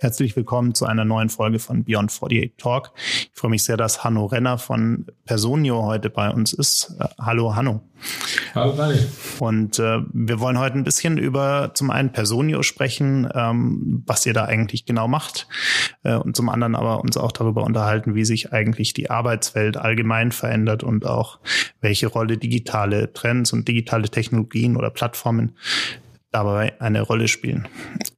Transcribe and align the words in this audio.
Herzlich 0.00 0.36
willkommen 0.36 0.76
zu 0.76 0.86
einer 0.86 1.04
neuen 1.04 1.28
Folge 1.28 1.58
von 1.58 1.82
Beyond 1.82 2.12
48 2.12 2.52
Talk. 2.56 2.92
Ich 2.96 3.30
freue 3.34 3.50
mich 3.50 3.64
sehr, 3.64 3.76
dass 3.76 4.04
Hanno 4.04 4.26
Renner 4.26 4.56
von 4.56 5.06
Personio 5.24 5.82
heute 5.82 6.08
bei 6.08 6.30
uns 6.30 6.52
ist. 6.52 6.94
Äh, 7.00 7.08
hallo 7.20 7.56
Hanno. 7.56 7.80
Hallo 8.54 8.76
Daniel. 8.76 9.08
Und 9.40 9.80
äh, 9.80 9.98
wir 10.12 10.38
wollen 10.38 10.56
heute 10.56 10.78
ein 10.78 10.84
bisschen 10.84 11.18
über 11.18 11.72
zum 11.74 11.90
einen 11.90 12.12
Personio 12.12 12.62
sprechen, 12.62 13.28
ähm, 13.34 14.04
was 14.06 14.24
ihr 14.24 14.34
da 14.34 14.44
eigentlich 14.44 14.86
genau 14.86 15.08
macht, 15.08 15.48
äh, 16.04 16.14
und 16.14 16.36
zum 16.36 16.48
anderen 16.48 16.76
aber 16.76 17.00
uns 17.00 17.16
auch 17.16 17.32
darüber 17.32 17.64
unterhalten, 17.64 18.14
wie 18.14 18.24
sich 18.24 18.52
eigentlich 18.52 18.92
die 18.92 19.10
Arbeitswelt 19.10 19.76
allgemein 19.76 20.30
verändert 20.30 20.84
und 20.84 21.06
auch 21.06 21.40
welche 21.80 22.06
Rolle 22.06 22.38
digitale 22.38 23.12
Trends 23.12 23.52
und 23.52 23.66
digitale 23.66 24.08
Technologien 24.08 24.76
oder 24.76 24.90
Plattformen 24.90 25.56
dabei 26.30 26.80
eine 26.80 27.02
Rolle 27.02 27.26
spielen. 27.26 27.66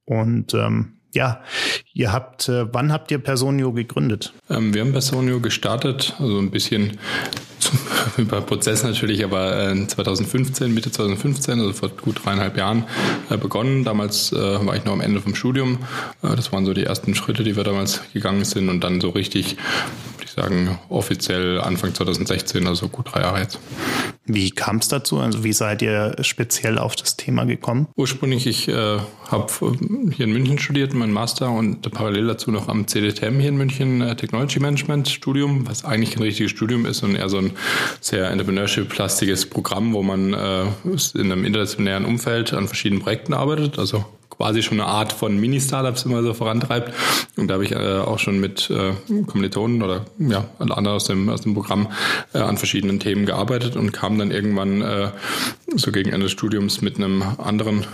Und 0.05 0.53
ähm, 0.53 1.00
ja, 1.13 1.41
ihr 1.93 2.11
habt, 2.11 2.49
äh, 2.49 2.73
wann 2.73 2.91
habt 2.91 3.11
ihr 3.11 3.19
Personio 3.19 3.71
gegründet? 3.73 4.33
Ähm, 4.49 4.73
wir 4.73 4.81
haben 4.81 4.91
Personio 4.91 5.39
gestartet, 5.39 6.15
also 6.19 6.39
ein 6.39 6.51
bisschen 6.51 6.97
über 8.17 8.41
Prozess 8.41 8.83
natürlich, 8.83 9.23
aber 9.23 9.71
äh, 9.71 9.87
2015, 9.87 10.73
Mitte 10.73 10.91
2015, 10.91 11.59
also 11.59 11.73
vor 11.73 11.89
gut 11.89 12.23
dreieinhalb 12.23 12.57
Jahren 12.57 12.85
äh, 13.29 13.37
begonnen. 13.37 13.83
Damals 13.83 14.31
äh, 14.31 14.65
war 14.65 14.75
ich 14.75 14.85
noch 14.85 14.93
am 14.93 15.01
Ende 15.01 15.21
vom 15.21 15.35
Studium. 15.35 15.79
Äh, 16.23 16.35
das 16.35 16.51
waren 16.51 16.65
so 16.65 16.73
die 16.73 16.83
ersten 16.83 17.15
Schritte, 17.15 17.43
die 17.43 17.55
wir 17.55 17.63
damals 17.63 18.01
gegangen 18.13 18.45
sind 18.45 18.69
und 18.69 18.83
dann 18.83 19.01
so 19.01 19.09
richtig, 19.09 19.57
würde 20.17 20.25
ich 20.25 20.31
sagen, 20.31 20.79
offiziell 20.89 21.59
Anfang 21.59 21.93
2016, 21.93 22.67
also 22.67 22.87
gut 22.87 23.13
drei 23.13 23.21
Jahre 23.21 23.39
jetzt. 23.39 23.59
Wie 24.25 24.51
kam 24.51 24.77
es 24.77 24.87
dazu? 24.87 25.19
Also 25.19 25.43
wie 25.43 25.51
seid 25.51 25.81
ihr 25.81 26.15
speziell 26.21 26.77
auf 26.77 26.95
das 26.95 27.17
Thema 27.17 27.45
gekommen? 27.45 27.87
Ursprünglich, 27.95 28.45
ich 28.45 28.67
äh, 28.67 28.99
habe 29.27 29.47
hier 30.11 30.25
in 30.25 30.31
München 30.31 30.59
studiert, 30.59 30.93
meinen 30.93 31.11
Master 31.11 31.49
und 31.49 31.89
parallel 31.91 32.27
dazu 32.27 32.51
noch 32.51 32.67
am 32.67 32.87
CDTM 32.87 33.39
hier 33.39 33.49
in 33.49 33.57
München 33.57 34.01
äh, 34.01 34.15
Technology 34.15 34.59
Management 34.59 35.09
Studium, 35.09 35.67
was 35.67 35.83
eigentlich 35.85 36.11
kein 36.11 36.23
richtiges 36.23 36.51
Studium 36.51 36.85
ist 36.85 37.01
und 37.01 37.15
eher 37.15 37.29
so 37.29 37.39
ein 37.39 37.51
sehr 37.99 38.29
entrepreneurship-lastiges 38.29 39.49
Programm, 39.49 39.93
wo 39.93 40.03
man 40.03 40.33
äh, 40.33 40.65
in 41.15 41.31
einem 41.31 41.43
interdisziplinären 41.43 42.05
Umfeld 42.05 42.53
an 42.53 42.67
verschiedenen 42.67 43.01
Projekten 43.01 43.33
arbeitet, 43.33 43.79
also 43.79 44.05
quasi 44.31 44.63
schon 44.63 44.79
eine 44.79 44.89
Art 44.89 45.13
von 45.13 45.37
Mini-Startups 45.37 46.05
immer 46.05 46.23
so 46.23 46.33
vorantreibt. 46.33 46.93
Und 47.37 47.47
da 47.47 47.55
habe 47.55 47.63
ich 47.63 47.71
äh, 47.71 47.99
auch 47.99 48.17
schon 48.17 48.39
mit 48.39 48.69
äh, 48.69 48.93
Kommilitonen 49.27 49.83
oder 49.83 50.05
ja, 50.17 50.45
alle 50.57 50.75
anderen 50.75 50.95
aus 50.95 51.03
dem, 51.05 51.29
aus 51.29 51.41
dem 51.41 51.53
Programm 51.53 51.91
äh, 52.33 52.39
an 52.39 52.57
verschiedenen 52.57 52.99
Themen 52.99 53.25
gearbeitet 53.25 53.75
und 53.75 53.91
kam 53.91 54.17
dann 54.17 54.31
irgendwann 54.31 54.81
äh, 54.81 55.09
so 55.75 55.91
gegen 55.91 56.11
Ende 56.11 56.25
des 56.25 56.31
Studiums 56.31 56.81
mit 56.81 56.97
einem 56.97 57.23
anderen 57.37 57.85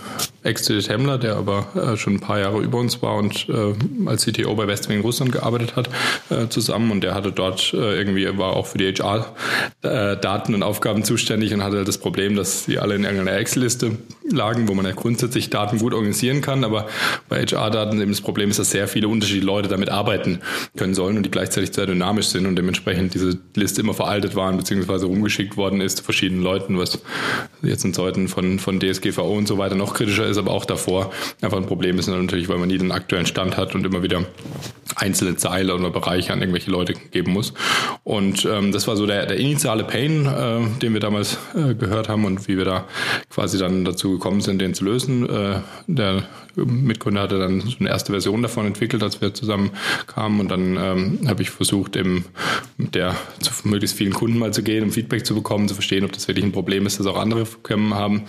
Ex-Hemmler, 0.48 1.18
der 1.18 1.36
aber 1.36 1.68
äh, 1.76 1.98
schon 1.98 2.16
ein 2.16 2.20
paar 2.20 2.40
Jahre 2.40 2.62
über 2.62 2.80
uns 2.80 3.02
war 3.02 3.16
und 3.16 3.48
äh, 3.50 3.74
als 4.08 4.26
CTO 4.26 4.56
bei 4.56 4.68
Westwing 4.68 5.02
Russland 5.02 5.32
gearbeitet 5.32 5.76
hat, 5.76 5.90
äh, 6.30 6.48
zusammen. 6.48 6.92
Und 6.92 7.02
der 7.04 7.14
hatte 7.14 7.32
dort 7.32 7.74
äh, 7.74 7.98
irgendwie, 7.98 8.38
war 8.38 8.56
auch 8.56 8.66
für 8.66 8.78
die 8.78 8.88
HR-Daten 8.92 10.56
und 10.56 10.64
Aufgaben 10.64 11.04
zuständig 11.04 11.54
und 11.54 11.64
hatte 11.64 11.84
das 11.84 11.98
Problem, 11.98 12.36
dass 12.36 12.66
die 12.66 12.80
alle 12.80 12.96
in 12.96 13.04
irgendeiner 13.04 13.38
Excel-Liste 13.38 13.98
lagen, 14.30 14.68
wo 14.68 14.74
man 14.74 14.86
ja 14.86 14.92
grundsätzlich 14.94 15.50
Daten 15.50 15.80
gut 15.80 15.94
organisieren 15.94 16.42
kann. 16.42 16.64
Aber 16.64 16.88
bei 17.30 17.46
HR-Daten 17.46 18.00
eben 18.02 18.12
das 18.12 18.22
Problem 18.22 18.50
ist, 18.50 18.60
dass 18.60 18.72
sehr 18.72 18.88
viele 18.88 19.08
unterschiedliche 19.08 19.46
Leute 19.46 19.68
damit 19.68 19.90
arbeiten 19.90 20.40
können 20.78 20.94
sollen 20.94 21.18
und 21.18 21.24
die 21.24 21.32
gleichzeitig 21.32 21.74
sehr 21.74 21.86
dynamisch 21.86 22.28
sind 22.28 22.46
und 22.46 22.56
dementsprechend 22.56 23.14
diese 23.14 23.38
Liste 23.56 23.82
immer 23.82 23.94
veraltet 23.94 24.36
waren, 24.36 24.58
beziehungsweise 24.58 25.06
rumgeschickt 25.06 25.58
worden 25.58 25.82
ist 25.82 25.98
zu 25.98 26.04
verschiedenen 26.04 26.44
Leuten, 26.44 26.78
was 26.78 27.00
jetzt 27.62 27.84
in 27.84 27.94
Zeiten 27.94 28.28
von, 28.28 28.60
von 28.60 28.80
DSGVO 28.80 29.38
und 29.38 29.48
so 29.48 29.58
weiter 29.58 29.76
noch 29.76 29.94
kritischer 29.94 30.26
ist, 30.26 30.37
aber 30.38 30.52
auch 30.52 30.66
davor 30.66 31.12
einfach 31.42 31.58
ein 31.58 31.66
Problem. 31.66 32.00
Ist 32.00 32.08
natürlich, 32.08 32.50
weil 32.50 32.58
man 32.58 32.68
nie 32.68 32.78
den 32.78 32.92
aktuellen 32.92 33.26
Stand 33.26 33.58
hat 33.58 33.76
und 33.76 33.86
immer 33.86 34.04
wieder 34.04 34.26
einzelne 34.98 35.36
Zeile 35.38 35.76
oder 35.76 35.90
Bereiche 35.90 36.34
an 36.34 36.40
irgendwelche 36.40 36.72
Leute 36.72 36.94
geben 36.94 37.32
muss. 37.32 37.54
Und 38.04 38.46
ähm, 38.46 38.72
das 38.72 38.88
war 38.88 38.98
so 38.98 39.06
der, 39.06 39.26
der 39.26 39.38
initiale 39.38 39.84
Pain, 39.84 40.26
äh, 40.26 40.80
den 40.80 40.94
wir 40.94 41.00
damals 41.00 41.38
äh, 41.56 41.76
gehört 41.76 42.10
haben 42.10 42.26
und 42.26 42.48
wie 42.48 42.58
wir 42.58 42.66
da 42.66 42.86
quasi 43.30 43.58
dann 43.58 43.86
dazu 43.86 44.12
gekommen 44.12 44.42
sind, 44.42 44.60
den 44.60 44.74
zu 44.74 44.86
lösen. 44.86 45.30
Äh, 45.30 45.62
der 45.88 46.24
Mitgründer 46.56 47.22
hatte 47.22 47.38
dann 47.38 47.62
so 47.62 47.76
eine 47.80 47.90
erste 47.90 48.12
Version 48.12 48.42
davon 48.42 48.66
entwickelt, 48.66 49.04
als 49.04 49.22
wir 49.22 49.34
zusammen 49.34 49.72
kamen 50.08 50.40
und 50.40 50.50
dann 50.50 50.78
ähm, 50.78 51.20
habe 51.28 51.44
ich 51.44 51.52
versucht, 51.52 51.96
eben 51.96 52.26
mit 52.78 52.96
der 52.96 53.16
zu 53.40 53.52
möglichst 53.68 53.98
vielen 53.98 54.14
Kunden 54.14 54.40
mal 54.40 54.52
zu 54.54 54.64
gehen, 54.64 54.84
um 54.84 54.92
Feedback 54.92 55.26
zu 55.26 55.36
bekommen, 55.36 55.68
zu 55.68 55.76
verstehen, 55.76 56.04
ob 56.04 56.12
das 56.12 56.28
wirklich 56.28 56.46
ein 56.46 56.52
Problem 56.52 56.86
ist, 56.86 57.00
das 57.00 57.06
auch 57.06 57.18
andere 57.18 57.46
Firmen 57.46 57.94
haben 57.94 58.24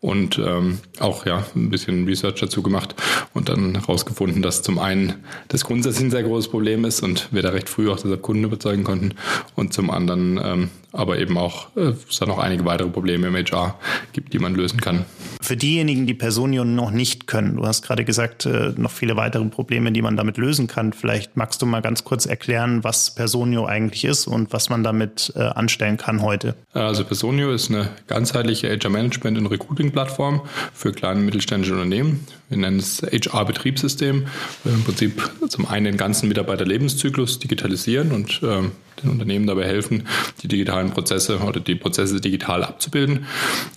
und 0.00 0.38
ähm, 0.38 0.78
auch 0.98 1.26
ja 1.26 1.44
ein 1.54 1.70
bisschen 1.70 2.06
Research 2.06 2.40
dazu 2.40 2.62
gemacht 2.62 2.94
und 3.34 3.48
dann 3.48 3.74
herausgefunden, 3.74 4.40
dass 4.40 4.62
zum 4.62 4.78
einen 4.78 5.14
das 5.48 5.64
grundsätzlich 5.64 6.10
sehr 6.14 6.22
großes 6.22 6.48
Problem 6.48 6.84
ist 6.84 7.02
und 7.02 7.28
wir 7.32 7.42
da 7.42 7.50
recht 7.50 7.68
früh 7.68 7.90
auch 7.90 7.96
deshalb 7.96 8.22
Kunden 8.22 8.44
überzeugen 8.44 8.84
konnten 8.84 9.14
und 9.56 9.72
zum 9.72 9.90
anderen 9.90 10.38
ähm, 10.42 10.70
aber 10.94 11.18
eben 11.18 11.36
auch 11.36 11.76
äh, 11.76 11.92
es 12.08 12.18
da 12.18 12.26
noch 12.26 12.38
einige 12.38 12.64
weitere 12.64 12.88
Probleme 12.88 13.26
im 13.26 13.34
HR 13.34 13.78
gibt, 14.12 14.32
die 14.32 14.38
man 14.38 14.54
lösen 14.54 14.80
kann. 14.80 15.04
Für 15.40 15.56
diejenigen, 15.56 16.06
die 16.06 16.14
Personio 16.14 16.64
noch 16.64 16.90
nicht 16.90 17.26
können, 17.26 17.56
du 17.56 17.66
hast 17.66 17.82
gerade 17.82 18.04
gesagt, 18.04 18.46
äh, 18.46 18.72
noch 18.76 18.92
viele 18.92 19.16
weitere 19.16 19.44
Probleme, 19.46 19.92
die 19.92 20.02
man 20.02 20.16
damit 20.16 20.38
lösen 20.38 20.68
kann. 20.68 20.92
Vielleicht 20.92 21.36
magst 21.36 21.60
du 21.60 21.66
mal 21.66 21.82
ganz 21.82 22.04
kurz 22.04 22.26
erklären, 22.26 22.84
was 22.84 23.14
Personio 23.14 23.66
eigentlich 23.66 24.04
ist 24.04 24.26
und 24.26 24.52
was 24.52 24.70
man 24.70 24.84
damit 24.84 25.32
äh, 25.36 25.40
anstellen 25.40 25.96
kann 25.96 26.22
heute. 26.22 26.54
Also 26.72 27.04
Personio 27.04 27.52
ist 27.52 27.70
eine 27.70 27.90
ganzheitliche 28.06 28.68
HR-Management- 28.68 29.36
und 29.36 29.46
Recruiting-Plattform 29.48 30.42
für 30.72 30.92
kleine 30.92 31.18
und 31.18 31.26
mittelständische 31.26 31.72
Unternehmen. 31.72 32.26
Wir 32.48 32.58
nennen 32.58 32.78
es 32.78 33.02
HR-Betriebssystem. 33.02 34.26
Im 34.64 34.84
Prinzip 34.84 35.30
zum 35.48 35.66
einen 35.66 35.86
den 35.86 35.96
ganzen 35.96 36.28
Mitarbeiterlebenszyklus 36.28 37.38
digitalisieren 37.38 38.12
und 38.12 38.40
ähm, 38.42 38.72
den 39.02 39.10
Unternehmen 39.10 39.46
dabei 39.46 39.64
helfen, 39.64 40.06
die 40.42 40.48
digitalen 40.48 40.90
Prozesse 40.90 41.38
oder 41.38 41.60
die 41.60 41.74
Prozesse 41.74 42.20
digital 42.20 42.64
abzubilden. 42.64 43.26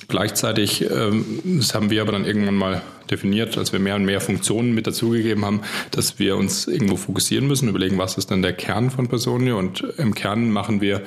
Gleichzeitig, 0.07 0.89
ähm, 0.89 1.39
das 1.43 1.73
haben 1.73 1.89
wir 1.89 2.01
aber 2.01 2.11
dann 2.11 2.25
irgendwann 2.25 2.55
mal 2.55 2.81
definiert, 3.09 3.57
als 3.57 3.71
wir 3.71 3.79
mehr 3.79 3.95
und 3.95 4.05
mehr 4.05 4.21
Funktionen 4.21 4.73
mit 4.73 4.85
dazugegeben 4.85 5.45
haben, 5.45 5.61
dass 5.91 6.19
wir 6.19 6.35
uns 6.35 6.67
irgendwo 6.67 6.97
fokussieren 6.97 7.47
müssen, 7.47 7.69
überlegen, 7.69 7.97
was 7.97 8.17
ist 8.17 8.31
dann 8.31 8.41
der 8.41 8.53
Kern 8.53 8.89
von 8.89 9.07
Personio 9.07 9.57
und 9.57 9.81
im 9.97 10.13
Kern 10.13 10.51
machen 10.51 10.81
wir, 10.81 11.03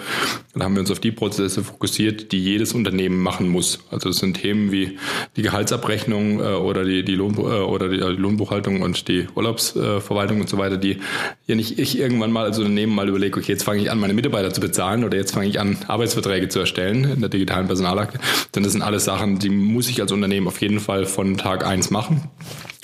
da 0.54 0.64
haben 0.64 0.74
wir 0.74 0.80
uns 0.80 0.90
auf 0.90 1.00
die 1.00 1.12
Prozesse 1.12 1.62
fokussiert, 1.62 2.32
die 2.32 2.42
jedes 2.42 2.72
Unternehmen 2.72 3.18
machen 3.20 3.48
muss. 3.48 3.80
Also 3.90 4.08
es 4.08 4.16
sind 4.16 4.38
Themen 4.38 4.72
wie 4.72 4.98
die 5.36 5.42
Gehaltsabrechnung 5.42 6.40
äh, 6.40 6.54
oder 6.54 6.84
die, 6.84 7.04
die 7.04 7.14
Lohn, 7.14 7.36
oder 7.50 7.88
die 7.88 7.96
Lohnbuchhaltung 7.96 8.82
und 8.82 9.08
die 9.08 9.26
Urlaubsverwaltung 9.34 10.40
und 10.40 10.48
so 10.48 10.58
weiter, 10.58 10.76
die 10.76 10.98
ja 11.46 11.54
nicht 11.54 11.78
ich 11.78 11.98
irgendwann 11.98 12.32
mal 12.32 12.44
als 12.44 12.58
Unternehmen 12.58 12.94
mal 12.94 13.08
überlege, 13.08 13.38
okay, 13.38 13.52
jetzt 13.52 13.64
fange 13.64 13.80
ich 13.80 13.90
an, 13.90 13.98
meine 13.98 14.14
Mitarbeiter 14.14 14.52
zu 14.52 14.60
bezahlen 14.60 15.04
oder 15.04 15.16
jetzt 15.16 15.32
fange 15.32 15.48
ich 15.48 15.60
an, 15.60 15.78
Arbeitsverträge 15.88 16.48
zu 16.48 16.60
erstellen 16.60 17.04
in 17.04 17.20
der 17.20 17.28
digitalen 17.28 17.66
Personalakte. 17.66 18.18
Denn 18.54 18.62
das 18.62 18.72
sind 18.72 18.82
alles 18.82 19.04
Sachen, 19.04 19.38
die 19.38 19.50
muss 19.50 19.88
ich 19.88 20.00
als 20.00 20.12
Unternehmen 20.12 20.46
auf 20.46 20.60
jeden 20.60 20.80
Fall 20.80 21.06
von 21.06 21.36
Tag 21.36 21.66
eins 21.66 21.90
machen. 21.90 22.30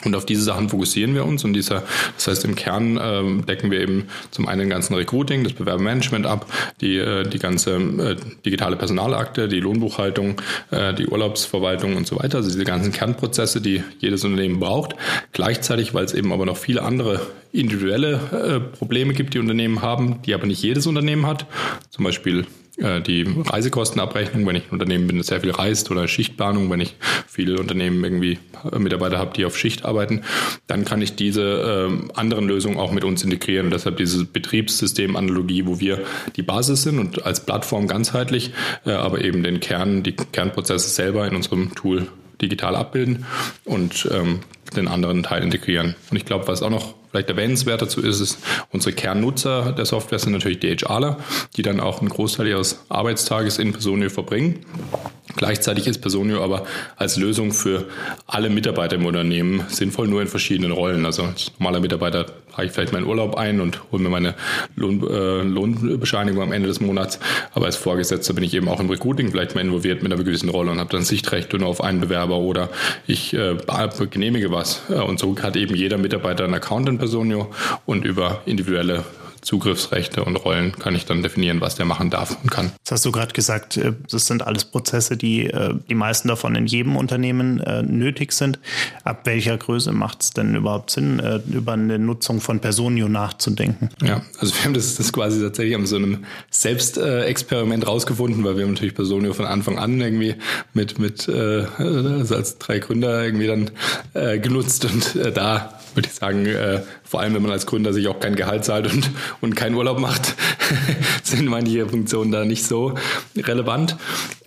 Und 0.05 0.15
auf 0.15 0.27
diese 0.27 0.43
Sachen 0.43 0.69
fokussieren 0.69 1.15
wir 1.15 1.25
uns. 1.25 1.43
Und 1.45 1.55
dieser, 1.55 1.83
das 2.17 2.29
heißt, 2.29 2.45
im 2.45 2.55
Kern 2.55 2.99
äh, 2.99 3.43
decken 3.45 3.71
wir 3.71 3.81
eben 3.81 4.09
zum 4.31 4.47
einen 4.47 4.61
den 4.61 4.71
ganzen 4.71 4.95
Recruiting, 4.95 5.43
das 5.43 5.55
Bewerbermanagement 5.55 6.27
ab, 6.27 6.47
die, 6.83 6.99
äh, 6.99 7.27
die 7.27 7.39
ganze 7.39 7.77
äh, 7.77 8.17
digitale 8.45 8.77
Personalakte, 8.77 9.49
die 9.49 9.59
Lohnbuchhaltung, 9.59 10.41
äh, 10.71 10.93
die 10.93 11.07
Urlaubsverwaltung 11.07 11.97
und 11.97 12.07
so 12.07 12.19
weiter. 12.19 12.39
Also 12.39 12.51
diese 12.51 12.65
ganzen 12.65 12.93
Kernprozesse, 12.93 13.63
die 13.63 13.83
jedes 13.99 14.23
Unternehmen 14.25 14.61
braucht. 14.61 14.97
Gleichzeitig, 15.33 15.95
weil 15.95 16.05
es 16.05 16.13
eben 16.13 16.31
aber 16.31 16.45
noch 16.45 16.59
viele 16.59 16.83
andere 16.83 17.23
individuelle 17.53 18.21
äh, 18.33 18.77
Probleme 18.77 19.15
gibt, 19.15 19.33
die 19.33 19.39
Unternehmen 19.39 19.81
haben, 19.81 20.21
die 20.27 20.35
aber 20.35 20.47
nicht 20.47 20.63
jedes 20.63 20.87
Unternehmen 20.87 21.27
hat. 21.27 21.47
Zum 21.89 22.05
Beispiel 22.05 22.45
die 22.79 23.27
Reisekostenabrechnung, 23.27 24.47
wenn 24.47 24.57
ich 24.57 24.65
ein 24.65 24.73
Unternehmen 24.73 25.07
bin, 25.07 25.17
das 25.17 25.29
sehr 25.29 25.41
viel 25.41 25.51
reist 25.51 25.91
oder 25.91 26.07
Schichtplanung, 26.09 26.71
wenn 26.71 26.81
ich 26.81 26.95
viele 27.27 27.59
Unternehmen 27.59 28.05
irgendwie 28.05 28.39
äh, 28.71 28.79
Mitarbeiter 28.79 29.19
habe, 29.19 29.33
die 29.35 29.45
auf 29.45 29.57
Schicht 29.57 29.85
arbeiten, 29.85 30.23
dann 30.67 30.85
kann 30.85 31.01
ich 31.01 31.17
diese 31.17 31.89
äh, 31.91 32.19
anderen 32.19 32.47
Lösungen 32.47 32.79
auch 32.79 32.93
mit 32.93 33.05
uns 33.05 33.25
integrieren. 33.25 33.67
Und 33.67 33.73
deshalb 33.73 33.97
diese 33.97 34.25
Betriebssystem-Analogie, 34.25 35.67
wo 35.67 35.81
wir 35.81 36.01
die 36.37 36.43
Basis 36.43 36.83
sind 36.83 36.99
und 36.99 37.25
als 37.25 37.45
Plattform 37.47 37.87
ganzheitlich, 37.87 38.53
äh, 38.85 38.93
aber 38.93 39.25
eben 39.25 39.43
den 39.43 39.61
Kern, 39.61 40.03
die 40.03 40.13
Kernprozesse 40.13 40.89
selber 40.91 41.27
in 41.27 41.35
unserem 41.35 41.75
Tool 41.75 42.09
digital 42.43 42.77
abbilden 42.77 43.25
und 43.65 44.09
ähm, 44.13 44.41
den 44.77 44.89
anderen 44.89 45.23
Teil 45.23 45.43
integrieren. 45.43 45.95
Und 46.11 46.17
ich 46.17 46.27
glaube, 46.27 46.47
was 46.49 46.63
auch 46.63 46.71
noch 46.71 46.95
vielleicht 47.17 47.31
erwähnenswert 47.31 47.81
dazu 47.81 48.03
ist, 48.03 48.21
ist, 48.21 48.39
unsere 48.73 48.95
Kernnutzer 48.95 49.73
der 49.73 49.87
Software 49.87 50.19
sind 50.19 50.33
natürlich 50.33 50.61
die 50.61 50.77
HRler, 50.77 51.17
die 51.57 51.63
dann 51.63 51.81
auch 51.81 52.01
einen 52.01 52.11
Großteil 52.11 52.47
ihres 52.47 52.85
Arbeitstages 52.91 53.59
in 53.59 53.73
Personio 53.73 54.11
verbringen. 54.11 54.67
Gleichzeitig 55.37 55.87
ist 55.87 56.01
Personio 56.01 56.43
aber 56.43 56.65
als 56.97 57.17
Lösung 57.17 57.53
für 57.53 57.85
alle 58.27 58.49
Mitarbeiter 58.49 58.97
im 58.97 59.05
Unternehmen 59.05 59.65
sinnvoll, 59.69 60.09
nur 60.09 60.23
in 60.23 60.29
verschiedenen 60.29 60.73
Rollen. 60.73 61.05
Also 61.05 61.25
als 61.25 61.53
normaler 61.59 61.81
Mitarbeiter 61.81 62.27
trage 62.57 62.69
ich 62.69 62.73
vielleicht 62.73 62.93
meinen 62.93 63.07
Urlaub 63.07 63.35
ein 63.37 63.61
und 63.61 63.81
hole 63.93 64.03
mir 64.03 64.09
meine 64.09 64.35
Lohn, 64.77 65.07
äh, 65.07 65.43
Lohnbescheinigung 65.43 66.43
am 66.43 66.53
Ende 66.53 66.69
des 66.69 66.81
Monats. 66.81 67.19
Aber 67.53 67.67
als 67.67 67.77
Vorgesetzter 67.77 68.33
bin 68.33 68.45
ich 68.45 68.55
eben 68.55 68.69
auch 68.69 68.81
im 68.81 68.89
Recruiting 68.89 69.31
vielleicht 69.31 69.55
mal 69.55 69.61
involviert 69.61 70.03
mit 70.03 70.11
einer 70.11 70.23
gewissen 70.23 70.49
Rolle 70.49 70.71
und 70.71 70.79
habe 70.79 70.91
dann 70.91 71.03
Sichtrechte 71.03 71.59
nur 71.59 71.69
auf 71.69 71.83
einen 71.83 72.01
Bewerber 72.01 72.39
oder 72.39 72.71
ich 73.07 73.35
äh, 73.35 73.57
genehmige 74.11 74.51
was. 74.51 74.83
Und 74.89 75.19
so 75.19 75.37
hat 75.43 75.57
eben 75.57 75.75
jeder 75.75 75.99
Mitarbeiter 75.99 76.45
einen 76.45 76.55
Account 76.55 76.89
in 76.89 76.99
Personio 77.07 77.51
und 77.85 78.05
über 78.05 78.43
individuelle 78.47 79.05
Zugriffsrechte 79.47 80.25
und 80.25 80.35
Rollen 80.35 80.73
kann 80.73 80.97
ich 80.97 81.05
dann 81.05 81.23
definieren, 81.23 81.61
was 81.61 81.77
der 81.77 81.87
machen 81.87 82.11
darf 82.11 82.37
und 82.43 82.51
kann. 82.51 82.73
Das 82.83 82.93
hast 82.93 83.05
du 83.05 83.13
gerade 83.13 83.33
gesagt, 83.33 83.77
äh, 83.77 83.93
das 84.11 84.27
sind 84.27 84.45
alles 84.45 84.65
Prozesse, 84.65 85.17
die 85.17 85.47
äh, 85.47 85.75
die 85.89 85.95
meisten 85.95 86.27
davon 86.27 86.57
in 86.57 86.67
jedem 86.67 86.97
Unternehmen 86.97 87.61
äh, 87.61 87.83
nötig 87.83 88.33
sind. 88.33 88.59
Ab 89.05 89.21
welcher 89.23 89.57
Größe 89.57 89.93
macht 89.93 90.23
es 90.23 90.31
denn 90.31 90.57
überhaupt 90.57 90.91
Sinn, 90.91 91.23
über 91.49 91.75
eine 91.75 91.99
Nutzung 91.99 92.41
von 92.41 92.59
Personio 92.59 93.09
nachzudenken? 93.09 93.89
Ja, 94.03 94.23
also 94.41 94.53
wir 94.53 94.65
haben 94.65 94.75
das, 94.75 94.97
das 94.97 95.13
quasi 95.13 95.41
tatsächlich 95.41 95.77
an 95.77 95.87
so 95.87 95.95
einem 95.95 96.25
Selbstexperiment 96.51 97.87
rausgefunden, 97.87 98.43
weil 98.43 98.57
wir 98.57 98.65
haben 98.65 98.73
natürlich 98.73 98.95
Personio 98.95 99.33
von 99.33 99.47
Anfang 99.47 99.79
an 99.79 100.01
irgendwie 100.01 100.35
mit, 100.75 100.99
mit 100.99 101.29
also 101.29 102.35
als 102.35 102.59
drei 102.59 102.81
Gründer 102.81 103.25
irgendwie 103.25 103.47
dann 103.47 103.71
genutzt 104.43 104.85
und 104.87 105.17
da 105.37 105.76
würde 105.97 106.09
ich 106.09 106.15
sagen, 106.15 106.47
äh, 106.47 106.83
vor 107.07 107.21
allem 107.21 107.35
wenn 107.35 107.43
man 107.43 107.53
als 107.53 107.67
Gründer 107.67 107.93
sich 107.93 108.09
auch 108.09 108.21
kein 108.21 108.37
Gehalt 108.37 108.65
zahlt 108.65 108.93
und, 108.93 109.11
und 109.41 109.57
keinen 109.57 109.75
Urlaub 109.75 109.99
macht, 109.99 110.35
sind 111.23 111.47
manche 111.47 111.87
Funktionen 111.87 112.33
da 112.33 112.45
nicht 112.45 112.65
so 112.65 112.95
relevant. 113.37 113.97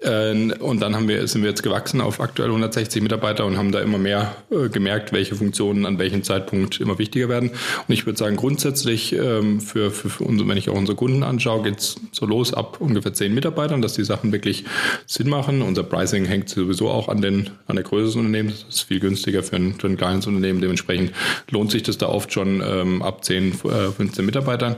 Äh, 0.01 0.53
und 0.59 0.81
dann 0.81 0.95
haben 0.95 1.07
wir, 1.07 1.27
sind 1.27 1.41
wir 1.41 1.49
jetzt 1.49 1.63
gewachsen 1.63 2.01
auf 2.01 2.19
aktuell 2.19 2.49
160 2.49 3.01
Mitarbeiter 3.01 3.45
und 3.45 3.57
haben 3.57 3.71
da 3.71 3.81
immer 3.81 3.97
mehr 3.97 4.35
äh, 4.51 4.69
gemerkt, 4.69 5.11
welche 5.11 5.35
Funktionen 5.35 5.85
an 5.85 5.99
welchem 5.99 6.23
Zeitpunkt 6.23 6.79
immer 6.79 6.99
wichtiger 6.99 7.29
werden. 7.29 7.49
Und 7.49 7.93
ich 7.93 8.05
würde 8.05 8.17
sagen, 8.17 8.35
grundsätzlich 8.35 9.13
ähm, 9.13 9.59
für, 9.59 9.91
für, 9.91 10.09
für 10.09 10.23
unsere, 10.23 10.47
wenn 10.49 10.57
ich 10.57 10.69
auch 10.69 10.75
unsere 10.75 10.95
Kunden 10.95 11.23
anschaue, 11.23 11.63
geht's 11.63 11.95
so 12.11 12.25
los 12.25 12.53
ab 12.53 12.77
ungefähr 12.79 13.13
zehn 13.13 13.33
Mitarbeitern, 13.33 13.81
dass 13.81 13.93
die 13.93 14.03
Sachen 14.03 14.31
wirklich 14.31 14.65
Sinn 15.05 15.29
machen. 15.29 15.61
Unser 15.61 15.83
Pricing 15.83 16.25
hängt 16.25 16.49
sowieso 16.49 16.89
auch 16.89 17.09
an, 17.09 17.21
den, 17.21 17.49
an 17.67 17.75
der 17.75 17.83
Größe 17.83 18.07
des 18.07 18.15
Unternehmens. 18.15 18.65
Das 18.65 18.75
ist 18.75 18.81
viel 18.83 18.99
günstiger 18.99 19.43
für 19.43 19.55
ein, 19.55 19.75
für 19.75 19.87
ein 19.87 19.97
kleines 19.97 20.27
Unternehmen. 20.27 20.61
Dementsprechend 20.61 21.11
lohnt 21.49 21.71
sich 21.71 21.83
das 21.83 21.97
da 21.97 22.07
oft 22.07 22.31
schon 22.31 22.48
ähm, 22.65 23.01
ab 23.01 23.23
10, 23.23 23.51
äh, 23.65 23.91
15 23.91 24.25
Mitarbeitern. 24.25 24.75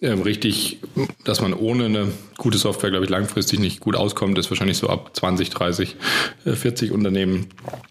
Ähm, 0.00 0.22
richtig, 0.22 0.78
dass 1.24 1.40
man 1.40 1.54
ohne 1.54 1.86
eine 1.86 2.12
gute 2.36 2.58
Software, 2.58 2.90
glaube 2.90 3.04
ich, 3.04 3.10
langfristig 3.10 3.58
nicht 3.58 3.80
gut 3.80 3.96
auskommt, 3.96 4.38
ist 4.38 4.50
wahrscheinlich 4.50 4.78
so 4.78 4.88
ab 4.88 5.10
20, 5.14 5.50
30, 5.50 5.96
40 6.44 6.92
Unternehmen, 6.92 7.48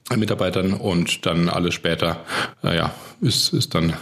äh, 0.09 0.17
Mitarbeitern 0.17 0.73
und 0.73 1.25
dann 1.25 1.49
alles 1.49 1.73
später, 1.73 2.23
äh, 2.63 2.75
ja, 2.75 2.93
ist, 3.21 3.53
ist 3.53 3.75
dann, 3.75 3.93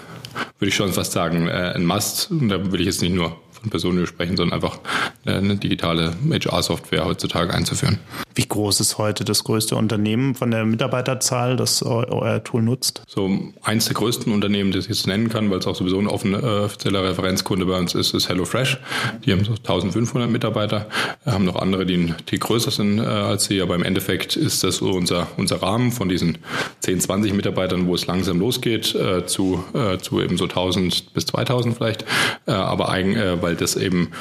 würde 0.60 0.70
ich 0.70 0.76
schon 0.76 0.94
fast 0.94 1.14
sagen, 1.14 1.48
äh, 1.48 1.74
ein 1.76 1.86
Must. 1.86 2.30
Und 2.32 2.50
da 2.50 2.72
will 2.72 2.80
ich 2.80 2.88
jetzt 2.88 3.02
nicht 3.02 3.16
nur 3.16 3.38
von 3.52 3.70
Personen 3.70 4.06
sprechen, 4.06 4.38
sondern 4.38 4.56
einfach 4.56 4.80
eine 5.26 5.56
digitale 5.56 6.14
HR-Software 6.30 7.06
heutzutage 7.06 7.54
einzuführen. 7.54 8.00
Wie 8.36 8.46
groß 8.46 8.82
ist 8.82 8.98
heute 8.98 9.24
das 9.24 9.46
größte 9.46 9.78
Unternehmen 9.78 10.36
von 10.36 10.52
der 10.52 10.66
Mitarbeiterzahl, 10.66 11.56
das 11.56 11.82
euer 11.82 12.44
Tool 12.44 12.64
nutzt? 12.64 13.02
So 13.08 13.30
eins 13.64 13.86
der 13.86 13.94
größten 13.94 14.34
Unternehmen, 14.34 14.74
das 14.74 14.84
ich 14.84 14.90
jetzt 14.90 15.08
nennen 15.08 15.30
kann, 15.30 15.50
weil 15.50 15.60
es 15.60 15.68
auch 15.68 15.76
sowieso 15.76 15.98
ein 16.00 16.08
offener 16.08 16.44
äh, 16.44 16.66
offizieller 16.66 17.04
Referenzkunde 17.04 17.66
bei 17.66 17.80
uns 17.80 17.96
ist, 17.96 18.14
ist 18.14 18.28
HelloFresh. 18.28 18.78
Die 19.24 19.32
haben 19.32 19.46
so 19.46 19.54
1500 19.54 20.30
Mitarbeiter, 20.30 20.88
haben 21.26 21.46
noch 21.46 21.56
andere, 21.56 21.86
die, 21.86 22.14
die 22.30 22.38
größer 22.38 22.72
sind 22.72 23.00
äh, 23.00 23.04
als 23.04 23.46
sie, 23.46 23.62
aber 23.62 23.76
im 23.76 23.84
Endeffekt 23.84 24.36
ist 24.36 24.66
das 24.66 24.78
so 24.78 24.92
unser, 24.92 25.28
unser 25.38 25.62
Rahmen 25.62 25.94
von 25.94 26.10
diesen 26.10 26.40
10, 26.82 27.00
20 27.00 27.34
Mitarbeitern, 27.34 27.88
wo 27.88 27.96
es 27.96 28.06
langsam 28.06 28.40
losgeht, 28.40 28.94
äh, 28.96 29.26
zu, 29.26 29.64
äh, 29.74 29.98
zu 29.98 30.22
eben 30.22 30.36
so 30.36 30.44
1000 30.46 31.14
bis 31.14 31.26
2000 31.28 31.78
vielleicht, 31.78 32.04
äh, 32.48 32.52
aber 32.52 32.90
eigen, 32.90 33.16
äh, 33.16 33.42
weil 33.42 33.56
das 33.56 33.78
eben 33.78 34.12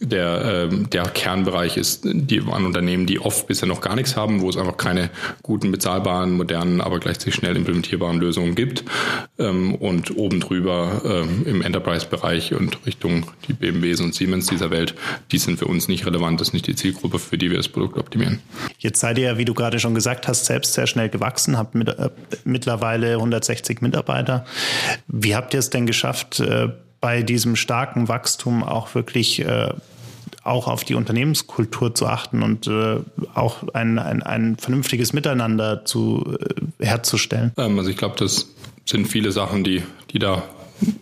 der, 0.00 0.68
äh, 0.70 0.84
der 0.88 1.04
Kernbereich 1.04 1.78
ist 1.78 2.02
die, 2.04 2.40
an 2.40 2.66
Unternehmen, 2.66 3.06
die 3.06 3.18
oft 3.18 3.46
bisher 3.46 3.66
noch 3.66 3.80
gar 3.80 3.96
nichts 3.96 4.14
haben, 4.14 4.42
wo 4.42 4.50
es 4.50 4.58
einfach 4.58 4.76
keine 4.76 5.08
guten, 5.42 5.72
bezahlbaren, 5.72 6.32
modernen, 6.32 6.82
aber 6.82 7.00
gleichzeitig 7.00 7.34
schnell 7.34 7.56
implementierbaren 7.56 8.18
Lösungen 8.18 8.54
gibt. 8.54 8.84
Ähm, 9.38 9.74
und 9.74 10.14
oben 10.16 10.40
drüber 10.40 11.00
ähm, 11.04 11.46
im 11.46 11.62
Enterprise-Bereich 11.62 12.52
und 12.52 12.84
Richtung 12.84 13.26
die 13.48 13.54
BMWs 13.54 14.00
und 14.00 14.14
Siemens 14.14 14.46
dieser 14.46 14.70
Welt, 14.70 14.94
die 15.32 15.38
sind 15.38 15.58
für 15.58 15.66
uns 15.66 15.88
nicht 15.88 16.04
relevant, 16.04 16.40
das 16.40 16.48
ist 16.48 16.54
nicht 16.54 16.66
die 16.66 16.76
Zielgruppe, 16.76 17.18
für 17.18 17.38
die 17.38 17.50
wir 17.50 17.56
das 17.56 17.68
Produkt 17.68 17.96
optimieren. 17.96 18.40
Jetzt 18.78 19.00
seid 19.00 19.16
ihr, 19.16 19.38
wie 19.38 19.46
du 19.46 19.54
gerade 19.54 19.80
schon 19.80 19.94
gesagt 19.94 20.28
hast, 20.28 20.44
selbst 20.44 20.74
sehr 20.74 20.86
schnell 20.86 21.08
gewachsen, 21.08 21.56
habt 21.56 21.74
mit, 21.74 21.88
äh, 21.88 22.10
mittlerweile 22.44 23.14
160 23.14 23.80
Mitarbeiter. 23.80 24.44
Wie 25.08 25.34
habt 25.34 25.54
ihr 25.54 25.60
es 25.60 25.70
denn 25.70 25.86
geschafft, 25.86 26.40
äh, 26.40 26.68
bei 27.00 27.22
diesem 27.22 27.56
starken 27.56 28.08
Wachstum 28.08 28.64
auch 28.64 28.94
wirklich 28.94 29.40
äh, 29.40 29.72
auch 30.42 30.68
auf 30.68 30.84
die 30.84 30.94
Unternehmenskultur 30.94 31.94
zu 31.94 32.06
achten 32.06 32.42
und 32.42 32.66
äh, 32.66 32.98
auch 33.34 33.68
ein, 33.74 33.98
ein, 33.98 34.22
ein 34.22 34.56
vernünftiges 34.56 35.12
Miteinander 35.12 35.84
zu, 35.84 36.36
äh, 36.80 36.84
herzustellen? 36.84 37.52
Ähm, 37.56 37.78
also 37.78 37.90
ich 37.90 37.96
glaube, 37.96 38.16
das 38.18 38.48
sind 38.84 39.06
viele 39.06 39.32
Sachen, 39.32 39.64
die, 39.64 39.82
die 40.12 40.18
da 40.18 40.44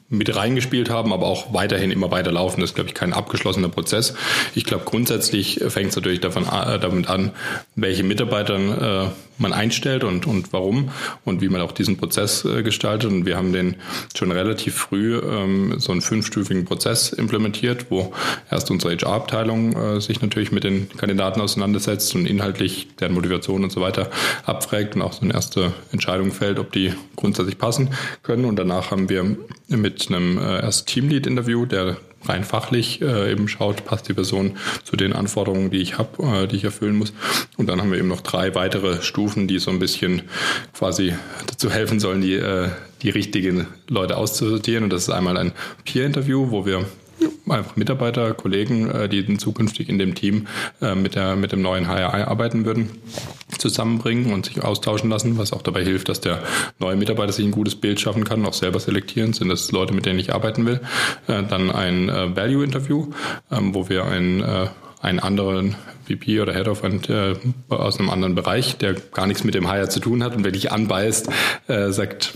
mit 0.09 0.35
reingespielt 0.35 0.89
haben, 0.89 1.13
aber 1.13 1.27
auch 1.27 1.53
weiterhin 1.53 1.91
immer 1.91 2.11
weiter 2.11 2.33
laufen. 2.33 2.61
Das 2.61 2.71
ist, 2.71 2.75
glaube 2.75 2.89
ich, 2.89 2.95
kein 2.95 3.13
abgeschlossener 3.13 3.69
Prozess. 3.69 4.15
Ich 4.55 4.65
glaube, 4.65 4.85
grundsätzlich 4.85 5.61
fängt 5.69 5.91
es 5.91 5.97
natürlich 5.97 6.21
davon, 6.21 6.45
äh, 6.45 6.79
damit 6.79 7.09
an, 7.09 7.33
welche 7.75 8.05
Mitarbeiter 8.05 9.07
äh, 9.34 9.34
man 9.39 9.53
einstellt 9.53 10.05
und, 10.05 10.27
und 10.27 10.53
warum 10.53 10.91
und 11.25 11.41
wie 11.41 11.49
man 11.49 11.61
auch 11.61 11.73
diesen 11.73 11.97
Prozess 11.97 12.45
äh, 12.45 12.63
gestaltet. 12.63 13.11
Und 13.11 13.27
wir 13.27 13.37
haben 13.37 13.53
den 13.53 13.77
schon 14.17 14.33
relativ 14.33 14.75
früh 14.75 15.19
ähm, 15.19 15.75
so 15.79 15.93
einen 15.93 16.01
fünfstufigen 16.01 16.65
Prozess 16.65 17.13
implementiert, 17.13 17.87
wo 17.91 18.13
erst 18.51 18.71
unsere 18.71 18.97
HR-Abteilung 18.97 19.77
äh, 19.77 20.01
sich 20.01 20.21
natürlich 20.21 20.53
mit 20.53 20.65
den 20.65 20.89
Kandidaten 20.97 21.41
auseinandersetzt 21.41 22.15
und 22.15 22.27
inhaltlich 22.27 22.89
deren 23.01 23.15
Motivation 23.15 23.65
und 23.65 23.71
so 23.71 23.81
weiter 23.81 24.11
abfragt 24.45 24.97
und 24.97 25.03
auch 25.03 25.13
so 25.13 25.23
eine 25.23 25.35
erste 25.35 25.73
Entscheidung 25.93 26.33
fällt, 26.33 26.59
ob 26.59 26.73
die 26.73 26.93
grundsätzlich 27.17 27.59
passen 27.59 27.91
können. 28.23 28.45
Und 28.45 28.57
danach 28.57 28.91
haben 28.91 29.09
wir 29.09 29.37
mit 29.69 30.09
einem 30.09 30.39
äh, 30.39 30.61
erst 30.61 30.89
Teamlead-Interview, 30.89 31.67
der 31.67 31.97
rein 32.27 32.45
fachlich 32.45 33.01
äh, 33.03 33.33
eben 33.33 33.49
schaut, 33.49 33.85
passt 33.85 34.09
die 34.09 34.15
Person 34.15 34.57
zu 34.83 34.97
den 34.97 35.13
Anforderungen, 35.13 35.71
die 35.71 35.79
ich 35.79 35.99
habe, 35.99 36.23
äh, 36.23 36.47
die 36.47 36.57
ich 36.57 36.65
erfüllen 36.65 36.97
muss. 36.97 37.13
Und 37.57 37.69
dann 37.69 37.81
haben 37.81 37.91
wir 37.91 37.99
eben 37.99 38.09
noch 38.09 38.21
drei 38.21 38.55
weitere 38.55 39.03
Stufen, 39.03 39.49
die 39.49 39.59
so 39.59 39.71
ein 39.71 39.79
bisschen 39.79 40.23
quasi 40.77 41.15
dazu 41.47 41.71
helfen 41.71 42.01
sollen, 42.01 42.21
die, 42.21 42.35
äh, 42.35 42.69
die 43.03 43.11
richtigen 43.11 43.67
Leute 43.89 44.17
auszusortieren. 44.17 44.85
Und 44.85 44.93
das 44.93 45.03
ist 45.03 45.11
einmal 45.11 45.37
ein 45.37 45.53
Peer-Interview, 45.85 46.51
wo 46.51 46.67
wir 46.67 46.87
einfach 47.49 47.77
Mitarbeiter, 47.77 48.35
Kollegen, 48.35 48.91
äh, 48.91 49.09
die 49.09 49.37
zukünftig 49.39 49.89
in 49.89 49.99
dem 49.99 50.15
Team 50.15 50.47
äh, 50.81 50.95
mit, 50.95 51.15
der, 51.15 51.37
mit 51.37 51.53
dem 51.53 51.63
neuen 51.63 51.89
HR 51.89 52.29
arbeiten 52.29 52.65
würden, 52.65 52.91
zusammenbringen 53.59 54.33
und 54.33 54.47
sich 54.47 54.63
austauschen 54.63 55.11
lassen, 55.11 55.39
was 55.39 55.53
auch 55.53 55.63
dabei 55.63 55.85
hilft, 55.85 56.09
dass 56.09 56.21
der 56.21 56.43
neue 56.79 56.97
Mitarbeiter 56.97 57.33
sich 57.33 57.45
ein 57.45 57.51
gutes 57.51 57.75
Bild 57.75 58.01
schaffen 58.01 58.25
kann, 58.25 58.45
auch 58.47 58.55
selber 58.55 58.81
selektieren, 58.81 59.33
sind 59.33 59.49
das 59.49 59.71
Leute, 59.73 59.95
mit 59.95 60.07
denen 60.07 60.19
ich 60.19 60.35
arbeiten 60.35 60.67
will. 60.67 60.81
Äh, 61.27 61.43
dann 61.45 61.71
ein 61.71 62.09
Value-Interview, 62.09 63.09
ähm, 63.51 63.75
wo 63.75 63.89
wir 63.89 64.05
ein 64.05 64.71
einen 65.05 65.21
anderen 65.21 65.77
VP 66.07 66.41
oder 66.41 66.55
Head 66.55 66.69
of 66.69 66.85
and, 66.85 67.09
äh, 67.09 67.35
aus 67.69 67.99
einem 67.99 68.11
anderen 68.11 68.35
Bereich, 68.35 68.77
der 68.77 68.95
gar 68.95 69.27
nichts 69.27 69.45
mit 69.45 69.55
dem 69.55 69.71
Hire 69.71 69.89
zu 69.89 70.01
tun 70.01 70.23
hat. 70.23 70.37
Und 70.37 70.45
wirklich 70.45 70.73
anbeißt, 70.73 71.29
äh, 71.69 71.91
sagt, 71.91 72.35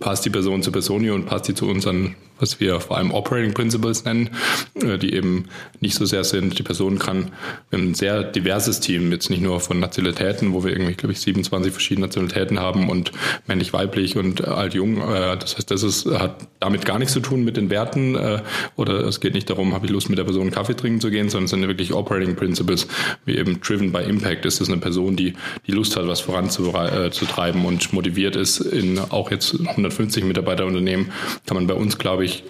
passt 0.00 0.24
die 0.24 0.30
Person 0.30 0.62
zu 0.62 0.72
Personio 0.72 1.14
und 1.14 1.26
passt 1.26 1.48
die 1.48 1.54
zu 1.54 1.68
unseren 1.68 2.14
was 2.42 2.58
wir 2.58 2.80
vor 2.80 2.98
allem 2.98 3.12
Operating 3.12 3.54
Principles 3.54 4.04
nennen, 4.04 4.30
äh, 4.74 4.98
die 4.98 5.14
eben 5.14 5.46
nicht 5.80 5.94
so 5.94 6.04
sehr 6.04 6.24
sind, 6.24 6.58
die 6.58 6.64
Person 6.64 6.98
kann, 6.98 7.30
wir 7.70 7.78
haben 7.78 7.90
ein 7.90 7.94
sehr 7.94 8.24
diverses 8.24 8.80
Team, 8.80 9.12
jetzt 9.12 9.30
nicht 9.30 9.42
nur 9.42 9.60
von 9.60 9.78
Nationalitäten, 9.78 10.52
wo 10.52 10.64
wir 10.64 10.72
irgendwie, 10.72 10.94
glaube 10.94 11.12
ich, 11.12 11.20
27 11.20 11.72
verschiedene 11.72 12.08
Nationalitäten 12.08 12.58
haben 12.58 12.90
und 12.90 13.12
männlich, 13.46 13.72
weiblich 13.72 14.16
und 14.16 14.46
alt, 14.46 14.74
jung. 14.74 14.98
Äh, 14.98 15.38
das 15.38 15.56
heißt, 15.56 15.70
das 15.70 15.84
ist, 15.84 16.06
hat 16.06 16.48
damit 16.58 16.84
gar 16.84 16.98
nichts 16.98 17.14
zu 17.14 17.20
tun 17.20 17.44
mit 17.44 17.56
den 17.56 17.70
Werten 17.70 18.16
äh, 18.16 18.42
oder 18.74 19.04
es 19.06 19.20
geht 19.20 19.34
nicht 19.34 19.48
darum, 19.48 19.72
habe 19.72 19.86
ich 19.86 19.92
Lust 19.92 20.08
mit 20.08 20.18
der 20.18 20.24
Person 20.24 20.50
Kaffee 20.50 20.74
trinken 20.74 21.00
zu 21.00 21.10
gehen, 21.10 21.28
sondern 21.28 21.44
es 21.44 21.50
sind 21.50 21.66
wirklich 21.68 21.92
Operating 21.92 22.34
Principles, 22.34 22.88
wie 23.24 23.36
eben 23.36 23.60
driven 23.60 23.92
by 23.92 24.00
impact. 24.00 24.44
Ist 24.44 24.60
das 24.60 24.68
eine 24.68 24.78
Person, 24.78 25.16
die 25.16 25.34
die 25.66 25.72
Lust 25.72 25.96
hat, 25.96 26.06
was 26.06 26.20
voranzutreiben 26.20 27.64
und 27.64 27.92
motiviert 27.92 28.36
ist 28.36 28.60
in 28.60 28.98
auch 28.98 29.30
jetzt 29.30 29.58
150 29.58 30.24
Mitarbeiterunternehmen, 30.24 31.12
kann 31.46 31.56
man 31.56 31.66
bei 31.66 31.74
uns, 31.74 31.98
glaube 31.98 32.24
ich, 32.24 32.44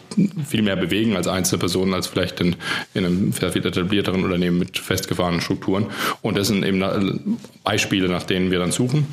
viel 0.47 0.63
mehr 0.63 0.77
bewegen 0.77 1.17
als 1.17 1.27
einzelne 1.27 1.61
Personen, 1.61 1.95
als 1.95 2.07
vielleicht 2.07 2.41
in, 2.41 2.57
in 2.95 3.05
einem 3.05 3.33
sehr 3.33 3.53
viel 3.53 3.65
etablierteren 3.65 4.25
Unternehmen 4.25 4.59
mit 4.59 4.79
festgefahrenen 4.79 5.41
Strukturen. 5.41 5.87
Und 6.21 6.37
das 6.37 6.49
sind 6.49 6.65
eben 6.65 7.39
Beispiele, 7.65 8.09
nach 8.09 8.25
denen 8.25 8.51
wir 8.51 8.59
dann 8.59 8.73
suchen. 8.73 9.07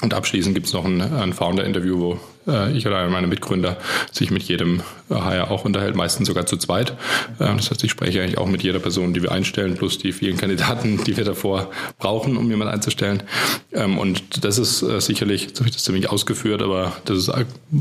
Und 0.00 0.14
abschließend 0.14 0.54
gibt 0.54 0.66
es 0.66 0.72
noch 0.72 0.84
ein, 0.84 1.00
ein 1.00 1.32
Founder-Interview, 1.32 1.98
wo 1.98 2.20
äh, 2.46 2.76
ich 2.76 2.86
oder 2.86 3.08
meiner 3.08 3.26
Mitgründer 3.26 3.76
sich 4.12 4.30
mit 4.30 4.42
jedem 4.44 4.82
HR 5.08 5.50
auch 5.50 5.64
unterhält, 5.64 5.94
meistens 5.94 6.28
sogar 6.28 6.46
zu 6.46 6.56
zweit. 6.56 6.92
Äh, 7.38 7.56
das 7.56 7.70
heißt, 7.70 7.84
ich 7.84 7.90
spreche 7.90 8.22
eigentlich 8.22 8.38
auch 8.38 8.46
mit 8.46 8.62
jeder 8.62 8.78
Person, 8.78 9.12
die 9.12 9.22
wir 9.22 9.32
einstellen, 9.32 9.74
plus 9.74 9.98
die 9.98 10.12
vielen 10.12 10.36
Kandidaten, 10.36 11.02
die 11.04 11.16
wir 11.16 11.24
davor 11.24 11.70
brauchen, 11.98 12.36
um 12.36 12.50
jemanden 12.50 12.74
einzustellen. 12.74 13.22
Ähm, 13.72 13.98
und 13.98 14.44
das 14.44 14.58
ist 14.58 14.82
äh, 14.82 15.00
sicherlich, 15.00 15.46
jetzt 15.46 15.60
habe 15.60 15.68
ich 15.68 15.74
das 15.74 15.84
ziemlich 15.84 16.10
ausgeführt, 16.10 16.62
aber 16.62 16.92
das 17.04 17.18
ist, 17.18 17.32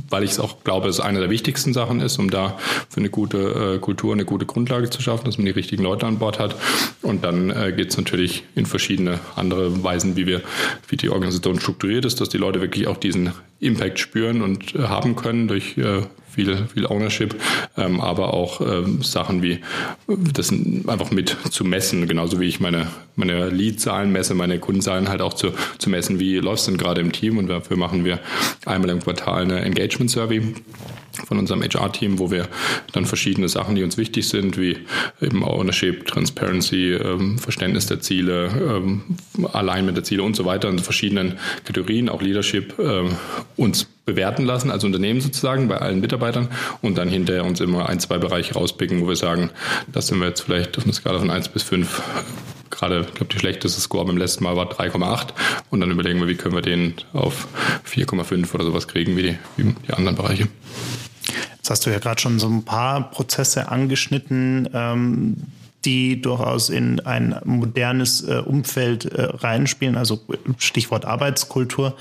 weil 0.10 0.24
ich 0.24 0.32
es 0.32 0.40
auch 0.40 0.64
glaube, 0.64 0.88
es 0.90 1.00
eine 1.00 1.20
der 1.20 1.30
wichtigsten 1.30 1.74
Sachen 1.74 2.02
ist, 2.02 2.20
um 2.20 2.30
da 2.30 2.58
für 2.90 3.00
eine 3.00 3.10
gute 3.10 3.76
äh, 3.76 3.80
Kultur 3.80 4.14
eine 4.14 4.26
gute 4.26 4.46
Grundlage 4.46 4.90
zu 4.90 5.02
schaffen, 5.02 5.26
dass 5.26 5.38
man 5.38 5.46
die 5.46 5.52
richtigen 5.52 5.84
Leute 5.84 6.06
an 6.06 6.20
Bord 6.20 6.40
hat. 6.40 6.56
Und 7.02 7.24
dann 7.24 7.50
äh, 7.50 7.74
geht 7.76 7.92
es 7.92 7.98
natürlich 7.98 8.44
in 8.56 8.66
verschiedene 8.66 9.20
andere 9.36 9.84
Weisen, 9.84 10.16
wie 10.16 10.26
wir, 10.26 10.42
wie 10.88 10.98
die 10.98 11.10
Organisation 11.10 11.60
strukturiert 11.60 12.06
ist, 12.06 12.22
dass 12.22 12.30
die 12.30 12.38
Leute 12.38 12.62
wirklich 12.62 12.88
auch 12.88 12.98
diesen 12.98 13.32
Impact 13.60 14.00
spüren 14.00 14.42
und 14.42 14.76
äh, 14.76 14.80
haben 14.80 15.16
können 15.16 15.48
durch 15.48 15.78
äh, 15.78 16.02
viel, 16.30 16.68
viel 16.74 16.86
Ownership, 16.86 17.36
ähm, 17.76 18.00
aber 18.00 18.34
auch 18.34 18.62
ähm, 18.62 19.02
Sachen 19.02 19.42
wie 19.42 19.60
das 20.08 20.52
einfach 20.52 21.12
mit 21.12 21.36
zu 21.50 21.66
messen, 21.66 22.08
genauso 22.08 22.40
wie 22.40 22.46
ich 22.46 22.60
meine, 22.60 22.88
meine 23.16 23.50
Lead-Zahlen 23.50 24.12
messe, 24.12 24.36
meine 24.36 24.60
Kundenzahlen 24.60 25.10
halt 25.10 25.22
auch 25.22 25.34
zu, 25.34 25.52
zu 25.78 25.90
messen, 25.90 26.20
wie 26.20 26.38
läuft 26.38 26.60
es 26.60 26.66
denn 26.68 26.78
gerade 26.78 27.02
im 27.02 27.12
Team 27.12 27.38
und 27.38 27.48
dafür 27.48 27.78
machen 27.78 28.06
wir 28.06 28.20
einmal 28.66 28.90
im 28.92 29.02
Quartal 29.02 29.44
eine 29.44 29.62
Engagement-Survey 29.62 30.54
von 31.28 31.38
unserem 31.38 31.62
HR-Team, 31.62 32.20
wo 32.20 32.32
wir 32.32 32.48
dann 32.94 33.06
verschiedene 33.06 33.50
Sachen, 33.50 33.76
die 33.76 33.84
uns 33.84 33.98
wichtig 33.98 34.28
sind, 34.28 34.58
wie 34.58 34.78
eben 35.22 35.44
Ownership, 35.44 36.06
Transparency, 36.06 36.94
ähm, 36.94 37.38
Verständnis 37.38 37.88
der 37.88 38.00
Ziele, 38.00 38.48
ähm, 38.48 39.18
Alignment 39.54 39.98
der 39.98 40.04
Ziele 40.04 40.24
und 40.24 40.36
so 40.36 40.46
weiter 40.46 40.70
in 40.70 40.80
verschiedenen 40.80 41.40
Kategorien, 41.66 42.10
auch 42.10 42.22
Leadership, 42.22 42.78
ähm, 42.80 43.16
uns 43.56 43.88
bewerten 44.06 44.46
lassen, 44.46 44.72
als 44.72 44.84
Unternehmen 44.84 45.22
sozusagen 45.22 45.68
bei 45.68 45.78
allen 45.78 46.00
Mitarbeitern 46.00 46.48
und 46.82 46.98
dann 46.98 47.10
hinterher 47.10 47.46
uns 47.46 47.60
immer 47.60 47.88
ein, 47.88 48.00
zwei 48.00 48.18
Bereiche 48.18 48.56
rauspicken, 48.56 49.02
wo 49.02 49.08
wir 49.08 49.16
sagen, 49.16 49.52
das 49.92 50.08
sind 50.08 50.20
wir 50.20 50.28
jetzt 50.28 50.42
vielleicht 50.42 50.78
auf 50.78 50.84
einer 50.84 50.94
Skala 50.94 51.20
von 51.20 51.30
1 51.30 51.50
bis 51.50 51.64
5 51.64 52.02
gerade, 52.80 53.02
ich 53.02 53.14
glaube, 53.14 53.34
die 53.34 53.40
schlechteste 53.40 53.80
Score 53.82 54.06
beim 54.06 54.18
letzten 54.18 54.44
Mal 54.44 54.56
war 54.56 54.72
3,8 54.72 55.30
und 55.70 55.82
dann 55.82 55.92
überlegen 55.92 56.20
wir, 56.20 56.28
wie 56.28 56.36
können 56.36 56.56
wir 56.56 56.62
den 56.62 56.96
auf 57.14 57.48
4,5 57.86 58.54
oder 58.54 58.64
sowas 58.64 58.88
kriegen, 58.88 59.18
wie 59.18 59.24
die, 59.24 59.38
wie 59.58 59.76
die 59.88 59.94
anderen 59.94 60.16
Bereiche. 60.16 60.48
Jetzt 61.70 61.82
hast 61.82 61.86
du 61.86 61.92
ja 61.92 62.00
gerade 62.00 62.20
schon 62.20 62.40
so 62.40 62.48
ein 62.48 62.64
paar 62.64 63.12
Prozesse 63.12 63.70
angeschnitten, 63.70 64.68
ähm, 64.74 65.38
die 65.86 66.20
durchaus 66.20 66.70
in 66.70 67.00
ein 67.02 67.40
modernes 67.46 68.28
äh, 68.28 68.42
Umfeld 68.44 69.06
äh, 69.06 69.26
reinspielen, 69.26 69.96
also 69.96 70.20
Stichwort 70.58 71.06
Arbeitskultur. 71.06 71.96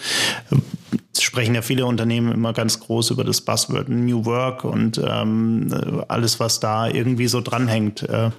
Es 1.15 1.21
sprechen 1.21 1.55
ja 1.55 1.61
viele 1.61 1.85
Unternehmen 1.85 2.33
immer 2.33 2.55
ganz 2.55 2.81
groß 2.81 3.11
über 3.11 3.25
das 3.25 3.43
Buzzword 3.43 3.91
New 3.91 4.25
Work 4.25 4.65
und 4.65 5.03
ähm, 5.07 5.69
alles, 6.09 6.41
was 6.41 6.61
da 6.61 6.89
irgendwie 6.89 7.29
so 7.29 7.43
dranhängt. 7.43 8.09
Äh, 8.09 8.31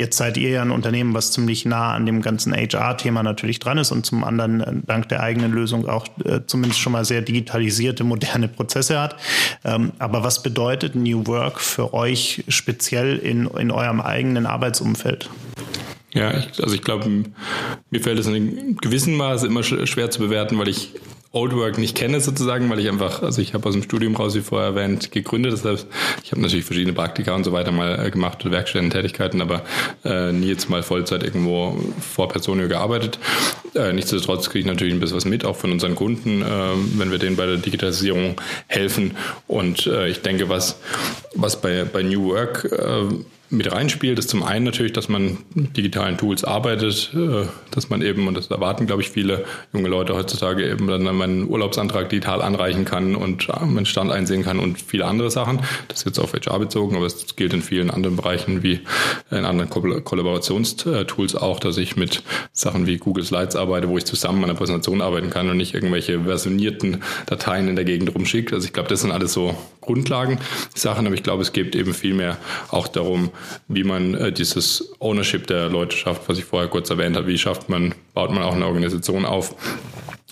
Jetzt 0.00 0.16
seid 0.16 0.38
ihr 0.38 0.48
ja 0.48 0.62
ein 0.62 0.70
Unternehmen, 0.70 1.12
was 1.12 1.30
ziemlich 1.30 1.66
nah 1.66 1.92
an 1.92 2.06
dem 2.06 2.22
ganzen 2.22 2.54
HR-Thema 2.54 3.22
natürlich 3.22 3.58
dran 3.58 3.76
ist 3.76 3.92
und 3.92 4.06
zum 4.06 4.24
anderen 4.24 4.62
äh, 4.62 4.72
dank 4.86 5.10
der 5.10 5.22
eigenen 5.22 5.52
Lösung 5.52 5.86
auch 5.86 6.06
äh, 6.24 6.40
zumindest 6.46 6.80
schon 6.80 6.94
mal 6.94 7.04
sehr 7.04 7.20
digitalisierte, 7.20 8.02
moderne 8.02 8.48
Prozesse 8.48 8.98
hat. 8.98 9.16
Ähm, 9.62 9.92
aber 9.98 10.24
was 10.24 10.42
bedeutet 10.42 10.94
New 10.94 11.26
Work 11.26 11.60
für 11.60 11.92
euch 11.92 12.44
speziell 12.48 13.18
in, 13.18 13.46
in 13.46 13.70
eurem 13.70 14.00
eigenen 14.00 14.46
Arbeitsumfeld? 14.46 15.28
Ja, 16.14 16.30
also 16.30 16.74
ich 16.74 16.80
glaube, 16.80 17.24
mir 17.90 18.00
fällt 18.00 18.18
es 18.18 18.26
in 18.26 18.78
gewissem 18.78 19.18
Maße 19.18 19.46
immer 19.46 19.62
schwer 19.62 20.10
zu 20.10 20.20
bewerten, 20.20 20.56
weil 20.58 20.68
ich 20.68 20.94
Old 21.32 21.54
Work 21.54 21.78
nicht 21.78 21.96
kenne 21.96 22.20
sozusagen, 22.20 22.68
weil 22.70 22.80
ich 22.80 22.88
einfach, 22.88 23.22
also 23.22 23.40
ich 23.40 23.54
habe 23.54 23.68
aus 23.68 23.74
dem 23.74 23.84
Studium 23.84 24.16
raus, 24.16 24.34
wie 24.34 24.40
vorher 24.40 24.70
erwähnt, 24.70 25.12
gegründet. 25.12 25.52
Das 25.52 25.64
heißt, 25.64 25.86
ich 26.24 26.32
habe 26.32 26.40
natürlich 26.40 26.64
verschiedene 26.64 26.92
Praktika 26.92 27.36
und 27.36 27.44
so 27.44 27.52
weiter 27.52 27.70
mal 27.70 28.04
äh, 28.04 28.10
gemacht 28.10 28.44
oder 28.44 28.52
Werkstätten-Tätigkeiten, 28.52 29.40
aber 29.40 29.62
äh, 30.04 30.32
nie 30.32 30.48
jetzt 30.48 30.68
mal 30.68 30.82
Vollzeit 30.82 31.22
irgendwo 31.22 31.78
vor 32.00 32.28
Personio 32.28 32.66
gearbeitet. 32.66 33.20
Äh, 33.76 33.92
nichtsdestotrotz 33.92 34.50
kriege 34.50 34.60
ich 34.60 34.66
natürlich 34.66 34.92
ein 34.92 34.98
bisschen 34.98 35.16
was 35.16 35.24
mit, 35.24 35.44
auch 35.44 35.56
von 35.56 35.70
unseren 35.70 35.94
Kunden, 35.94 36.42
äh, 36.42 36.46
wenn 36.98 37.12
wir 37.12 37.18
denen 37.18 37.36
bei 37.36 37.46
der 37.46 37.58
Digitalisierung 37.58 38.40
helfen. 38.66 39.16
Und 39.46 39.86
äh, 39.86 40.08
ich 40.08 40.22
denke, 40.22 40.48
was, 40.48 40.80
was 41.36 41.60
bei, 41.60 41.84
bei 41.84 42.02
New 42.02 42.30
Work 42.30 42.64
äh, 42.72 43.14
mit 43.50 43.70
reinspielt, 43.70 44.18
ist 44.18 44.30
zum 44.30 44.42
einen 44.42 44.64
natürlich, 44.64 44.92
dass 44.92 45.08
man 45.08 45.38
mit 45.54 45.76
digitalen 45.76 46.16
Tools 46.16 46.44
arbeitet, 46.44 47.12
äh, 47.14 47.46
dass 47.72 47.90
man 47.90 48.00
eben, 48.00 48.28
und 48.28 48.34
das 48.34 48.48
erwarten, 48.48 48.86
glaube 48.86 49.02
ich, 49.02 49.10
viele 49.10 49.44
junge 49.72 49.88
Leute 49.88 50.14
heutzutage, 50.14 50.68
eben 50.70 50.86
dann 50.86 51.02
meinen 51.02 51.48
Urlaubsantrag 51.48 52.08
digital 52.08 52.42
anreichen 52.42 52.84
kann 52.84 53.16
und 53.16 53.48
meinen 53.66 53.86
Stand 53.86 54.12
einsehen 54.12 54.44
kann 54.44 54.60
und 54.60 54.80
viele 54.80 55.06
andere 55.06 55.30
Sachen. 55.30 55.60
Das 55.88 55.98
ist 55.98 56.06
jetzt 56.06 56.18
auf 56.18 56.32
HR 56.32 56.58
bezogen, 56.60 56.96
aber 56.96 57.06
es 57.06 57.34
gilt 57.34 57.52
in 57.52 57.62
vielen 57.62 57.90
anderen 57.90 58.16
Bereichen 58.16 58.62
wie 58.62 58.80
in 59.30 59.44
anderen 59.44 59.68
Kollaborationstools 59.68 61.34
auch, 61.34 61.58
dass 61.58 61.76
ich 61.76 61.96
mit 61.96 62.22
Sachen 62.52 62.86
wie 62.86 62.98
Google 62.98 63.24
Slides 63.24 63.56
arbeite, 63.56 63.88
wo 63.88 63.98
ich 63.98 64.04
zusammen 64.04 64.44
an 64.44 64.50
einer 64.50 64.58
Präsentation 64.58 65.00
arbeiten 65.00 65.30
kann 65.30 65.50
und 65.50 65.56
nicht 65.56 65.74
irgendwelche 65.74 66.20
versionierten 66.20 67.02
Dateien 67.26 67.68
in 67.68 67.76
der 67.76 67.84
Gegend 67.84 68.14
rumschicke. 68.14 68.54
Also 68.54 68.66
ich 68.66 68.72
glaube, 68.72 68.88
das 68.88 69.00
sind 69.00 69.10
alles 69.10 69.32
so 69.32 69.56
Grundlagen 69.80 70.38
Sachen, 70.74 71.06
aber 71.06 71.14
ich 71.14 71.22
glaube, 71.22 71.42
es 71.42 71.52
geht 71.52 71.74
eben 71.74 71.94
viel 71.94 72.14
mehr 72.14 72.36
auch 72.70 72.86
darum, 72.86 73.30
wie 73.68 73.84
man 73.84 74.14
äh, 74.14 74.32
dieses 74.32 74.92
Ownership 74.98 75.46
der 75.46 75.68
Leute 75.68 75.96
schafft, 75.96 76.28
was 76.28 76.38
ich 76.38 76.44
vorher 76.44 76.68
kurz 76.68 76.90
erwähnt 76.90 77.16
habe. 77.16 77.26
Wie 77.26 77.38
schafft 77.38 77.68
man, 77.68 77.94
baut 78.14 78.30
man 78.30 78.42
auch 78.42 78.54
eine 78.54 78.66
Organisation 78.66 79.24
auf, 79.24 79.54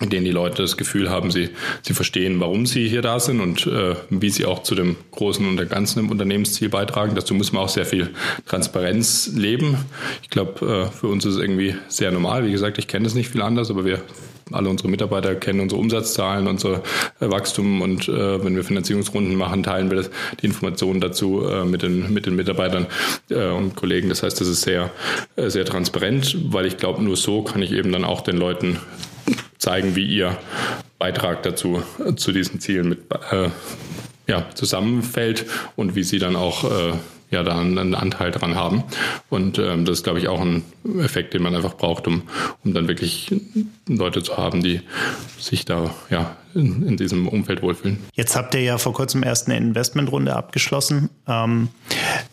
in 0.00 0.10
denen 0.10 0.24
die 0.24 0.30
Leute 0.30 0.62
das 0.62 0.76
Gefühl 0.76 1.10
haben, 1.10 1.30
sie, 1.30 1.50
sie 1.82 1.92
verstehen, 1.92 2.38
warum 2.40 2.66
sie 2.66 2.88
hier 2.88 3.02
da 3.02 3.18
sind 3.18 3.40
und 3.40 3.66
äh, 3.66 3.96
wie 4.10 4.30
sie 4.30 4.46
auch 4.46 4.62
zu 4.62 4.74
dem 4.74 4.96
großen 5.10 5.46
und 5.46 5.70
ganzen 5.70 6.00
im 6.00 6.10
Unternehmensziel 6.10 6.68
beitragen. 6.68 7.14
Dazu 7.14 7.34
muss 7.34 7.52
man 7.52 7.62
auch 7.64 7.68
sehr 7.68 7.86
viel 7.86 8.10
Transparenz 8.46 9.32
leben. 9.34 9.76
Ich 10.22 10.30
glaube, 10.30 10.88
äh, 10.88 10.90
für 10.90 11.08
uns 11.08 11.24
ist 11.24 11.34
es 11.34 11.40
irgendwie 11.40 11.74
sehr 11.88 12.12
normal. 12.12 12.46
Wie 12.46 12.52
gesagt, 12.52 12.78
ich 12.78 12.86
kenne 12.86 13.04
das 13.04 13.14
nicht 13.14 13.28
viel 13.28 13.42
anders, 13.42 13.70
aber 13.70 13.84
wir 13.84 14.02
alle 14.52 14.68
unsere 14.68 14.88
Mitarbeiter 14.88 15.34
kennen 15.34 15.60
unsere 15.60 15.80
Umsatzzahlen, 15.80 16.46
unser 16.46 16.82
äh, 17.20 17.30
Wachstum 17.30 17.82
und 17.82 18.08
äh, 18.08 18.42
wenn 18.44 18.56
wir 18.56 18.64
Finanzierungsrunden 18.64 19.34
machen, 19.36 19.62
teilen 19.62 19.90
wir 19.90 19.98
das, 19.98 20.10
die 20.40 20.46
Informationen 20.46 21.00
dazu 21.00 21.46
äh, 21.46 21.64
mit, 21.64 21.82
den, 21.82 22.12
mit 22.12 22.26
den 22.26 22.36
Mitarbeitern 22.36 22.86
äh, 23.30 23.48
und 23.48 23.76
Kollegen. 23.76 24.08
Das 24.08 24.22
heißt, 24.22 24.40
das 24.40 24.48
ist 24.48 24.62
sehr, 24.62 24.90
äh, 25.36 25.50
sehr 25.50 25.64
transparent, 25.64 26.36
weil 26.52 26.66
ich 26.66 26.76
glaube, 26.76 27.02
nur 27.02 27.16
so 27.16 27.42
kann 27.42 27.62
ich 27.62 27.72
eben 27.72 27.92
dann 27.92 28.04
auch 28.04 28.22
den 28.22 28.36
Leuten 28.36 28.78
zeigen, 29.58 29.96
wie 29.96 30.06
ihr 30.06 30.36
Beitrag 30.98 31.42
dazu 31.42 31.82
äh, 32.04 32.14
zu 32.14 32.32
diesen 32.32 32.60
Zielen 32.60 32.88
mit 32.88 33.00
äh, 33.30 33.50
ja, 34.26 34.46
zusammenfällt 34.54 35.46
und 35.76 35.94
wie 35.94 36.02
sie 36.02 36.18
dann 36.18 36.36
auch 36.36 36.64
äh, 36.64 36.92
ja 37.30 37.42
da 37.42 37.58
einen 37.58 37.94
Anteil 37.94 38.30
dran 38.30 38.54
haben. 38.54 38.84
Und 39.28 39.58
ähm, 39.58 39.84
das 39.84 39.98
ist, 39.98 40.04
glaube 40.04 40.18
ich, 40.18 40.28
auch 40.28 40.40
ein 40.40 40.64
Effekt, 41.00 41.34
den 41.34 41.42
man 41.42 41.54
einfach 41.54 41.76
braucht, 41.76 42.06
um, 42.06 42.22
um 42.64 42.74
dann 42.74 42.88
wirklich 42.88 43.34
Leute 43.86 44.22
zu 44.22 44.36
haben, 44.36 44.62
die 44.62 44.80
sich 45.38 45.64
da 45.64 45.94
ja 46.10 46.36
in, 46.54 46.86
in 46.86 46.96
diesem 46.96 47.28
Umfeld 47.28 47.62
wohlfühlen. 47.62 47.98
Jetzt 48.14 48.36
habt 48.36 48.54
ihr 48.54 48.62
ja 48.62 48.78
vor 48.78 48.94
kurzem 48.94 49.22
erst 49.22 49.46
eine 49.46 49.56
Investmentrunde 49.56 50.34
abgeschlossen. 50.34 51.10
Ähm, 51.26 51.68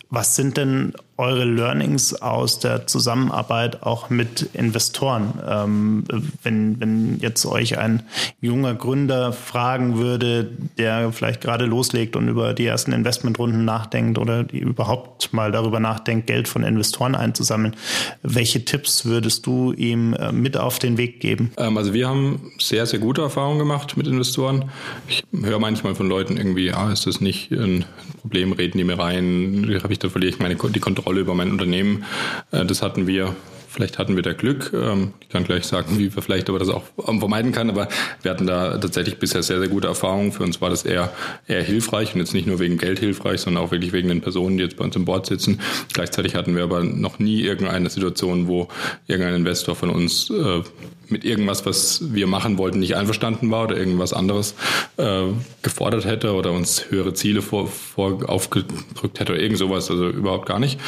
was 0.10 0.36
sind 0.36 0.58
denn 0.58 0.94
eure 1.18 1.46
Learnings 1.46 2.14
aus 2.22 2.60
der 2.60 2.88
Zusammenarbeit 2.88 3.84
auch 3.84 4.10
mit 4.10 4.50
Investoren? 4.54 5.34
Ähm, 5.48 6.04
wenn, 6.44 6.80
wenn 6.80 7.20
jetzt 7.20 7.46
euch 7.46 7.78
ein 7.78 8.04
junger 8.42 8.74
Gründer 8.76 9.32
fragen 9.32 9.98
würde, 9.98 10.52
der 10.78 11.12
vielleicht 11.14 11.42
gerade 11.42 11.66
loslegt 11.66 12.16
und 12.16 12.28
über 12.28 12.54
die 12.54 12.66
ersten 12.66 12.92
Investmentrunden 12.92 13.64
nachdenkt 13.64 14.18
oder 14.18 14.44
die 14.44 14.60
überhaupt 14.60 15.32
mal 15.32 15.52
darüber 15.52 15.80
nachdenkt, 15.80 16.28
Geld 16.28 16.48
von 16.48 16.64
Investoren 16.64 17.16
einzusammeln, 17.16 17.76
welche 18.22 18.66
Tipps 18.66 19.06
würdest 19.06 19.46
du 19.46 19.72
ihm 19.72 20.14
äh, 20.14 20.32
mit 20.32 20.58
auf 20.58 20.80
den 20.80 20.98
Weg 20.98 21.22
geben? 21.22 21.52
Ähm, 21.58 21.78
also 21.78 21.94
wir 21.94 22.10
haben 22.10 22.52
sehr, 22.60 22.86
sehr 22.86 23.00
gute 23.00 23.22
Erfahrungen 23.22 23.60
gemacht 23.60 23.96
mit 23.96 24.08
Investoren. 24.08 24.66
Ich 25.08 25.24
höre 25.32 25.60
manchmal 25.60 25.96
von 25.96 26.10
Leuten 26.10 26.36
irgendwie, 26.36 26.72
ah, 26.72 26.92
ist 26.92 27.08
das 27.08 27.22
nicht 27.22 27.52
ein 27.52 27.86
Problem, 28.22 28.52
reden 28.52 28.78
die 28.78 28.84
mir 28.84 29.00
rein, 29.00 29.80
habe 29.82 29.94
ich, 29.94 30.00
da 30.00 30.10
verliere 30.10 30.34
ich 30.34 30.40
meine, 30.40 30.56
die 30.56 30.80
Kontrolle 30.80 31.05
über 31.14 31.34
mein 31.36 31.52
Unternehmen. 31.52 32.06
Äh, 32.52 32.66
das 32.66 32.82
hatten 32.82 33.08
wir 33.08 33.36
Vielleicht 33.76 34.00
hatten 34.00 34.16
wir 34.16 34.24
da 34.24 34.32
Glück. 34.32 34.72
Ähm, 34.74 35.12
ich 35.20 35.28
kann 35.28 35.44
gleich 35.44 35.66
sagen, 35.66 36.00
wie 36.00 36.16
wir 36.16 36.22
vielleicht 36.22 36.48
aber 36.48 36.60
das 36.60 36.70
auch 36.70 36.84
vermeiden 36.96 37.52
kann. 37.52 37.70
Aber 37.70 37.90
wir 38.22 38.32
hatten 38.32 38.48
da 38.48 38.78
tatsächlich 38.78 39.20
bisher 39.20 39.44
sehr, 39.44 39.60
sehr 39.60 39.68
gute 39.68 39.90
Erfahrungen. 39.90 40.32
Für 40.32 40.44
uns 40.44 40.62
war 40.62 40.70
das 40.70 40.86
eher, 40.86 41.12
eher 41.46 41.62
hilfreich 41.62 42.14
und 42.14 42.22
jetzt 42.22 42.34
nicht 42.34 42.48
nur 42.48 42.60
wegen 42.60 42.78
Geld 42.78 43.00
hilfreich, 43.00 43.42
sondern 43.42 43.62
auch 43.62 43.72
wirklich 43.72 43.92
wegen 43.92 44.08
den 44.08 44.22
Personen, 44.22 44.56
die 44.56 44.64
jetzt 44.64 44.78
bei 44.78 44.86
uns 44.86 44.96
im 44.96 45.04
Board 45.04 45.26
sitzen. 45.26 45.60
Gleichzeitig 45.92 46.36
hatten 46.36 46.56
wir 46.56 46.64
aber 46.64 46.86
noch 46.86 47.20
nie 47.20 47.42
irgendeine 47.42 47.90
Situation, 47.90 48.48
wo 48.48 48.70
irgendein 49.08 49.36
Investor 49.36 49.76
von 49.76 49.90
uns 49.90 50.30
äh, 50.30 50.62
mit 51.10 51.26
irgendwas, 51.26 51.66
was 51.66 52.14
wir 52.14 52.28
machen 52.28 52.58
wollten, 52.58 52.80
nicht 52.80 52.96
einverstanden 52.96 53.52
war 53.52 53.66
oder 53.66 53.76
irgendwas 53.76 54.14
anderes 54.14 54.56
äh, 54.96 55.24
gefordert 55.62 56.06
hätte 56.06 56.34
oder 56.34 56.54
uns 56.54 56.90
höhere 56.90 57.14
Ziele 57.14 57.42
vor, 57.42 57.68
vor 57.68 58.30
aufgedrückt 58.30 59.20
hätte 59.20 59.34
oder 59.34 59.42
irgend 59.42 59.58
sowas. 59.58 59.92
Also 59.92 60.08
überhaupt 60.08 60.46
gar 60.46 60.60
nicht. 60.60 60.80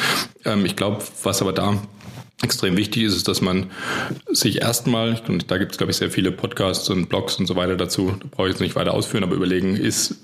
Ähm, 0.46 0.64
ich 0.64 0.74
glaube, 0.74 1.04
was 1.22 1.42
aber 1.42 1.52
da 1.52 1.82
extrem 2.42 2.76
wichtig 2.76 3.02
ist, 3.02 3.16
ist, 3.16 3.26
dass 3.26 3.40
man 3.40 3.66
sich 4.30 4.62
erstmal, 4.62 5.20
und 5.26 5.50
da 5.50 5.58
gibt 5.58 5.72
es, 5.72 5.78
glaube 5.78 5.90
ich, 5.90 5.96
sehr 5.96 6.10
viele 6.10 6.30
Podcasts 6.30 6.88
und 6.88 7.08
Blogs 7.08 7.36
und 7.36 7.46
so 7.46 7.56
weiter 7.56 7.76
dazu, 7.76 8.14
da 8.20 8.26
brauche 8.30 8.46
ich 8.46 8.52
jetzt 8.52 8.60
nicht 8.60 8.76
weiter 8.76 8.94
ausführen, 8.94 9.24
aber 9.24 9.34
überlegen, 9.34 9.74
ist 9.74 10.16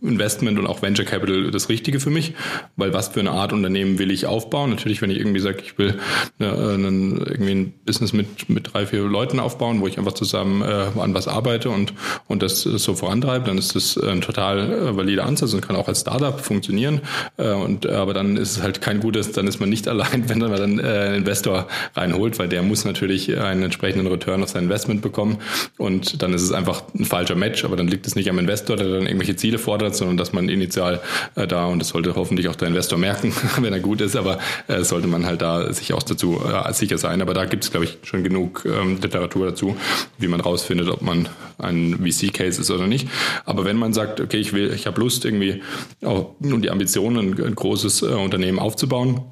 Investment 0.00 0.58
und 0.58 0.66
auch 0.66 0.80
Venture 0.80 1.04
Capital 1.04 1.50
das 1.50 1.68
Richtige 1.68 2.00
für 2.00 2.08
mich? 2.08 2.32
Weil 2.76 2.94
was 2.94 3.08
für 3.08 3.20
eine 3.20 3.32
Art 3.32 3.52
Unternehmen 3.52 3.98
will 3.98 4.10
ich 4.10 4.24
aufbauen? 4.24 4.70
Natürlich, 4.70 5.02
wenn 5.02 5.10
ich 5.10 5.18
irgendwie 5.18 5.40
sage, 5.40 5.58
ich 5.62 5.76
will 5.76 5.98
eine, 6.38 6.52
einen, 6.52 7.18
irgendwie 7.18 7.52
ein 7.52 7.74
Business 7.84 8.14
mit, 8.14 8.48
mit 8.48 8.72
drei, 8.72 8.86
vier 8.86 9.02
Leuten 9.02 9.38
aufbauen, 9.38 9.82
wo 9.82 9.86
ich 9.86 9.98
einfach 9.98 10.14
zusammen 10.14 10.62
äh, 10.62 10.98
an 10.98 11.12
was 11.12 11.28
arbeite 11.28 11.68
und, 11.68 11.92
und 12.28 12.42
das 12.42 12.62
so 12.62 12.94
vorantreibe, 12.94 13.44
dann 13.44 13.58
ist 13.58 13.76
das 13.76 13.98
ein 13.98 14.22
total 14.22 14.72
äh, 14.72 14.96
valider 14.96 15.26
Ansatz 15.26 15.52
und 15.52 15.60
kann 15.60 15.76
auch 15.76 15.88
als 15.88 16.00
Startup 16.00 16.40
funktionieren. 16.40 17.02
Äh, 17.36 17.52
und, 17.52 17.86
aber 17.86 18.14
dann 18.14 18.38
ist 18.38 18.56
es 18.56 18.62
halt 18.62 18.80
kein 18.80 19.00
gutes, 19.00 19.32
dann 19.32 19.46
ist 19.46 19.60
man 19.60 19.68
nicht 19.68 19.86
allein, 19.92 20.30
wenn 20.30 20.38
man 20.38 20.52
dann 20.52 20.78
äh, 20.78 21.14
Investor 21.16 21.41
Investor 21.42 21.66
reinholt, 21.94 22.38
weil 22.38 22.48
der 22.48 22.62
muss 22.62 22.84
natürlich 22.84 23.36
einen 23.38 23.62
entsprechenden 23.62 24.06
Return 24.06 24.42
auf 24.42 24.50
sein 24.50 24.64
Investment 24.64 25.02
bekommen 25.02 25.38
und 25.76 26.22
dann 26.22 26.32
ist 26.34 26.42
es 26.42 26.52
einfach 26.52 26.82
ein 26.94 27.04
falscher 27.04 27.34
Match, 27.34 27.64
aber 27.64 27.76
dann 27.76 27.88
liegt 27.88 28.06
es 28.06 28.14
nicht 28.14 28.30
am 28.30 28.38
Investor, 28.38 28.76
der 28.76 28.88
dann 28.88 29.06
irgendwelche 29.06 29.36
Ziele 29.36 29.58
fordert, 29.58 29.96
sondern 29.96 30.16
dass 30.16 30.32
man 30.32 30.48
initial 30.48 31.00
äh, 31.34 31.46
da 31.46 31.66
und 31.66 31.80
das 31.80 31.88
sollte 31.88 32.14
hoffentlich 32.14 32.48
auch 32.48 32.56
der 32.56 32.68
Investor 32.68 32.98
merken, 32.98 33.32
wenn 33.60 33.72
er 33.72 33.80
gut 33.80 34.00
ist, 34.00 34.16
aber 34.16 34.38
äh, 34.68 34.82
sollte 34.84 35.08
man 35.08 35.26
halt 35.26 35.42
da 35.42 35.72
sich 35.72 35.92
auch 35.92 36.02
dazu 36.02 36.40
äh, 36.40 36.72
sicher 36.72 36.98
sein. 36.98 37.20
Aber 37.20 37.34
da 37.34 37.44
gibt 37.44 37.64
es, 37.64 37.70
glaube 37.70 37.86
ich, 37.86 37.98
schon 38.02 38.22
genug 38.22 38.64
ähm, 38.64 38.98
Literatur 39.00 39.46
dazu, 39.46 39.76
wie 40.18 40.28
man 40.28 40.40
rausfindet, 40.40 40.88
ob 40.88 41.02
man 41.02 41.28
ein 41.58 41.98
VC-Case 42.04 42.60
ist 42.60 42.70
oder 42.70 42.86
nicht. 42.86 43.08
Aber 43.44 43.64
wenn 43.64 43.76
man 43.76 43.92
sagt, 43.92 44.20
okay, 44.20 44.38
ich 44.38 44.52
will, 44.52 44.72
ich 44.72 44.86
habe 44.86 45.00
Lust 45.00 45.24
irgendwie 45.24 45.62
auch 46.04 46.34
nun 46.40 46.62
die 46.62 46.70
Ambitionen, 46.70 47.40
ein 47.42 47.54
großes 47.54 48.02
äh, 48.02 48.06
Unternehmen 48.06 48.58
aufzubauen, 48.58 49.22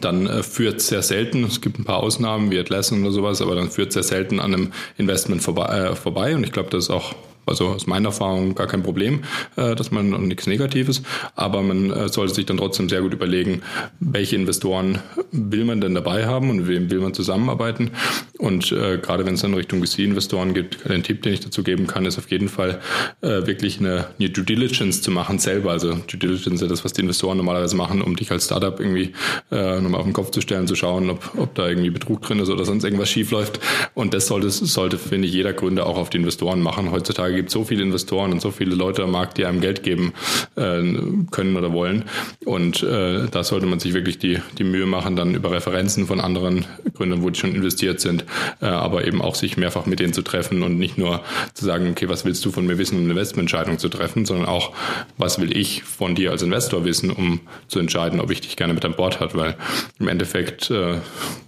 dann 0.00 0.26
äh, 0.26 0.42
führt 0.42 0.80
sehr 0.80 1.02
selten, 1.02 1.44
es 1.44 1.60
gibt 1.60 1.78
ein 1.78 1.84
paar 1.84 1.98
Ausnahmen 1.98 2.50
wie 2.50 2.58
Atlassian 2.58 3.02
oder 3.02 3.12
sowas, 3.12 3.40
aber 3.42 3.54
dann 3.54 3.70
führt 3.70 3.92
sehr 3.92 4.02
selten 4.02 4.40
an 4.40 4.54
einem 4.54 4.72
Investment 4.96 5.42
vorbei. 5.42 5.66
Äh, 5.66 5.96
vorbei. 5.96 6.34
Und 6.34 6.44
ich 6.44 6.52
glaube, 6.52 6.70
das 6.70 6.84
ist 6.84 6.90
auch 6.90 7.14
also 7.46 7.68
aus 7.68 7.86
meiner 7.86 8.08
Erfahrung 8.08 8.54
gar 8.54 8.66
kein 8.66 8.82
Problem, 8.82 9.22
äh, 9.56 9.74
dass 9.74 9.90
man 9.90 10.10
nichts 10.28 10.46
Negatives, 10.46 11.02
aber 11.34 11.62
man 11.62 11.90
äh, 11.90 12.08
sollte 12.08 12.34
sich 12.34 12.46
dann 12.46 12.56
trotzdem 12.56 12.88
sehr 12.88 13.02
gut 13.02 13.14
überlegen, 13.14 13.62
welche 14.00 14.36
Investoren 14.36 14.98
will 15.32 15.64
man 15.64 15.80
denn 15.80 15.94
dabei 15.94 16.26
haben 16.26 16.50
und 16.50 16.68
wem 16.68 16.90
will 16.90 17.00
man 17.00 17.14
zusammenarbeiten. 17.14 17.90
Und 18.38 18.72
äh, 18.72 18.98
gerade 18.98 19.24
wenn 19.26 19.34
es 19.34 19.42
dann 19.42 19.54
Richtung 19.54 19.84
VC-Investoren 19.84 20.54
geht, 20.54 20.88
ein 20.88 21.02
Tipp, 21.02 21.22
den 21.22 21.32
ich 21.32 21.40
dazu 21.40 21.62
geben 21.62 21.86
kann, 21.86 22.04
ist 22.04 22.18
auf 22.18 22.30
jeden 22.30 22.48
Fall 22.48 22.80
äh, 23.20 23.46
wirklich 23.46 23.78
eine, 23.80 24.06
eine 24.18 24.30
Due 24.30 24.44
Diligence 24.44 25.02
zu 25.02 25.10
machen 25.10 25.38
selber. 25.38 25.70
Also 25.70 25.94
Due 25.94 26.18
Diligence 26.18 26.62
ist 26.62 26.70
das, 26.70 26.84
was 26.84 26.92
die 26.92 27.02
Investoren 27.02 27.36
normalerweise 27.36 27.76
machen, 27.76 28.02
um 28.02 28.16
dich 28.16 28.30
als 28.30 28.46
Startup 28.46 28.78
irgendwie 28.78 29.12
äh, 29.50 29.80
nochmal 29.80 30.00
auf 30.00 30.06
den 30.06 30.12
Kopf 30.12 30.30
zu 30.30 30.40
stellen, 30.40 30.66
zu 30.66 30.74
schauen, 30.74 31.10
ob, 31.10 31.32
ob 31.36 31.54
da 31.54 31.68
irgendwie 31.68 31.90
Betrug 31.90 32.22
drin 32.22 32.38
ist 32.40 32.50
oder 32.50 32.64
sonst 32.64 32.84
irgendwas 32.84 33.08
schief 33.08 33.30
läuft. 33.30 33.60
Und 33.94 34.14
das 34.14 34.26
sollte, 34.26 34.50
sollte 34.50 34.98
finde 34.98 35.28
ich, 35.28 35.34
jeder 35.34 35.52
Gründer 35.52 35.86
auch 35.86 35.96
auf 35.96 36.10
die 36.10 36.18
Investoren 36.18 36.60
machen. 36.60 36.90
Heutzutage 36.90 37.33
heutzutage 37.34 37.44
gibt 37.44 37.50
so 37.50 37.64
viele 37.64 37.82
Investoren 37.82 38.32
und 38.32 38.40
so 38.40 38.50
viele 38.50 38.74
Leute 38.74 39.02
am 39.02 39.10
Markt, 39.10 39.38
die 39.38 39.44
einem 39.44 39.60
Geld 39.60 39.82
geben 39.82 40.12
äh, 40.56 40.82
können 41.30 41.56
oder 41.56 41.72
wollen. 41.72 42.04
Und 42.44 42.82
äh, 42.82 43.26
da 43.30 43.44
sollte 43.44 43.66
man 43.66 43.80
sich 43.80 43.92
wirklich 43.92 44.18
die, 44.18 44.38
die 44.58 44.64
Mühe 44.64 44.86
machen, 44.86 45.16
dann 45.16 45.34
über 45.34 45.50
Referenzen 45.50 46.06
von 46.06 46.20
anderen 46.20 46.64
Gründern, 46.94 47.22
wo 47.22 47.30
die 47.30 47.38
schon 47.38 47.54
investiert 47.54 48.00
sind, 48.00 48.24
äh, 48.60 48.66
aber 48.66 49.06
eben 49.06 49.20
auch 49.20 49.34
sich 49.34 49.56
mehrfach 49.56 49.86
mit 49.86 50.00
denen 50.00 50.12
zu 50.12 50.22
treffen 50.22 50.62
und 50.62 50.78
nicht 50.78 50.98
nur 50.98 51.22
zu 51.54 51.64
sagen, 51.64 51.90
okay, 51.90 52.08
was 52.08 52.24
willst 52.24 52.44
du 52.44 52.50
von 52.50 52.66
mir 52.66 52.78
wissen, 52.78 52.96
um 52.96 53.04
eine 53.04 53.12
Investmententscheidung 53.12 53.78
zu 53.78 53.88
treffen, 53.88 54.24
sondern 54.24 54.46
auch, 54.46 54.72
was 55.18 55.40
will 55.40 55.56
ich 55.56 55.82
von 55.82 56.14
dir 56.14 56.30
als 56.30 56.42
Investor 56.42 56.84
wissen, 56.84 57.10
um 57.10 57.40
zu 57.68 57.78
entscheiden, 57.78 58.20
ob 58.20 58.30
ich 58.30 58.40
dich 58.40 58.56
gerne 58.56 58.74
mit 58.74 58.84
an 58.84 58.94
Bord 58.94 59.20
hat, 59.20 59.34
weil 59.34 59.56
im 59.98 60.08
Endeffekt, 60.08 60.70
äh, 60.70 60.98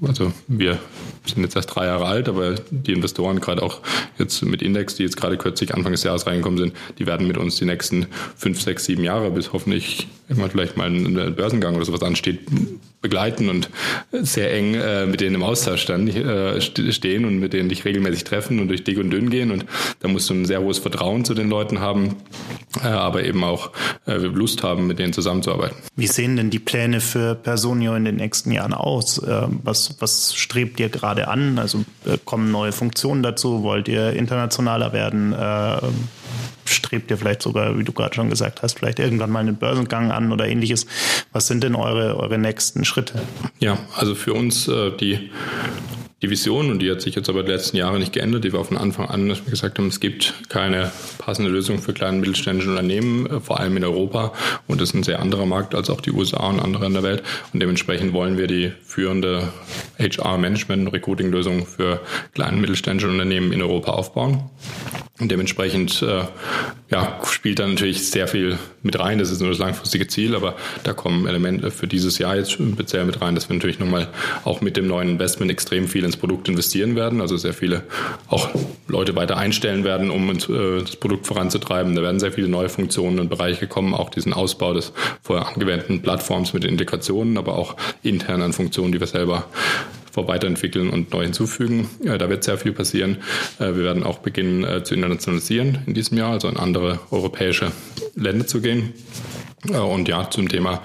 also 0.03 0.33
wir 0.49 0.79
sind 1.25 1.43
jetzt 1.43 1.57
erst 1.57 1.75
drei 1.75 1.87
Jahre 1.87 2.07
alt, 2.07 2.29
aber 2.29 2.55
die 2.71 2.93
Investoren, 2.93 3.41
gerade 3.41 3.63
auch 3.63 3.81
jetzt 4.19 4.43
mit 4.45 4.63
Index, 4.63 4.97
die 4.97 5.03
jetzt 5.03 5.17
gerade 5.17 5.37
kürzlich 5.37 5.75
Anfang 5.77 5.93
des 5.93 6.03
Jahres 6.03 6.27
reingekommen 6.27 6.59
sind, 6.59 6.73
die 6.99 7.07
werden 7.07 7.27
mit 7.27 7.37
uns 7.37 7.57
die 7.57 7.65
nächsten 7.65 8.07
fünf, 8.37 8.61
sechs, 8.61 8.85
sieben 8.85 9.05
Jahre, 9.05 9.31
bis 9.31 9.53
hoffentlich 9.53 10.09
irgendwann 10.29 10.51
vielleicht 10.51 10.77
mal 10.77 10.89
ein 10.89 11.35
Börsengang 11.37 11.77
oder 11.77 11.85
sowas 11.85 12.03
ansteht, 12.03 12.41
begleiten 13.07 13.49
und 13.49 13.71
sehr 14.11 14.53
eng 14.53 14.75
äh, 14.75 15.07
mit 15.07 15.21
denen 15.21 15.37
im 15.37 15.43
Austausch 15.45 15.87
dann, 15.87 16.09
äh, 16.09 16.61
stehen 16.61 17.25
und 17.25 17.39
mit 17.39 17.53
denen 17.53 17.69
dich 17.69 17.85
regelmäßig 17.85 18.25
treffen 18.25 18.59
und 18.59 18.67
durch 18.67 18.83
dick 18.83 18.99
und 18.99 19.11
dünn 19.11 19.31
gehen. 19.31 19.53
Und 19.53 19.65
da 20.01 20.09
musst 20.09 20.29
du 20.29 20.35
ein 20.35 20.45
sehr 20.45 20.61
hohes 20.61 20.79
Vertrauen 20.79 21.25
zu 21.25 21.35
den 21.35 21.49
Leuten 21.49 21.79
haben, 21.79 22.17
äh, 22.83 22.89
aber 22.89 23.23
eben 23.23 23.45
auch 23.45 23.71
äh, 24.07 24.17
Lust 24.17 24.65
haben, 24.65 24.89
mit 24.89 24.99
denen 24.99 25.13
zusammenzuarbeiten. 25.13 25.77
Wie 25.95 26.09
sehen 26.09 26.37
denn 26.37 26.51
die 26.51 26.59
Pläne 26.59 27.01
für 27.01 27.37
Personio 27.37 27.95
in 27.95 28.05
den 28.05 28.17
nächsten 28.17 28.51
Jahren 28.51 28.75
aus? 28.75 29.19
Äh, 29.19 29.47
was, 29.63 29.97
was 30.01 30.35
strebt 30.35 30.81
ihr 30.81 30.89
gerade 30.89 31.29
an? 31.29 31.61
Also 31.61 31.85
äh, 32.07 32.19
kommen 32.25 32.51
neue 32.51 32.73
Funktionen 32.73 33.23
dazu? 33.23 33.63
Wollt 33.63 33.87
ihr 33.87 34.15
internationaler 34.15 34.93
werden? 34.93 35.35
Strebt 36.65 37.11
ihr 37.11 37.17
vielleicht 37.17 37.43
sogar, 37.43 37.79
wie 37.79 37.85
du 37.85 37.93
gerade 37.93 38.15
schon 38.15 38.31
gesagt 38.31 38.63
hast, 38.63 38.79
vielleicht 38.79 38.99
irgendwann 38.99 39.31
mal 39.31 39.41
einen 39.41 39.57
Börsengang 39.57 40.11
an 40.11 40.33
oder 40.33 40.47
ähnliches. 40.47 40.87
Was 41.33 41.47
sind 41.47 41.63
denn 41.63 41.75
eure, 41.75 42.17
eure 42.17 42.39
nächsten 42.39 42.85
Schritte? 42.85 43.23
Ja, 43.61 43.79
also 43.95 44.15
für 44.15 44.35
uns 44.35 44.69
äh, 44.69 44.91
die 44.97 45.31
die 46.23 46.31
Vision, 46.31 46.71
und 46.71 46.79
die 46.79 46.91
hat 46.91 47.03
sich 47.03 47.15
jetzt 47.15 47.29
aber 47.29 47.43
die 47.43 47.53
letzten 47.53 47.77
Jahre 47.77 47.99
nicht 47.99 48.13
geändert, 48.13 48.43
die 48.43 48.53
war 48.55 48.65
von 48.65 48.79
Anfang 48.79 49.07
an, 49.07 49.29
dass 49.29 49.45
wir 49.45 49.51
gesagt 49.51 49.79
haben, 49.79 49.89
es 49.89 50.01
gibt 50.01 50.33
keine 50.49 50.91
passende 51.19 51.51
Lösung 51.51 51.79
für 51.79 51.93
kleine 51.93 52.15
und 52.15 52.21
mittelständische 52.21 52.71
Unternehmen, 52.71 53.27
äh, 53.27 53.41
vor 53.41 53.61
allem 53.61 53.77
in 53.77 53.85
Europa. 53.85 54.33
Und 54.67 54.81
das 54.81 54.91
ist 54.91 54.95
ein 54.95 55.03
sehr 55.03 55.21
anderer 55.21 55.45
Markt 55.45 55.75
als 55.75 55.91
auch 55.91 56.01
die 56.01 56.13
USA 56.13 56.49
und 56.49 56.61
andere 56.61 56.87
in 56.87 56.95
der 56.95 57.03
Welt. 57.03 57.23
Und 57.53 57.61
dementsprechend 57.61 58.15
wollen 58.15 58.39
wir 58.39 58.47
die 58.47 58.73
führende 58.83 59.53
HR-Management- 59.99 60.87
und 60.87 60.89
Recruiting-Lösung 60.89 61.67
für 61.67 62.01
kleine 62.33 62.55
und 62.55 62.61
mittelständische 62.63 63.11
Unternehmen 63.11 63.53
in 63.53 63.61
Europa 63.61 63.93
aufbauen. 63.93 64.51
Und 65.19 65.31
dementsprechend 65.31 66.03
äh, 66.03 66.25
ja, 66.91 67.19
spielt 67.25 67.59
da 67.59 67.67
natürlich 67.67 68.11
sehr 68.11 68.29
viel 68.29 68.59
mit 68.83 68.99
rein. 68.99 69.19
Das 69.19 69.31
ist 69.31 69.41
nur 69.41 69.49
das 69.49 69.59
langfristige 69.59 70.07
Ziel, 70.09 70.35
aber 70.35 70.57
da 70.85 70.93
kommen 70.93 71.27
Elemente 71.27 71.71
für 71.71 71.87
dieses 71.87 72.19
Jahr 72.19 72.37
jetzt 72.37 72.53
speziell 72.53 73.07
mit 73.07 73.23
rein, 73.23 73.35
dass 73.35 73.49
wir 73.49 73.55
natürlich 73.55 73.79
nochmal 73.79 74.09
auch 74.45 74.61
mit 74.61 74.77
dem 74.77 74.87
neuen 74.87 75.09
Investment 75.09 75.51
extrem 75.51 75.89
viel 75.89 76.05
ins 76.05 76.19
Produkt 76.19 76.49
investieren 76.49 76.97
werden. 76.97 77.23
Also 77.23 77.39
sehr 77.39 77.55
viele 77.55 77.85
auch 78.29 78.51
Leute 78.89 79.17
weiter 79.17 79.39
einstellen 79.39 79.85
werden, 79.85 80.11
um 80.11 80.31
äh, 80.31 80.81
das 80.83 80.97
Produkt 80.97 81.27
voranzutreiben. 81.27 81.97
Da 81.97 82.03
werden 82.03 82.21
sehr 82.21 82.33
viele 82.33 82.49
neue 82.49 82.69
Funktionen 82.69 83.19
und 83.19 83.31
Bereiche 83.31 83.67
kommen, 83.67 83.95
auch 83.95 84.11
diesen 84.11 84.35
Ausbau 84.35 84.75
des 84.75 84.93
vorher 85.23 85.49
angewendeten 85.49 86.03
Plattforms 86.03 86.53
mit 86.53 86.65
Integrationen, 86.65 87.39
aber 87.39 87.57
auch 87.57 87.75
intern 88.03 88.43
an 88.43 88.53
Funktionen, 88.53 88.93
die 88.93 89.01
wir 89.01 89.07
selber 89.07 89.47
weiterentwickeln 90.17 90.91
und 90.91 91.13
neu 91.13 91.25
hinzufügen. 91.25 91.89
Da 92.03 92.29
wird 92.29 92.45
sehr 92.45 92.59
viel 92.59 92.73
passieren. 92.73 93.19
Äh, 93.59 93.75
wir 93.75 93.85
werden 93.85 94.03
auch 94.03 94.19
beginnen 94.19 94.65
äh, 94.65 94.83
zu 94.83 94.95
internationalisieren 94.95 95.79
in 95.87 95.95
diesem 95.95 96.19
Jahr, 96.19 96.33
also 96.33 96.49
in 96.49 96.57
andere 96.57 97.01
europäische 97.11 97.73
Länder 98.15 98.47
zu 98.47 98.61
gehen. 98.61 98.93
Äh, 99.71 99.79
und 99.79 100.09
ja, 100.09 100.29
zum 100.31 100.49
Thema 100.49 100.83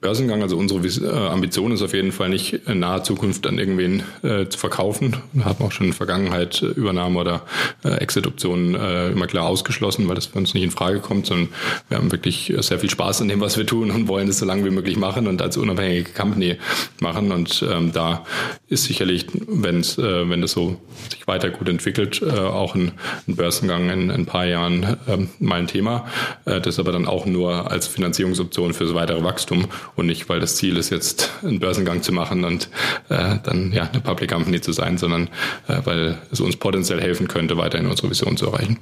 Börsengang. 0.00 0.42
Also 0.42 0.56
unsere 0.56 0.80
äh, 0.80 1.28
Ambition 1.28 1.72
ist 1.72 1.82
auf 1.82 1.94
jeden 1.94 2.12
Fall 2.12 2.28
nicht 2.28 2.52
in 2.66 2.80
naher 2.80 3.02
Zukunft 3.04 3.46
an 3.46 3.58
irgendwen 3.58 4.02
äh, 4.22 4.46
zu 4.48 4.58
verkaufen. 4.58 5.16
Wir 5.32 5.44
haben 5.44 5.64
auch 5.64 5.72
schon 5.72 5.86
in 5.86 5.92
der 5.92 5.96
Vergangenheit 5.96 6.62
Übernahme 6.62 7.20
oder 7.20 7.42
äh, 7.84 7.94
Exit-Optionen 7.96 8.74
äh, 8.74 9.10
immer 9.10 9.26
klar 9.26 9.46
ausgeschlossen, 9.46 10.08
weil 10.08 10.14
das 10.14 10.26
für 10.26 10.38
uns 10.38 10.54
nicht 10.54 10.64
in 10.64 10.70
Frage 10.70 11.00
kommt, 11.00 11.26
sondern 11.26 11.48
wir 11.88 11.98
haben 11.98 12.12
wirklich 12.12 12.52
sehr 12.58 12.78
viel 12.78 12.90
Spaß 12.90 13.22
an 13.22 13.28
dem, 13.28 13.40
was 13.40 13.56
wir 13.56 13.66
tun 13.66 13.90
und 13.90 14.08
wollen 14.08 14.28
es 14.28 14.38
so 14.38 14.46
lange 14.46 14.64
wie 14.64 14.70
möglich 14.70 14.96
machen 14.96 15.26
und 15.26 15.40
als 15.42 15.56
unabhängige 15.56 16.10
Company 16.12 16.56
machen. 17.00 17.32
Und 17.32 17.64
ähm, 17.68 17.92
da 17.92 18.24
ist 18.68 18.84
sicherlich, 18.84 19.26
wenn's, 19.46 19.98
äh, 19.98 20.28
wenn 20.28 20.40
das 20.40 20.52
so 20.52 20.76
sich 21.10 21.26
weiter 21.26 21.50
gut 21.50 21.68
entwickelt, 21.68 22.22
äh, 22.22 22.30
auch 22.30 22.74
ein, 22.74 22.92
ein 23.28 23.36
Börsengang 23.36 23.90
in, 23.90 24.02
in, 24.02 24.10
ein 24.10 24.26
paar 24.26 24.46
Jahren 24.46 24.82
äh, 25.06 25.18
mal 25.38 25.60
ein 25.60 25.66
Thema. 25.66 26.06
Äh, 26.44 26.60
das 26.60 26.78
aber 26.78 26.92
dann 26.92 27.06
auch 27.06 27.26
nur 27.26 27.70
als 27.70 27.86
Finanzierung 27.86 28.21
Finanzierungsoption 28.22 28.74
für 28.74 28.84
das 28.84 28.94
weitere 28.94 29.22
Wachstum 29.22 29.66
und 29.96 30.06
nicht, 30.06 30.28
weil 30.28 30.40
das 30.40 30.56
Ziel 30.56 30.76
ist, 30.76 30.90
jetzt 30.90 31.30
einen 31.42 31.60
Börsengang 31.60 32.02
zu 32.02 32.12
machen 32.12 32.44
und 32.44 32.68
äh, 33.08 33.36
dann 33.42 33.72
ja 33.72 33.88
eine 33.92 34.00
Public 34.00 34.30
Company 34.30 34.60
zu 34.60 34.72
sein, 34.72 34.98
sondern 34.98 35.28
äh, 35.68 35.80
weil 35.84 36.18
es 36.30 36.40
uns 36.40 36.56
potenziell 36.56 37.00
helfen 37.00 37.28
könnte, 37.28 37.56
weiterhin 37.56 37.88
unsere 37.88 38.10
Vision 38.10 38.36
zu 38.36 38.46
erreichen. 38.46 38.78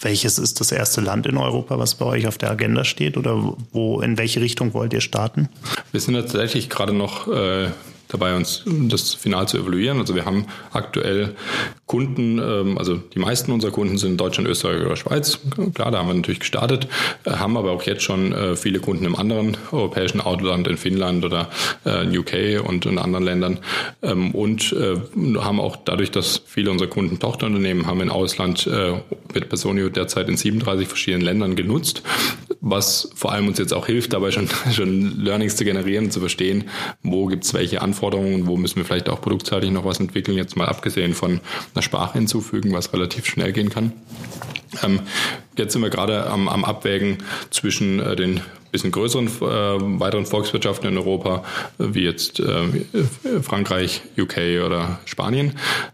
Welches 0.00 0.38
ist 0.38 0.60
das 0.60 0.70
erste 0.70 1.00
Land 1.00 1.26
in 1.26 1.36
Europa, 1.36 1.78
was 1.78 1.96
bei 1.96 2.06
euch 2.06 2.26
auf 2.28 2.38
der 2.38 2.50
Agenda 2.50 2.84
steht 2.84 3.16
oder 3.16 3.56
wo 3.72 4.00
in 4.00 4.16
welche 4.16 4.40
Richtung 4.40 4.74
wollt 4.74 4.92
ihr 4.92 5.00
starten? 5.00 5.48
Wir 5.90 6.00
sind 6.00 6.14
tatsächlich 6.14 6.68
gerade 6.70 6.92
noch 6.92 7.26
äh, 7.28 7.68
dabei, 8.08 8.34
uns 8.34 8.62
das 8.66 9.14
final 9.14 9.48
zu 9.48 9.58
evaluieren. 9.58 9.98
Also 9.98 10.14
wir 10.14 10.24
haben 10.24 10.46
aktuell 10.72 11.34
Kunden, 11.86 12.38
ähm, 12.38 12.78
also 12.78 12.96
die 12.96 13.18
meisten 13.18 13.50
unserer 13.50 13.70
Kunden 13.70 13.98
sind 13.98 14.12
in 14.12 14.16
Deutschland, 14.16 14.48
Österreich 14.48 14.84
oder 14.84 14.96
Schweiz. 14.96 15.40
Klar, 15.74 15.90
da 15.90 15.98
haben 15.98 16.08
wir 16.08 16.14
natürlich 16.14 16.40
gestartet, 16.40 16.86
äh, 17.24 17.30
haben 17.32 17.56
aber 17.56 17.72
auch 17.72 17.82
jetzt 17.82 18.02
schon 18.02 18.32
äh, 18.32 18.56
viele 18.56 18.78
Kunden 18.78 19.04
im 19.04 19.16
anderen 19.16 19.56
europäischen 19.72 20.20
Outland, 20.20 20.68
in 20.68 20.76
Finnland 20.76 21.24
oder 21.24 21.48
äh, 21.84 22.04
in 22.04 22.16
UK 22.16 22.66
und 22.66 22.86
in 22.86 22.98
anderen 22.98 23.24
Ländern. 23.24 23.58
Ähm, 24.02 24.32
und 24.32 24.74
haben 24.78 25.60
auch 25.60 25.76
dadurch, 25.76 26.10
dass 26.10 26.42
viele 26.46 26.70
unserer 26.70 26.88
Kunden 26.88 27.18
Tochterunternehmen 27.18 27.86
haben 27.86 28.00
im 28.00 28.10
Ausland 28.10 28.68
mit 29.34 29.48
Personio 29.48 29.88
derzeit 29.88 30.28
in 30.28 30.36
37 30.36 30.86
verschiedenen 30.86 31.24
Ländern 31.24 31.56
genutzt, 31.56 32.02
was 32.60 33.10
vor 33.14 33.32
allem 33.32 33.48
uns 33.48 33.58
jetzt 33.58 33.72
auch 33.72 33.86
hilft, 33.86 34.12
dabei 34.12 34.30
schon, 34.30 34.48
schon 34.72 35.22
Learnings 35.22 35.56
zu 35.56 35.64
generieren, 35.64 36.10
zu 36.10 36.20
verstehen, 36.20 36.64
wo 37.02 37.26
gibt 37.26 37.44
es 37.44 37.54
welche 37.54 37.80
Anforderungen, 37.80 37.97
wo 38.46 38.56
müssen 38.56 38.76
wir 38.76 38.84
vielleicht 38.84 39.08
auch 39.08 39.20
produktseitig 39.20 39.70
noch 39.70 39.84
was 39.84 40.00
entwickeln, 40.00 40.36
jetzt 40.36 40.56
mal 40.56 40.66
abgesehen 40.66 41.14
von 41.14 41.40
einer 41.74 41.82
Sprache 41.82 42.18
hinzufügen, 42.18 42.72
was 42.72 42.92
relativ 42.92 43.26
schnell 43.26 43.52
gehen 43.52 43.70
kann. 43.70 43.92
Ähm, 44.82 45.00
jetzt 45.56 45.72
sind 45.72 45.82
wir 45.82 45.90
gerade 45.90 46.26
am, 46.26 46.48
am 46.48 46.64
Abwägen 46.64 47.18
zwischen 47.50 48.00
äh, 48.00 48.16
den 48.16 48.40
bisschen 48.70 48.90
größeren 48.90 49.26
äh, 49.26 50.00
weiteren 50.00 50.26
Volkswirtschaften 50.26 50.88
in 50.88 50.98
Europa, 50.98 51.44
äh, 51.78 51.84
wie 51.94 52.02
jetzt 52.02 52.40
äh, 52.40 52.68
Frankreich, 53.42 54.02
UK 54.18 54.64
oder 54.64 55.00
Spanien, 55.04 55.52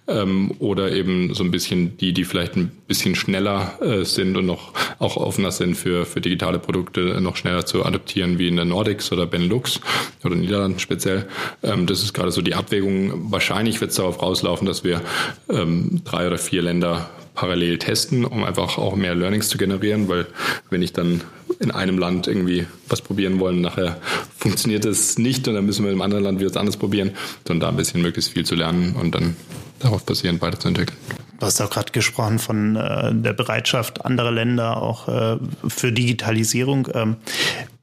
ähm, 0.09 0.53
oder 0.59 0.93
eben 0.93 1.35
so 1.35 1.45
ein 1.45 1.51
bisschen 1.51 1.97
die, 1.99 2.13
die 2.13 2.25
vielleicht 2.25 2.57
ein 2.57 2.71
bisschen 2.87 3.15
schneller 3.15 3.79
äh, 3.81 4.05
sind 4.05 4.37
und 4.37 4.47
noch 4.47 4.73
auch 4.99 5.17
offener 5.17 5.51
sind 5.51 5.77
für, 5.77 6.05
für 6.05 6.21
digitale 6.21 6.59
Produkte, 6.59 7.21
noch 7.21 7.37
schneller 7.37 7.67
zu 7.67 7.85
adaptieren, 7.85 8.39
wie 8.39 8.49
in 8.49 8.57
der 8.57 8.65
Nordics 8.65 9.13
oder 9.13 9.27
Benelux 9.27 9.81
oder 10.25 10.35
Niederlanden 10.35 10.79
speziell. 10.79 11.29
Ähm, 11.63 11.87
das 11.87 12.03
ist 12.03 12.13
gerade 12.13 12.31
so 12.31 12.43
die 12.43 12.55
Abwägung. 12.55 13.31
Wahrscheinlich 13.31 13.81
wird 13.81 13.91
es 13.91 13.97
darauf 13.97 14.21
rauslaufen, 14.21 14.67
dass 14.67 14.85
wir 14.85 15.01
ähm, 15.49 16.03
drei 16.05 16.27
oder 16.27 16.39
vier 16.39 16.63
Länder 16.63 17.09
parallel 17.35 17.79
testen, 17.79 18.25
um 18.25 18.45
einfach 18.45 18.79
auch 18.79 18.97
mehr 18.97 19.15
Learnings 19.15 19.49
zu 19.49 19.59
generieren, 19.59 20.09
weil 20.09 20.27
wenn 20.71 20.83
ich 20.83 20.93
dann 20.93 21.23
in 21.61 21.71
einem 21.71 21.99
Land 21.99 22.27
irgendwie 22.27 22.67
was 22.89 23.03
probieren 23.03 23.39
wollen, 23.41 23.61
nachher 23.61 23.99
funktioniert 24.37 24.85
es 24.85 25.19
nicht 25.19 25.47
und 25.49 25.55
dann 25.55 25.67
müssen 25.67 25.85
wir 25.85 25.93
im 25.93 26.01
anderen 26.01 26.25
Land 26.25 26.39
wieder 26.39 26.51
was 26.51 26.57
anderes 26.57 26.77
probieren, 26.77 27.13
sondern 27.47 27.61
da 27.61 27.69
ein 27.69 27.77
bisschen 27.77 28.03
möglichst 28.03 28.33
viel 28.33 28.45
zu 28.45 28.55
lernen 28.55 28.95
und 29.01 29.15
dann 29.15 29.37
darauf 29.81 30.05
basierend 30.05 30.41
weiterzuentwickeln. 30.41 30.99
Du 31.39 31.47
hast 31.47 31.61
auch 31.61 31.71
gerade 31.71 31.93
gesprochen 31.93 32.39
von 32.39 32.77
äh, 32.77 33.15
der 33.15 33.33
Bereitschaft 33.33 34.05
anderer 34.05 34.31
Länder 34.31 34.81
auch 34.81 35.09
äh, 35.09 35.37
für 35.69 35.93
Digitalisierung. 35.93 36.89
Ähm, 36.95 37.17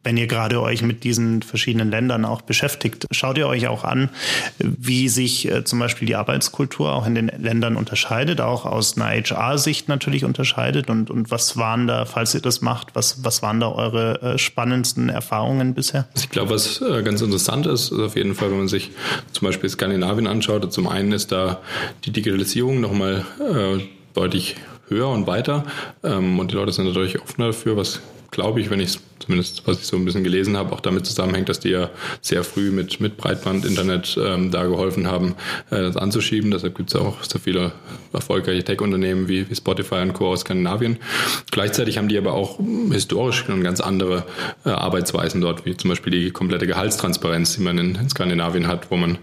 wenn 0.04 0.18
ihr 0.18 0.28
gerade 0.28 0.62
euch 0.62 0.82
mit 0.82 1.04
diesen 1.04 1.42
verschiedenen 1.42 1.92
Ländern 1.92 2.26
auch 2.26 2.42
beschäftigt, 2.42 3.06
schaut 3.12 3.38
ihr 3.38 3.48
euch 3.48 3.68
auch 3.68 3.84
an, 3.84 4.10
wie 4.58 5.10
sich 5.10 5.50
äh, 5.50 5.64
zum 5.64 5.80
Beispiel 5.80 6.08
die 6.08 6.16
Arbeitskultur 6.16 6.92
auch 6.92 7.06
in 7.06 7.16
den 7.16 7.32
Ländern 7.38 7.76
unterscheidet, 7.76 8.42
auch 8.42 8.66
aus 8.66 8.98
einer 8.98 9.10
HR-Sicht 9.10 9.90
natürlich 9.90 10.26
unterscheidet 10.26 10.90
und, 10.90 11.10
und 11.10 11.30
was 11.30 11.58
waren 11.58 11.88
da, 11.88 12.06
falls 12.06 12.34
ihr 12.34 12.42
das 12.42 12.62
macht, 12.62 12.96
was, 12.96 13.24
was 13.24 13.42
waren 13.42 13.60
da 13.60 13.72
eure 13.72 14.22
äh, 14.22 14.38
spannendsten 14.38 15.10
Erfahrungen 15.10 15.74
bisher? 15.74 16.08
Ich 16.16 16.30
glaube, 16.30 16.52
was 16.52 16.82
äh, 16.82 17.04
ganz 17.04 17.22
interessant 17.22 17.68
ist, 17.68 17.92
ist 17.92 18.00
auf 18.00 18.16
jeden 18.16 18.36
Fall, 18.36 18.50
wenn 18.50 18.58
man 18.58 18.68
sich 18.68 18.92
zum 19.32 19.48
Beispiel 19.48 19.70
Skandinavien 19.70 20.28
anschaut, 20.28 20.72
zum 20.74 20.88
einen 20.88 21.12
ist 21.12 21.32
da 21.32 21.60
die 22.06 22.12
Digitalisierung 22.12 22.82
nochmal 22.82 23.26
äh, 23.40 23.84
deutlich 24.14 24.56
höher 24.88 25.10
und 25.10 25.28
weiter 25.28 25.64
ähm, 26.04 26.40
und 26.40 26.52
die 26.52 26.56
Leute 26.56 26.72
sind 26.72 26.86
natürlich 26.86 27.22
offener 27.22 27.48
dafür, 27.48 27.78
was 27.78 28.02
glaube 28.32 28.62
ich, 28.62 28.70
wenn 28.70 28.80
ich 28.80 28.90
es 28.90 29.00
zumindest 29.22 29.66
was 29.66 29.80
ich 29.80 29.86
so 29.86 29.98
ein 29.98 30.06
bisschen 30.06 30.24
gelesen 30.24 30.58
habe, 30.58 30.74
auch 30.74 30.80
damit 30.80 31.06
zusammenhängt, 31.06 31.50
dass 31.50 31.60
die 31.60 31.70
ja 31.70 31.90
sehr 32.22 32.44
früh 32.44 32.72
mit, 32.72 33.00
mit 33.00 33.18
Breitband-Internet 33.18 34.18
ähm, 34.22 34.52
da 34.52 34.66
geholfen 34.66 35.08
haben, 35.08 35.36
äh, 35.70 35.78
das 35.78 35.98
anzuschieben. 35.98 36.52
Deshalb 36.52 36.76
gibt 36.76 36.94
es 36.94 37.00
auch 37.00 37.24
so 37.24 37.40
viele 37.40 37.72
erfolgreiche 38.14 38.64
Tech-Unternehmen 38.64 39.28
wie, 39.28 39.50
wie 39.50 39.56
Spotify 39.56 40.02
und 40.02 40.14
Co. 40.14 40.30
aus 40.30 40.42
Skandinavien. 40.42 40.98
Gleichzeitig 41.52 41.98
haben 41.98 42.08
die 42.08 42.18
aber 42.18 42.34
auch 42.34 42.60
historisch 42.92 43.46
schon 43.46 43.64
ganz 43.64 43.80
andere 43.80 44.26
äh, 44.66 44.70
Arbeitsweisen 44.70 45.42
dort, 45.42 45.66
wie 45.66 45.76
zum 45.78 45.90
Beispiel 45.90 46.12
die 46.12 46.32
komplette 46.32 46.68
Gehaltstransparenz, 46.68 47.56
die 47.56 47.62
man 47.62 47.78
in, 47.78 47.96
in 47.96 48.10
Skandinavien 48.10 48.68
hat, 48.68 48.92
wo 48.92 48.98
man 48.98 49.18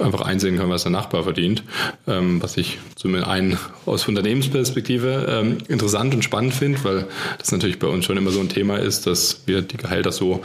einfach 0.00 0.20
einsehen 0.20 0.58
kann, 0.58 0.70
was 0.70 0.82
der 0.82 0.92
Nachbar 0.92 1.24
verdient. 1.24 1.62
Ähm, 2.06 2.42
was 2.42 2.56
ich 2.56 2.78
zumindest 2.94 3.28
einen 3.28 3.58
aus 3.86 4.06
Unternehmensperspektive 4.08 5.26
ähm, 5.28 5.58
interessant 5.68 6.14
und 6.14 6.22
spannend 6.22 6.54
finde, 6.54 6.82
weil 6.84 7.06
das 7.38 7.52
natürlich 7.52 7.78
bei 7.78 7.88
uns 7.88 8.04
schon 8.04 8.16
immer 8.16 8.30
so 8.30 8.40
ein 8.40 8.48
Thema 8.48 8.76
ist, 8.78 9.06
dass 9.06 9.21
dass 9.22 9.46
wir 9.46 9.62
die 9.62 9.76
Gehälter 9.76 10.10
so 10.10 10.42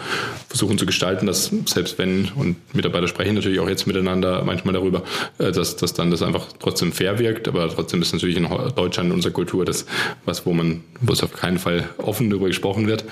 versuchen 0.47 0.77
zu 0.77 0.85
gestalten, 0.85 1.25
dass 1.25 1.51
selbst 1.65 1.97
wenn, 1.97 2.29
und 2.35 2.57
Mitarbeiter 2.75 3.07
sprechen 3.07 3.35
natürlich 3.35 3.59
auch 3.59 3.69
jetzt 3.69 3.87
miteinander 3.87 4.43
manchmal 4.45 4.73
darüber, 4.73 5.03
äh, 5.39 5.51
dass, 5.51 5.75
dass 5.75 5.93
dann 5.93 6.11
das 6.11 6.21
einfach 6.21 6.45
trotzdem 6.59 6.91
fair 6.91 7.19
wirkt, 7.19 7.47
aber 7.47 7.67
trotzdem 7.69 8.01
ist 8.01 8.13
natürlich 8.13 8.37
in 8.37 8.47
Deutschland 8.75 9.11
unsere 9.11 9.33
Kultur 9.33 9.65
das, 9.65 9.85
was, 10.25 10.45
wo 10.45 10.53
man, 10.53 10.83
wo 11.01 11.13
es 11.13 11.23
auf 11.23 11.33
keinen 11.33 11.57
Fall 11.57 11.89
offen 11.97 12.29
darüber 12.29 12.47
gesprochen 12.47 12.87
wird. 12.87 13.05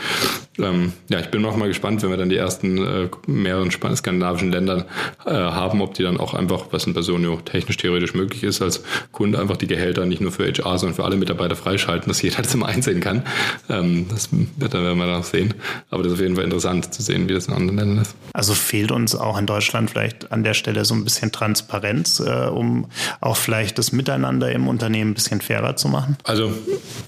Ähm, 0.60 0.94
ja, 1.10 1.20
ich 1.20 1.28
bin 1.28 1.42
noch 1.42 1.58
mal 1.58 1.68
gespannt, 1.68 2.04
wenn 2.04 2.12
wir 2.12 2.18
dann 2.18 2.30
die 2.30 2.38
ersten 2.38 2.78
äh, 2.78 3.10
mehreren 3.28 3.72
skandinavischen 3.72 4.52
Länder 4.52 4.86
äh, 5.26 5.32
haben, 5.32 5.82
ob 5.82 5.96
die 5.96 6.04
dann 6.04 6.18
auch 6.18 6.34
einfach, 6.34 6.68
was 6.72 6.86
in 6.86 6.94
Personio 6.94 7.40
technisch 7.44 7.78
theoretisch 7.78 8.14
möglich 8.14 8.44
ist, 8.44 8.62
als 8.62 8.84
Kunde 9.12 9.40
einfach 9.40 9.58
die 9.58 9.68
Gehälter 9.68 10.06
nicht 10.06 10.22
nur 10.22 10.32
für 10.32 10.46
HR, 10.46 10.78
sondern 10.78 10.96
für 10.96 11.04
alle 11.04 11.18
Mitarbeiter 11.18 11.56
freischalten, 11.56 12.08
dass 12.08 12.22
jeder 12.22 12.42
das 12.42 12.54
immer 12.54 12.68
einsehen 12.68 13.02
kann. 13.02 13.24
Ähm, 13.70 14.06
das 14.10 14.30
wird 14.32 14.74
dann 14.74 14.84
werden 14.84 14.98
wir 14.98 15.08
dann 15.08 15.24
sehen. 15.24 15.55
Aber 15.90 16.04
das 16.04 16.14
ist 16.14 16.20
auf 16.20 16.22
jeden 16.22 16.36
Fall 16.36 16.44
interessant 16.44 16.94
zu 16.94 17.02
sehen, 17.02 17.28
wie 17.28 17.34
das 17.34 17.48
in 17.48 17.54
anderen 17.54 17.78
Ländern 17.78 18.02
ist. 18.02 18.16
Also 18.34 18.54
fehlt 18.54 18.92
uns 18.92 19.16
auch 19.16 19.38
in 19.38 19.46
Deutschland 19.46 19.90
vielleicht 19.90 20.32
an 20.32 20.44
der 20.44 20.54
Stelle 20.54 20.86
so 20.86 20.94
ein 20.94 21.04
bisschen 21.04 21.32
Transparenz, 21.32 22.20
äh, 22.20 22.48
um 22.48 22.88
auch 23.22 23.38
vielleicht 23.38 23.78
das 23.78 23.92
Miteinander 23.92 24.52
im 24.52 24.68
Unternehmen 24.68 25.12
ein 25.12 25.14
bisschen 25.14 25.42
fairer 25.42 25.76
zu 25.76 25.88
machen? 25.88 26.18
Also 26.24 26.52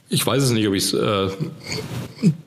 ich 0.09 0.25
weiß 0.25 0.43
es 0.43 0.51
nicht, 0.51 0.67
ob 0.67 0.73
ich 0.73 0.85
es 0.85 0.93
äh, 0.93 1.29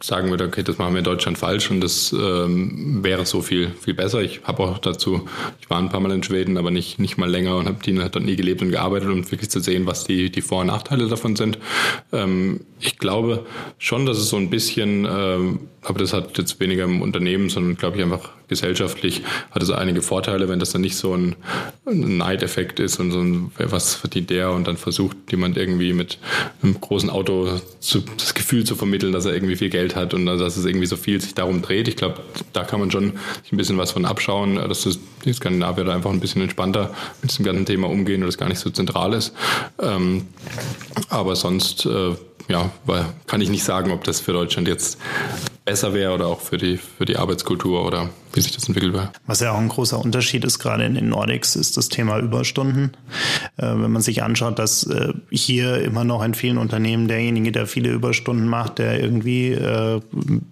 sagen 0.00 0.30
würde, 0.30 0.44
okay, 0.44 0.62
das 0.62 0.78
machen 0.78 0.94
wir 0.94 0.98
in 0.98 1.04
Deutschland 1.04 1.38
falsch 1.38 1.70
und 1.70 1.80
das 1.80 2.12
ähm, 2.12 3.00
wäre 3.02 3.26
so 3.26 3.42
viel, 3.42 3.70
viel 3.80 3.94
besser. 3.94 4.20
Ich 4.22 4.40
habe 4.44 4.62
auch 4.62 4.78
dazu, 4.78 5.28
ich 5.60 5.70
war 5.70 5.78
ein 5.78 5.88
paar 5.88 6.00
Mal 6.00 6.12
in 6.12 6.22
Schweden, 6.22 6.56
aber 6.56 6.70
nicht, 6.70 6.98
nicht 6.98 7.18
mal 7.18 7.28
länger 7.30 7.56
und 7.56 7.66
habe 7.66 7.78
dort 7.82 8.24
nie 8.24 8.36
gelebt 8.36 8.62
und 8.62 8.70
gearbeitet 8.70 9.08
um 9.08 9.30
wirklich 9.30 9.50
zu 9.50 9.60
sehen, 9.60 9.86
was 9.86 10.04
die, 10.04 10.30
die 10.30 10.42
Vor- 10.42 10.60
und 10.60 10.68
Nachteile 10.68 11.08
davon 11.08 11.36
sind. 11.36 11.58
Ähm, 12.12 12.60
ich 12.80 12.98
glaube 12.98 13.46
schon, 13.78 14.06
dass 14.06 14.18
es 14.18 14.28
so 14.28 14.36
ein 14.36 14.50
bisschen 14.50 15.06
ähm, 15.10 15.60
aber 15.82 15.98
das 15.98 16.12
hat 16.12 16.36
jetzt 16.36 16.60
weniger 16.60 16.84
im 16.84 17.00
Unternehmen, 17.00 17.48
sondern 17.48 17.76
glaube 17.76 17.96
ich 17.96 18.02
einfach 18.02 18.30
gesellschaftlich 18.48 19.22
hat 19.50 19.62
es 19.62 19.70
einige 19.70 20.02
Vorteile, 20.02 20.48
wenn 20.48 20.58
das 20.58 20.72
dann 20.72 20.82
nicht 20.82 20.96
so 20.96 21.14
ein, 21.14 21.36
Neideffekt 21.86 22.80
ist 22.80 23.00
und 23.00 23.10
so 23.10 23.20
ein, 23.20 23.50
was 23.56 23.94
verdient 23.94 24.30
der 24.30 24.50
und 24.50 24.66
dann 24.66 24.76
versucht 24.76 25.16
jemand 25.30 25.56
irgendwie 25.56 25.92
mit 25.92 26.18
einem 26.62 26.80
großen 26.80 27.08
Auto 27.08 27.60
zu, 27.80 28.02
das 28.16 28.34
Gefühl 28.34 28.64
zu 28.64 28.76
vermitteln, 28.76 29.12
dass 29.12 29.24
er 29.24 29.32
irgendwie 29.32 29.56
viel 29.56 29.70
Geld 29.70 29.96
hat 29.96 30.12
und 30.12 30.26
dass 30.26 30.56
es 30.56 30.64
irgendwie 30.64 30.86
so 30.86 30.96
viel 30.96 31.20
sich 31.20 31.34
darum 31.34 31.62
dreht. 31.62 31.88
Ich 31.88 31.96
glaube, 31.96 32.20
da 32.52 32.64
kann 32.64 32.80
man 32.80 32.90
schon 32.90 33.12
sich 33.42 33.52
ein 33.52 33.56
bisschen 33.56 33.78
was 33.78 33.92
von 33.92 34.04
abschauen, 34.04 34.56
dass 34.56 34.82
das, 34.82 34.98
die 35.24 35.32
Skandinavier 35.32 35.84
da 35.84 35.94
einfach 35.94 36.10
ein 36.10 36.20
bisschen 36.20 36.42
entspannter 36.42 36.94
mit 37.22 37.30
diesem 37.30 37.44
ganzen 37.44 37.66
Thema 37.66 37.88
umgehen 37.88 38.22
und 38.22 38.26
das 38.26 38.38
gar 38.38 38.48
nicht 38.48 38.60
so 38.60 38.70
zentral 38.70 39.14
ist. 39.14 39.32
Ähm, 39.80 40.26
aber 41.08 41.34
sonst, 41.34 41.86
äh, 41.86 42.14
ja, 42.50 42.70
kann 43.26 43.40
ich 43.40 43.48
nicht 43.48 43.64
sagen, 43.64 43.92
ob 43.92 44.04
das 44.04 44.20
für 44.20 44.32
Deutschland 44.32 44.68
jetzt 44.68 44.98
besser 45.64 45.94
wäre 45.94 46.12
oder 46.12 46.26
auch 46.26 46.40
für 46.40 46.58
die, 46.58 46.76
für 46.76 47.04
die 47.04 47.16
Arbeitskultur 47.16 47.86
oder 47.86 48.10
wie 48.32 48.40
sich 48.40 48.52
das 48.52 48.68
entwickelt 48.68 48.92
wäre. 48.92 49.10
Was 49.26 49.40
ja 49.40 49.52
auch 49.52 49.58
ein 49.58 49.68
großer 49.68 49.98
Unterschied 49.98 50.44
ist, 50.44 50.58
gerade 50.58 50.84
in 50.84 50.94
den 50.94 51.08
Nordics, 51.08 51.56
ist 51.56 51.76
das 51.76 51.88
Thema 51.88 52.18
Überstunden. 52.18 52.92
Äh, 53.56 53.66
wenn 53.66 53.90
man 53.90 54.02
sich 54.02 54.22
anschaut, 54.22 54.58
dass 54.58 54.84
äh, 54.84 55.12
hier 55.30 55.82
immer 55.82 56.04
noch 56.04 56.22
in 56.22 56.34
vielen 56.34 56.58
Unternehmen 56.58 57.08
derjenige, 57.08 57.52
der 57.52 57.66
viele 57.66 57.90
Überstunden 57.90 58.46
macht, 58.46 58.78
der 58.78 59.00
irgendwie 59.00 59.52
äh, 59.52 60.00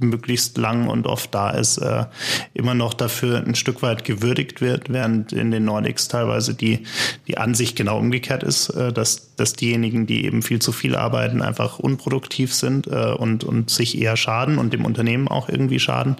möglichst 0.00 0.58
lang 0.58 0.88
und 0.88 1.06
oft 1.06 1.34
da 1.34 1.50
ist, 1.50 1.78
äh, 1.78 2.06
immer 2.54 2.74
noch 2.74 2.94
dafür 2.94 3.44
ein 3.44 3.54
Stück 3.54 3.82
weit 3.82 4.04
gewürdigt 4.04 4.60
wird, 4.60 4.92
während 4.92 5.32
in 5.32 5.50
den 5.50 5.64
Nordics 5.64 6.08
teilweise 6.08 6.54
die, 6.54 6.84
die 7.28 7.38
Ansicht 7.38 7.76
genau 7.76 7.98
umgekehrt 7.98 8.42
ist, 8.42 8.70
äh, 8.70 8.92
dass, 8.92 9.36
dass 9.36 9.52
diejenigen, 9.52 10.06
die 10.06 10.24
eben 10.24 10.42
viel 10.42 10.58
zu 10.58 10.72
viel 10.72 10.96
arbeiten, 10.96 11.42
einfach 11.42 11.78
unproduktiv 11.78 12.52
sind 12.52 12.88
äh, 12.88 13.12
und, 13.12 13.44
und 13.44 13.70
sich 13.70 13.98
eher 14.00 14.16
schaden 14.16 14.58
und 14.58 14.72
dem 14.72 14.84
Unternehmen 14.84 15.28
auch 15.28 15.48
irgendwie 15.48 15.78
schaden. 15.78 16.16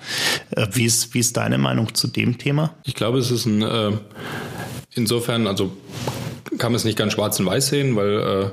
wie 0.73 0.85
ist, 0.85 1.15
wie 1.15 1.19
ist 1.19 1.37
da 1.37 1.48
deine 1.49 1.59
Meinung 1.59 1.95
zu 1.95 2.09
dem 2.09 2.37
Thema? 2.37 2.75
Ich 2.85 2.95
glaube, 2.95 3.19
es 3.19 3.31
ist 3.31 3.47
ein 3.47 3.63
äh, 3.63 3.93
insofern, 4.95 5.47
also 5.47 5.73
kann 6.59 6.73
man 6.73 6.77
es 6.77 6.85
nicht 6.85 6.99
ganz 6.99 7.15
schwarz 7.15 7.41
und 7.41 7.47
weiß 7.47 7.69
sehen, 7.69 7.97
weil 7.97 8.19
äh, 8.19 8.51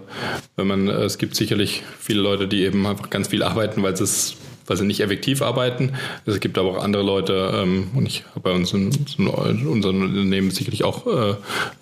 wenn 0.55 0.67
man, 0.67 0.87
äh, 0.87 1.03
es 1.03 1.17
gibt 1.17 1.35
sicherlich 1.35 1.83
viele 1.99 2.21
Leute, 2.21 2.47
die 2.47 2.63
eben 2.63 2.87
einfach 2.87 3.09
ganz 3.09 3.27
viel 3.27 3.43
arbeiten, 3.43 3.83
weil 3.83 3.93
es 3.93 4.37
weil 4.67 4.77
sie 4.77 4.85
nicht 4.85 5.01
effektiv 5.01 5.41
arbeiten. 5.41 5.93
Es 6.25 6.39
gibt 6.39 6.57
aber 6.57 6.69
auch 6.69 6.83
andere 6.83 7.03
Leute, 7.03 7.51
ähm, 7.55 7.89
und 7.93 8.05
ich 8.05 8.23
habe 8.31 8.41
bei 8.41 8.51
uns 8.51 8.73
in, 8.73 8.91
in 9.17 9.27
unserem 9.67 10.01
Unternehmen 10.03 10.51
sicherlich 10.51 10.83
auch 10.83 11.07
äh, 11.07 11.35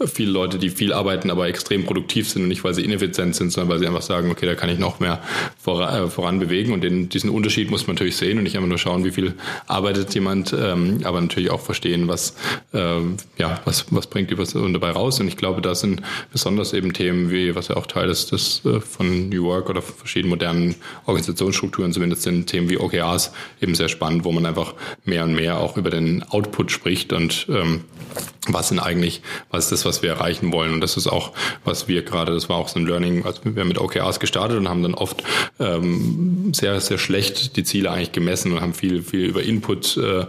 viele 0.05 0.31
Leute, 0.31 0.57
die 0.57 0.69
viel 0.69 0.93
arbeiten, 0.93 1.29
aber 1.31 1.47
extrem 1.47 1.85
produktiv 1.85 2.29
sind 2.29 2.43
und 2.43 2.47
nicht, 2.49 2.63
weil 2.63 2.73
sie 2.73 2.83
ineffizient 2.83 3.35
sind, 3.35 3.51
sondern 3.51 3.71
weil 3.71 3.79
sie 3.79 3.87
einfach 3.87 4.01
sagen, 4.01 4.31
okay, 4.31 4.45
da 4.45 4.55
kann 4.55 4.69
ich 4.69 4.79
noch 4.79 4.99
mehr 4.99 5.21
voran, 5.57 6.05
äh, 6.05 6.09
voran 6.09 6.39
bewegen. 6.39 6.73
Und 6.73 6.83
den, 6.83 7.09
diesen 7.09 7.29
Unterschied 7.29 7.71
muss 7.71 7.87
man 7.87 7.95
natürlich 7.95 8.17
sehen 8.17 8.37
und 8.37 8.43
nicht 8.43 8.55
einfach 8.55 8.69
nur 8.69 8.77
schauen, 8.77 9.05
wie 9.05 9.11
viel 9.11 9.33
arbeitet 9.67 10.13
jemand, 10.13 10.53
ähm, 10.57 10.99
aber 11.03 11.21
natürlich 11.21 11.51
auch 11.51 11.61
verstehen, 11.61 12.07
was, 12.07 12.35
äh, 12.73 12.99
ja, 13.37 13.61
was, 13.65 13.85
was 13.91 14.07
bringt 14.07 14.29
die 14.29 14.35
Person 14.35 14.73
dabei 14.73 14.91
raus. 14.91 15.19
Und 15.19 15.27
ich 15.27 15.37
glaube, 15.37 15.61
da 15.61 15.75
sind 15.75 16.01
besonders 16.31 16.73
eben 16.73 16.93
Themen 16.93 17.31
wie, 17.31 17.55
was 17.55 17.69
ja 17.69 17.77
auch 17.77 17.87
Teil 17.87 18.09
ist, 18.09 18.31
das 18.31 18.61
äh, 18.65 18.79
von 18.79 19.29
New 19.29 19.45
Work 19.45 19.69
oder 19.69 19.81
verschiedenen 19.81 20.29
modernen 20.29 20.75
Organisationsstrukturen 21.05 21.93
zumindest 21.93 22.23
sind, 22.23 22.47
Themen 22.47 22.69
wie 22.69 22.72
wie 22.73 22.77
OKRs 22.77 23.31
eben 23.61 23.75
sehr 23.75 23.89
spannend, 23.89 24.25
wo 24.25 24.31
man 24.31 24.45
einfach 24.45 24.73
mehr 25.05 25.23
und 25.23 25.35
mehr 25.35 25.57
auch 25.57 25.77
über 25.77 25.89
den 25.89 26.23
Output 26.23 26.71
spricht 26.71 27.13
und 27.13 27.45
ähm, 27.49 27.81
was 28.47 28.67
sind 28.67 28.79
eigentlich, 28.79 29.21
was 29.49 29.65
ist 29.65 29.71
das, 29.71 29.85
was 29.85 30.03
wir 30.03 30.09
erreichen 30.09 30.51
wollen. 30.51 30.73
Und 30.73 30.81
das 30.81 30.97
ist 30.97 31.07
auch, 31.07 31.31
was 31.63 31.87
wir 31.87 32.03
gerade, 32.03 32.33
das 32.33 32.49
war 32.49 32.57
auch 32.57 32.67
so 32.67 32.77
ein 32.77 32.85
Learning, 32.85 33.25
also 33.25 33.39
wir 33.43 33.61
haben 33.61 33.69
mit 33.69 33.79
OKRs 33.79 34.19
gestartet 34.19 34.57
und 34.57 34.67
haben 34.67 34.83
dann 34.83 34.95
oft 34.95 35.23
ähm, 35.59 36.53
sehr, 36.53 36.79
sehr 36.81 36.97
schlecht 36.97 37.55
die 37.55 37.63
Ziele 37.63 37.91
eigentlich 37.91 38.11
gemessen 38.11 38.51
und 38.51 38.61
haben 38.61 38.73
viel, 38.73 39.01
viel 39.01 39.25
über 39.25 39.43
Input 39.43 39.97
äh, 39.97 40.25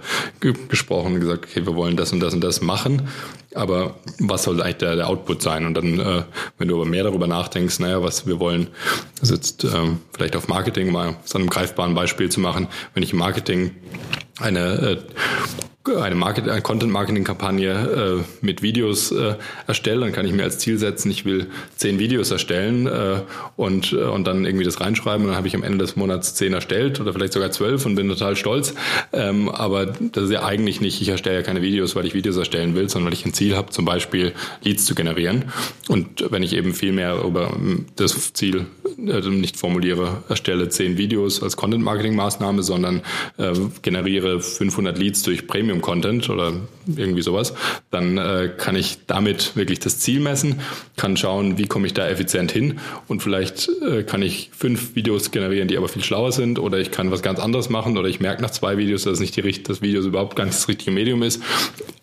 gesprochen 0.69 1.15
und 1.15 1.21
gesagt, 1.21 1.47
okay, 1.51 1.67
wir 1.67 1.75
wollen 1.75 1.97
das 1.97 2.13
und 2.13 2.21
das 2.21 2.35
und 2.35 2.43
das 2.43 2.61
machen 2.61 3.09
aber 3.55 3.95
was 4.19 4.43
soll 4.43 4.61
eigentlich 4.61 4.79
der, 4.79 4.97
der 4.97 5.09
Output 5.09 5.43
sein? 5.43 5.67
Und 5.67 5.75
dann, 5.75 5.99
äh, 5.99 6.25
wenn 6.59 6.69
du 6.69 6.75
aber 6.75 6.85
mehr 6.85 7.05
darüber 7.05 7.27
nachdenkst, 7.27 7.79
naja, 7.79 8.03
was 8.03 8.27
wir 8.27 8.41
wollen, 8.41 8.69
das 9.21 9.31
jetzt 9.31 9.65
ähm, 9.65 10.01
vielleicht 10.15 10.37
auf 10.37 10.49
Marketing 10.49 10.91
mal 10.91 11.17
so 11.25 11.39
einem 11.39 11.51
greifbaren 11.51 11.95
Beispiel 11.95 12.31
zu 12.31 12.41
machen, 12.41 12.69
wenn 12.95 13.03
ich 13.03 13.13
im 13.13 13.19
Marketing 13.19 13.73
eine 14.41 14.61
äh, 14.61 15.03
eine, 15.87 16.15
Market, 16.15 16.49
eine 16.49 16.63
Content-Marketing-Kampagne 16.63 18.23
äh, 18.23 18.45
mit 18.45 18.63
Videos 18.63 19.13
äh, 19.13 19.35
erstelle, 19.67 20.01
dann 20.01 20.13
kann 20.13 20.27
ich 20.27 20.33
mir 20.33 20.45
als 20.45 20.59
Ziel 20.59 20.79
setzen, 20.79 21.11
ich 21.11 21.25
will 21.25 21.49
zehn 21.77 21.99
Videos 21.99 22.31
erstellen 22.31 22.87
äh, 22.87 23.21
und, 23.57 23.93
äh, 23.93 23.97
und 23.97 24.27
dann 24.27 24.45
irgendwie 24.45 24.65
das 24.65 24.81
reinschreiben 24.81 25.23
und 25.23 25.29
dann 25.29 25.37
habe 25.37 25.47
ich 25.47 25.55
am 25.55 25.63
Ende 25.63 25.79
des 25.79 25.97
Monats 25.97 26.35
zehn 26.35 26.53
erstellt 26.53 27.01
oder 27.01 27.13
vielleicht 27.13 27.35
sogar 27.35 27.51
zwölf 27.51 27.85
und 27.85 27.97
bin 27.97 28.09
total 28.09 28.37
stolz. 28.37 28.75
Ähm, 29.13 29.49
aber 29.49 29.87
das 29.87 30.25
ist 30.25 30.31
ja 30.31 30.45
eigentlich 30.45 30.81
nicht, 30.81 31.01
ich 31.01 31.09
erstelle 31.09 31.37
ja 31.37 31.43
keine 31.43 31.63
Videos, 31.63 31.95
weil 31.97 32.07
ich 32.07 32.15
Videos 32.15 32.37
erstellen 32.37 32.75
will, 32.75 32.89
sondern 32.89 33.13
weil 33.13 33.19
ich 33.19 33.27
ein 33.27 33.35
Ziel 33.35 33.57
habe, 33.57 33.71
zum 33.71 33.85
Beispiel 33.85 34.33
Leads 34.63 34.87
zu 34.87 34.95
generieren. 34.95 35.45
Und 35.89 36.31
wenn 36.31 36.43
ich 36.43 36.55
eben 36.55 36.73
viel 36.73 36.93
mehr 36.93 37.23
über 37.23 37.53
ähm, 37.55 37.87
das 37.97 38.33
Ziel 38.33 38.67
äh, 38.99 39.21
nicht 39.29 39.57
formuliere, 39.57 40.23
erstelle 40.29 40.69
zehn 40.69 40.97
Videos 40.97 41.43
als 41.43 41.57
Content-Marketing-Maßnahme, 41.57 42.63
sondern 42.63 43.03
äh, 43.37 43.53
generiere 43.83 44.41
500 44.41 44.99
Leads 44.99 45.23
durch 45.23 45.47
Premium 45.47 45.74
Premium-Content 45.75 46.31
oder 46.31 46.53
irgendwie 46.97 47.23
sowas, 47.23 47.55
dann 47.91 48.19
äh, 48.19 48.51
kann 48.57 48.77
ich 48.77 49.07
damit 49.07 49.57
wirklich 49.57 49.81
das 49.81 49.99
Ziel 49.99 50.21
messen, 50.21 50.61
kann 50.97 51.17
schauen, 51.17 51.59
wie 51.59 51.67
komme 51.67 51.87
ich 51.87 51.95
da 51.95 52.09
effizient 52.09 52.53
hin 52.53 52.79
und 53.09 53.23
vielleicht 53.23 53.71
äh, 53.83 54.03
kann 54.03 54.23
ich 54.23 54.51
fünf 54.57 54.95
Videos 54.95 55.31
generieren, 55.31 55.69
die 55.69 55.77
aber 55.77 55.89
viel 55.89 56.05
schlauer 56.05 56.33
sind 56.33 56.59
oder 56.59 56.79
ich 56.79 56.91
kann 56.91 57.11
was 57.11 57.23
ganz 57.23 57.41
anderes 57.41 57.71
machen 57.71 57.97
oder 57.97 58.09
ich 58.09 58.21
merke 58.21 58.43
nach 58.43 58.51
zwei 58.51 58.77
Videos, 58.77 59.05
dass 59.05 59.21
nicht 59.21 59.37
die, 59.37 59.63
das 59.63 59.83
Video 59.83 60.03
überhaupt 60.03 60.37
nicht 60.39 60.49
das 60.49 60.69
richtige 60.69 60.91
Medium 60.91 61.23
ist, 61.23 61.43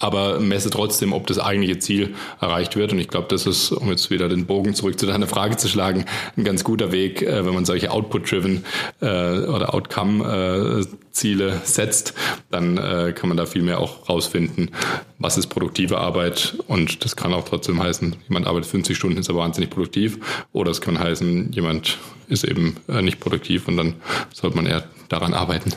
aber 0.02 0.40
messe 0.40 0.70
trotzdem, 0.70 1.14
ob 1.14 1.28
das 1.28 1.38
eigentliche 1.38 1.80
Ziel 1.80 2.16
erreicht 2.40 2.76
wird. 2.76 2.92
Und 2.92 3.00
ich 3.00 3.08
glaube, 3.08 3.28
das 3.30 3.46
ist, 3.46 3.72
um 3.72 3.90
jetzt 3.90 4.10
wieder 4.10 4.30
den 4.30 4.48
Bogen 4.48 4.74
zurück 4.74 5.00
zu 5.00 5.06
deiner 5.06 5.28
Frage 5.28 5.58
zu 5.58 5.68
schlagen, 5.68 6.06
ein 6.36 6.44
ganz 6.44 6.64
guter 6.64 6.92
Weg, 6.92 7.22
äh, 7.22 7.46
wenn 7.46 7.54
man 7.54 7.66
solche 7.66 7.92
Output-driven 7.92 8.66
äh, 9.02 9.06
oder 9.06 9.74
Outcome-Ziele 9.74 11.50
äh, 11.50 11.60
setzt, 11.64 12.16
dann 12.50 12.78
äh, 12.78 13.14
kann 13.16 13.30
man 13.30 13.38
da 13.38 13.46
viel 13.46 13.62
mehr 13.62 13.80
auch 13.80 14.10
rausfinden, 14.10 14.72
was 15.20 15.38
ist 15.38 15.48
produktive 15.48 16.00
Arbeit. 16.00 16.56
Und 16.68 17.06
das 17.06 17.16
kann 17.16 17.34
auch 17.34 17.46
trotzdem 17.46 17.82
heißen, 17.82 18.16
jemand 18.28 18.48
arbeitet 18.48 18.72
50 18.72 18.98
Stunden, 18.98 19.20
ist 19.20 19.30
aber 19.30 19.40
wahnsinnig 19.40 19.70
produktiv. 19.70 20.18
Oder 20.52 20.72
es 20.72 20.82
kann 20.82 21.00
heißen, 21.00 21.52
jemand 21.52 22.00
ist 22.28 22.44
eben 22.44 22.78
äh, 22.88 23.04
nicht 23.04 23.20
produktiv 23.20 23.68
und 23.68 23.78
dann 23.78 23.96
sollte 24.34 24.56
man 24.56 24.66
eher 24.66 24.84
daran 25.10 25.34
arbeiten. 25.34 25.74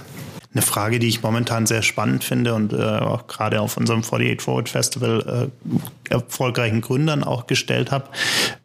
Eine 0.54 0.62
Frage, 0.62 0.98
die 0.98 1.08
ich 1.08 1.22
momentan 1.22 1.66
sehr 1.66 1.82
spannend 1.82 2.22
finde 2.24 2.54
und 2.54 2.72
äh, 2.72 2.76
auch 2.76 3.26
gerade 3.26 3.60
auf 3.60 3.76
unserem 3.76 4.00
48 4.00 4.40
Forward 4.40 4.68
Festival 4.68 5.50
äh, 6.08 6.12
erfolgreichen 6.12 6.80
Gründern 6.80 7.24
auch 7.24 7.46
gestellt 7.46 7.90
habe, 7.90 8.08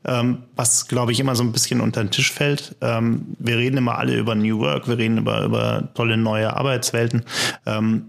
ähm, 0.06 0.44
was 0.56 0.88
glaube 0.88 1.12
ich 1.12 1.20
immer 1.20 1.36
so 1.36 1.44
ein 1.44 1.52
bisschen 1.52 1.82
unter 1.82 2.04
den 2.04 2.12
Tisch 2.12 2.32
fällt. 2.32 2.76
Ähm, 2.82 3.36
wir 3.40 3.58
reden 3.58 3.78
immer 3.78 3.98
alle 3.98 4.16
über 4.16 4.36
New 4.36 4.60
Work, 4.60 4.88
wir 4.88 4.98
reden 4.98 5.18
über, 5.18 5.44
über 5.44 5.90
tolle 5.96 6.18
neue 6.18 6.56
Arbeitswelten. 6.56 7.24
Ähm, 7.66 8.06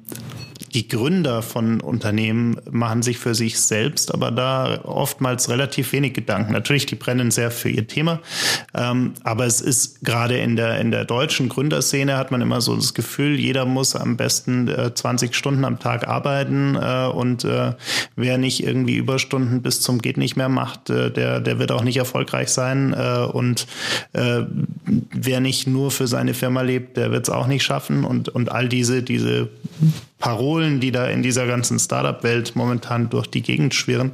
die 0.74 0.88
Gründer 0.88 1.42
von 1.42 1.80
Unternehmen 1.80 2.60
machen 2.70 3.02
sich 3.02 3.18
für 3.18 3.34
sich 3.34 3.58
selbst, 3.58 4.14
aber 4.14 4.30
da 4.30 4.80
oftmals 4.84 5.48
relativ 5.48 5.92
wenig 5.92 6.14
Gedanken. 6.14 6.52
Natürlich, 6.52 6.86
die 6.86 6.94
brennen 6.94 7.30
sehr 7.30 7.50
für 7.50 7.68
ihr 7.68 7.88
Thema, 7.88 8.20
ähm, 8.74 9.14
aber 9.24 9.46
es 9.46 9.60
ist 9.60 10.04
gerade 10.04 10.38
in 10.38 10.56
der 10.56 10.80
in 10.80 10.90
der 10.90 11.04
deutschen 11.04 11.48
Gründerszene 11.48 12.16
hat 12.16 12.30
man 12.30 12.40
immer 12.40 12.60
so 12.60 12.76
das 12.76 12.94
Gefühl, 12.94 13.38
jeder 13.38 13.64
muss 13.70 13.96
am 13.96 14.16
besten 14.16 14.68
äh, 14.68 14.94
20 14.94 15.34
Stunden 15.34 15.64
am 15.64 15.78
Tag 15.78 16.06
arbeiten 16.06 16.76
äh, 16.76 17.06
und 17.06 17.44
äh, 17.44 17.72
wer 18.16 18.38
nicht 18.38 18.62
irgendwie 18.62 18.96
Überstunden 18.96 19.62
bis 19.62 19.80
zum 19.80 20.00
geht 20.00 20.16
nicht 20.16 20.36
mehr 20.36 20.48
macht, 20.48 20.90
äh, 20.90 21.10
der 21.10 21.40
der 21.40 21.58
wird 21.58 21.72
auch 21.72 21.82
nicht 21.82 21.96
erfolgreich 21.96 22.48
sein 22.50 22.92
äh, 22.92 23.26
und 23.32 23.66
äh, 24.12 24.42
wer 25.12 25.40
nicht 25.40 25.66
nur 25.66 25.90
für 25.90 26.06
seine 26.06 26.34
Firma 26.34 26.62
lebt, 26.62 26.96
der 26.96 27.12
wird 27.12 27.28
es 27.28 27.30
auch 27.30 27.46
nicht 27.46 27.62
schaffen 27.62 28.04
und 28.04 28.28
und 28.28 28.52
all 28.52 28.68
diese 28.68 29.02
diese 29.02 29.48
Parolen, 30.18 30.80
die 30.80 30.92
da 30.92 31.06
in 31.06 31.22
dieser 31.22 31.46
ganzen 31.46 31.78
Startup-Welt 31.78 32.54
momentan 32.54 33.08
durch 33.08 33.26
die 33.26 33.42
Gegend 33.42 33.74
schwirren, 33.74 34.12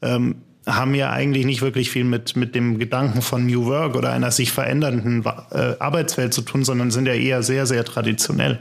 ähm, 0.00 0.36
haben 0.66 0.94
ja 0.94 1.10
eigentlich 1.10 1.44
nicht 1.44 1.60
wirklich 1.60 1.90
viel 1.90 2.04
mit, 2.04 2.36
mit 2.36 2.54
dem 2.54 2.78
Gedanken 2.78 3.20
von 3.22 3.46
New 3.46 3.66
Work 3.66 3.96
oder 3.96 4.12
einer 4.12 4.30
sich 4.30 4.52
verändernden 4.52 5.24
äh, 5.50 5.74
Arbeitswelt 5.78 6.32
zu 6.32 6.42
tun, 6.42 6.64
sondern 6.64 6.90
sind 6.90 7.06
ja 7.06 7.14
eher 7.14 7.42
sehr, 7.42 7.66
sehr 7.66 7.84
traditionell. 7.84 8.60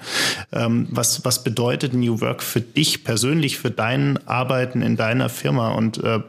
Ähm, 0.51 0.87
was, 0.89 1.23
was 1.25 1.43
bedeutet 1.43 1.93
New 1.93 2.21
Work 2.21 2.41
für 2.41 2.61
dich 2.61 3.03
persönlich, 3.03 3.57
für 3.57 3.71
dein 3.71 4.19
Arbeiten 4.27 4.81
in 4.81 4.97
deiner 4.97 5.29
Firma 5.29 5.69
und 5.71 6.03
äh, 6.03 6.19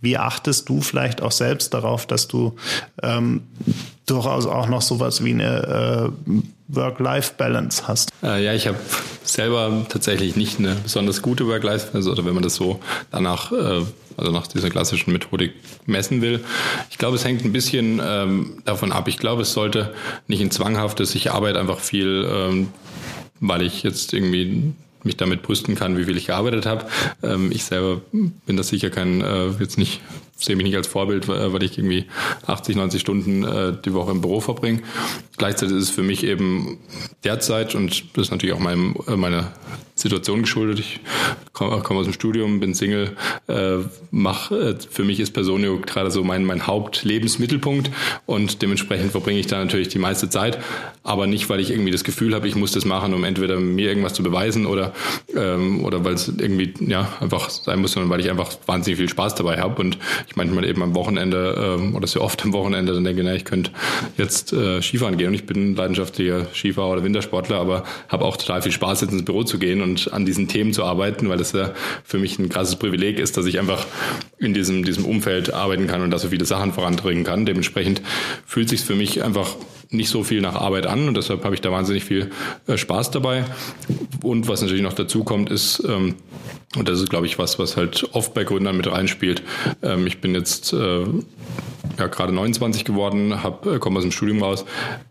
wie 0.00 0.18
achtest 0.18 0.68
du 0.68 0.82
vielleicht 0.82 1.22
auch 1.22 1.32
selbst 1.32 1.72
darauf, 1.72 2.06
dass 2.06 2.28
du 2.28 2.56
ähm, 3.02 3.42
durchaus 4.06 4.46
auch 4.46 4.68
noch 4.68 4.82
sowas 4.82 5.24
wie 5.24 5.32
eine 5.32 6.12
äh, 6.28 6.32
Work-Life-Balance 6.68 7.86
hast? 7.86 8.10
Äh, 8.22 8.44
ja, 8.44 8.54
ich 8.54 8.66
habe 8.66 8.78
selber 9.24 9.86
tatsächlich 9.88 10.36
nicht 10.36 10.58
eine 10.58 10.76
besonders 10.82 11.22
gute 11.22 11.46
Work-Life-Balance 11.46 12.10
oder 12.10 12.24
wenn 12.24 12.34
man 12.34 12.42
das 12.42 12.54
so 12.54 12.80
danach, 13.10 13.52
äh, 13.52 13.82
also 14.16 14.32
nach 14.32 14.46
dieser 14.46 14.70
klassischen 14.70 15.12
Methodik 15.12 15.54
messen 15.86 16.22
will. 16.22 16.40
Ich 16.90 16.98
glaube, 16.98 17.16
es 17.16 17.24
hängt 17.24 17.44
ein 17.44 17.52
bisschen 17.52 18.00
ähm, 18.04 18.62
davon 18.64 18.92
ab. 18.92 19.08
Ich 19.08 19.18
glaube, 19.18 19.42
es 19.42 19.52
sollte 19.52 19.94
nicht 20.28 20.40
ein 20.40 20.50
zwanghaftes, 20.50 21.14
ich 21.14 21.30
arbeite 21.30 21.58
einfach 21.58 21.80
viel, 21.80 22.26
ähm, 22.30 22.68
weil 23.40 23.62
ich 23.62 23.82
jetzt 23.82 24.12
irgendwie 24.12 24.72
mich 25.04 25.16
damit 25.16 25.42
brüsten 25.42 25.74
kann, 25.74 25.96
wie 25.98 26.04
viel 26.04 26.16
ich 26.16 26.26
gearbeitet 26.26 26.66
habe. 26.66 26.86
Ähm, 27.22 27.50
ich 27.52 27.64
selber 27.64 28.00
bin 28.12 28.56
das 28.56 28.68
sicher 28.68 28.90
kein, 28.90 29.20
äh, 29.20 29.48
jetzt 29.58 29.78
nicht 29.78 30.00
sehe 30.36 30.56
mich 30.56 30.64
nicht 30.64 30.76
als 30.76 30.86
Vorbild, 30.86 31.28
weil 31.28 31.62
ich 31.62 31.78
irgendwie 31.78 32.06
80, 32.46 32.76
90 32.76 33.00
Stunden 33.00 33.44
äh, 33.44 33.74
die 33.84 33.94
Woche 33.94 34.10
im 34.10 34.20
Büro 34.20 34.40
verbringe. 34.40 34.82
Gleichzeitig 35.36 35.76
ist 35.76 35.84
es 35.84 35.90
für 35.90 36.02
mich 36.02 36.24
eben 36.24 36.78
derzeit, 37.24 37.74
und 37.74 38.16
das 38.16 38.26
ist 38.26 38.30
natürlich 38.30 38.54
auch 38.54 38.60
meinem, 38.60 38.96
äh, 39.06 39.16
meiner 39.16 39.52
Situation 39.94 40.42
geschuldet, 40.42 40.80
ich 40.80 41.00
komme 41.52 41.80
komm 41.82 41.96
aus 41.98 42.04
dem 42.04 42.12
Studium, 42.12 42.60
bin 42.60 42.74
Single, 42.74 43.16
äh, 43.46 43.78
mach, 44.10 44.50
äh, 44.50 44.74
für 44.90 45.04
mich 45.04 45.20
ist 45.20 45.32
Personio 45.32 45.78
gerade 45.78 46.10
so 46.10 46.24
mein, 46.24 46.44
mein 46.44 46.66
Hauptlebensmittelpunkt 46.66 47.90
und 48.26 48.62
dementsprechend 48.62 49.12
verbringe 49.12 49.38
ich 49.38 49.46
da 49.46 49.58
natürlich 49.58 49.88
die 49.88 49.98
meiste 49.98 50.28
Zeit, 50.30 50.58
aber 51.02 51.26
nicht, 51.26 51.48
weil 51.50 51.60
ich 51.60 51.70
irgendwie 51.70 51.90
das 51.90 52.04
Gefühl 52.04 52.34
habe, 52.34 52.48
ich 52.48 52.56
muss 52.56 52.72
das 52.72 52.84
machen, 52.84 53.12
um 53.12 53.24
entweder 53.24 53.60
mir 53.60 53.88
irgendwas 53.88 54.14
zu 54.14 54.22
beweisen 54.22 54.66
oder, 54.66 54.92
ähm, 55.36 55.84
oder 55.84 56.04
weil 56.04 56.14
es 56.14 56.28
irgendwie 56.28 56.72
ja 56.86 57.12
einfach 57.20 57.50
sein 57.50 57.80
muss, 57.80 57.92
sondern 57.92 58.10
weil 58.10 58.20
ich 58.20 58.30
einfach 58.30 58.50
wahnsinnig 58.66 58.98
viel 58.98 59.08
Spaß 59.08 59.34
dabei 59.34 59.58
habe 59.58 59.80
und 59.80 59.98
ich 60.26 60.31
manchmal 60.36 60.64
eben 60.64 60.82
am 60.82 60.94
Wochenende 60.94 61.78
ähm, 61.80 61.94
oder 61.94 62.06
sehr 62.06 62.22
oft 62.22 62.42
am 62.44 62.52
Wochenende 62.52 62.92
dann 62.92 63.04
denke, 63.04 63.22
na, 63.22 63.34
ich 63.34 63.44
könnte 63.44 63.70
jetzt 64.16 64.52
äh, 64.52 64.80
Skifahren 64.82 65.16
gehen 65.16 65.28
und 65.28 65.34
ich 65.34 65.46
bin 65.46 65.74
leidenschaftlicher 65.76 66.46
Skifahrer 66.54 66.92
oder 66.92 67.04
Wintersportler, 67.04 67.56
aber 67.58 67.84
habe 68.08 68.24
auch 68.24 68.36
total 68.36 68.62
viel 68.62 68.72
Spaß, 68.72 69.02
jetzt 69.02 69.12
ins 69.12 69.24
Büro 69.24 69.44
zu 69.44 69.58
gehen 69.58 69.82
und 69.82 70.12
an 70.12 70.26
diesen 70.26 70.48
Themen 70.48 70.72
zu 70.72 70.84
arbeiten, 70.84 71.28
weil 71.28 71.38
das 71.38 71.52
ja 71.52 71.72
für 72.04 72.18
mich 72.18 72.38
ein 72.38 72.48
krasses 72.48 72.76
Privileg 72.76 73.18
ist, 73.18 73.36
dass 73.36 73.46
ich 73.46 73.58
einfach 73.58 73.86
in 74.38 74.54
diesem, 74.54 74.84
diesem 74.84 75.04
Umfeld 75.04 75.52
arbeiten 75.52 75.86
kann 75.86 76.02
und 76.02 76.10
da 76.10 76.18
so 76.18 76.28
viele 76.28 76.44
Sachen 76.44 76.72
voranbringen 76.72 77.24
kann. 77.24 77.46
Dementsprechend 77.46 78.02
fühlt 78.46 78.68
sich 78.68 78.80
für 78.80 78.94
mich 78.94 79.22
einfach 79.22 79.56
nicht 79.90 80.08
so 80.08 80.24
viel 80.24 80.40
nach 80.40 80.54
Arbeit 80.54 80.86
an 80.86 81.08
und 81.08 81.16
deshalb 81.16 81.44
habe 81.44 81.54
ich 81.54 81.60
da 81.60 81.70
wahnsinnig 81.70 82.04
viel 82.04 82.30
äh, 82.66 82.76
Spaß 82.76 83.10
dabei. 83.10 83.44
Und 84.22 84.48
was 84.48 84.62
natürlich 84.62 84.82
noch 84.82 84.94
dazu 84.94 85.24
kommt, 85.24 85.50
ist, 85.50 85.82
ähm, 85.86 86.14
und 86.76 86.88
das 86.88 87.00
ist, 87.00 87.10
glaube 87.10 87.26
ich, 87.26 87.38
was, 87.38 87.58
was 87.58 87.76
halt 87.76 88.08
oft 88.12 88.32
bei 88.34 88.44
Gründern 88.44 88.76
mit 88.76 88.90
reinspielt. 88.90 89.42
Ähm, 89.82 90.06
ich 90.06 90.20
bin 90.20 90.34
jetzt 90.34 90.72
äh, 90.72 91.04
ja, 91.98 92.06
gerade 92.06 92.32
29 92.32 92.84
geworden, 92.84 93.32
äh, 93.32 93.78
komme 93.78 93.98
aus 93.98 94.04
dem 94.04 94.12
Studium 94.12 94.42
raus. 94.42 94.64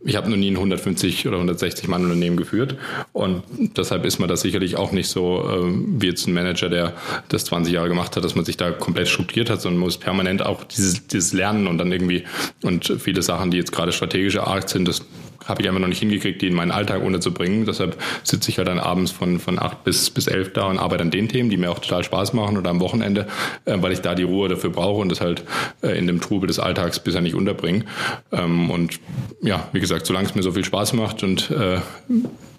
Ich 0.03 0.15
habe 0.15 0.29
noch 0.29 0.37
nie 0.37 0.49
ein 0.49 0.55
150 0.55 1.27
oder 1.27 1.37
160 1.37 1.87
Mann 1.87 2.03
Unternehmen 2.03 2.37
geführt 2.37 2.77
und 3.13 3.43
deshalb 3.77 4.05
ist 4.05 4.19
man 4.19 4.27
da 4.27 4.35
sicherlich 4.35 4.77
auch 4.77 4.91
nicht 4.91 5.07
so 5.07 5.47
äh, 5.47 5.71
wie 5.99 6.07
jetzt 6.07 6.27
ein 6.27 6.33
Manager, 6.33 6.69
der 6.69 6.93
das 7.29 7.45
20 7.45 7.73
Jahre 7.73 7.89
gemacht 7.89 8.15
hat, 8.15 8.23
dass 8.23 8.35
man 8.35 8.45
sich 8.45 8.57
da 8.57 8.71
komplett 8.71 9.07
strukturiert 9.07 9.49
hat, 9.49 9.61
sondern 9.61 9.79
muss 9.79 9.97
permanent 9.97 10.43
auch 10.43 10.63
dieses, 10.63 11.07
dieses 11.07 11.33
Lernen 11.33 11.67
und 11.67 11.77
dann 11.77 11.91
irgendwie 11.91 12.23
und 12.63 12.93
viele 12.99 13.21
Sachen, 13.21 13.51
die 13.51 13.57
jetzt 13.57 13.71
gerade 13.71 13.91
strategische 13.91 14.47
Art 14.47 14.69
sind, 14.69 14.87
das 14.87 15.05
habe 15.45 15.61
ich 15.61 15.67
einfach 15.67 15.81
noch 15.81 15.87
nicht 15.87 15.99
hingekriegt, 15.99 16.41
die 16.41 16.47
in 16.47 16.53
meinen 16.53 16.71
Alltag 16.71 17.03
unterzubringen. 17.03 17.65
Deshalb 17.65 17.97
sitze 18.23 18.49
ich 18.49 18.57
halt 18.57 18.67
dann 18.67 18.79
abends 18.79 19.11
von, 19.11 19.39
von 19.39 19.59
acht 19.59 19.83
bis, 19.83 20.09
bis 20.09 20.27
elf 20.27 20.53
da 20.53 20.65
und 20.65 20.77
arbeite 20.77 21.03
an 21.03 21.11
den 21.11 21.27
Themen, 21.27 21.49
die 21.49 21.57
mir 21.57 21.71
auch 21.71 21.79
total 21.79 22.03
Spaß 22.03 22.33
machen 22.33 22.57
oder 22.57 22.69
am 22.69 22.79
Wochenende, 22.79 23.27
äh, 23.65 23.77
weil 23.81 23.91
ich 23.91 24.01
da 24.01 24.15
die 24.15 24.23
Ruhe 24.23 24.49
dafür 24.49 24.69
brauche 24.69 25.01
und 25.01 25.09
das 25.09 25.21
halt 25.21 25.43
äh, 25.81 25.97
in 25.97 26.07
dem 26.07 26.21
Trubel 26.21 26.47
des 26.47 26.59
Alltags 26.59 26.99
bisher 26.99 27.21
nicht 27.21 27.35
unterbringe. 27.35 27.85
Ähm, 28.31 28.69
und 28.69 28.99
ja, 29.41 29.67
wie 29.73 29.79
gesagt, 29.79 30.05
solange 30.05 30.27
es 30.27 30.35
mir 30.35 30.43
so 30.43 30.51
viel 30.51 30.65
Spaß 30.65 30.93
macht 30.93 31.23
und 31.23 31.51
äh, 31.51 31.79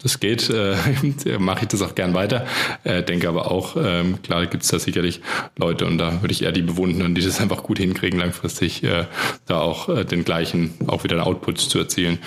das 0.03 0.21
geht, 0.21 0.51
äh, 0.51 0.77
mache 1.39 1.63
ich 1.63 1.69
das 1.69 1.83
auch 1.83 1.95
gern 1.95 2.15
weiter. 2.15 2.47
Äh, 2.85 3.03
denke 3.03 3.29
aber 3.29 3.51
auch, 3.51 3.77
ähm, 3.77 4.21
klar 4.23 4.47
gibt 4.47 4.65
es 4.65 4.71
da 4.71 4.79
sicherlich 4.79 5.21
Leute 5.57 5.87
und 5.87 5.99
da 5.99 6.23
würde 6.23 6.33
ich 6.33 6.43
eher 6.43 6.53
die 6.53 6.63
bewundern, 6.63 7.15
die 7.15 7.23
das 7.23 7.41
einfach 7.41 7.63
gut 7.63 7.79
hinkriegen, 7.79 8.19
langfristig 8.19 8.83
äh, 8.83 9.07
da 9.47 9.61
auch 9.61 9.89
äh, 9.89 10.05
den 10.05 10.25
gleichen, 10.25 10.75
auch 10.87 11.05
wieder 11.05 11.25
Output 11.27 11.59
zu 11.59 11.79
erzielen, 11.79 12.19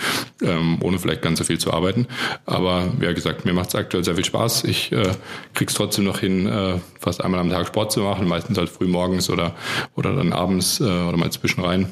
ähm, 0.41 0.77
ohne 0.81 0.99
vielleicht 0.99 1.21
ganz 1.21 1.39
so 1.39 1.45
viel 1.45 1.57
zu 1.57 1.73
arbeiten. 1.73 2.07
Aber 2.45 2.93
wie 2.99 3.13
gesagt, 3.13 3.45
mir 3.45 3.53
macht 3.53 3.69
es 3.69 3.75
aktuell 3.75 4.03
sehr 4.03 4.15
viel 4.15 4.25
Spaß. 4.25 4.63
Ich 4.65 4.91
äh, 4.91 5.11
krieg's 5.53 5.73
trotzdem 5.73 6.05
noch 6.05 6.19
hin, 6.19 6.47
äh, 6.47 6.79
fast 6.99 7.23
einmal 7.23 7.39
am 7.39 7.49
Tag 7.49 7.67
Sport 7.67 7.91
zu 7.91 8.01
machen, 8.01 8.27
meistens 8.27 8.57
halt 8.57 8.69
früh 8.69 8.87
morgens 8.87 9.29
oder, 9.29 9.55
oder 9.95 10.13
dann 10.13 10.33
abends 10.33 10.79
äh, 10.79 10.83
oder 10.83 11.17
mal 11.17 11.31
zwischen 11.31 11.61
rein. 11.61 11.91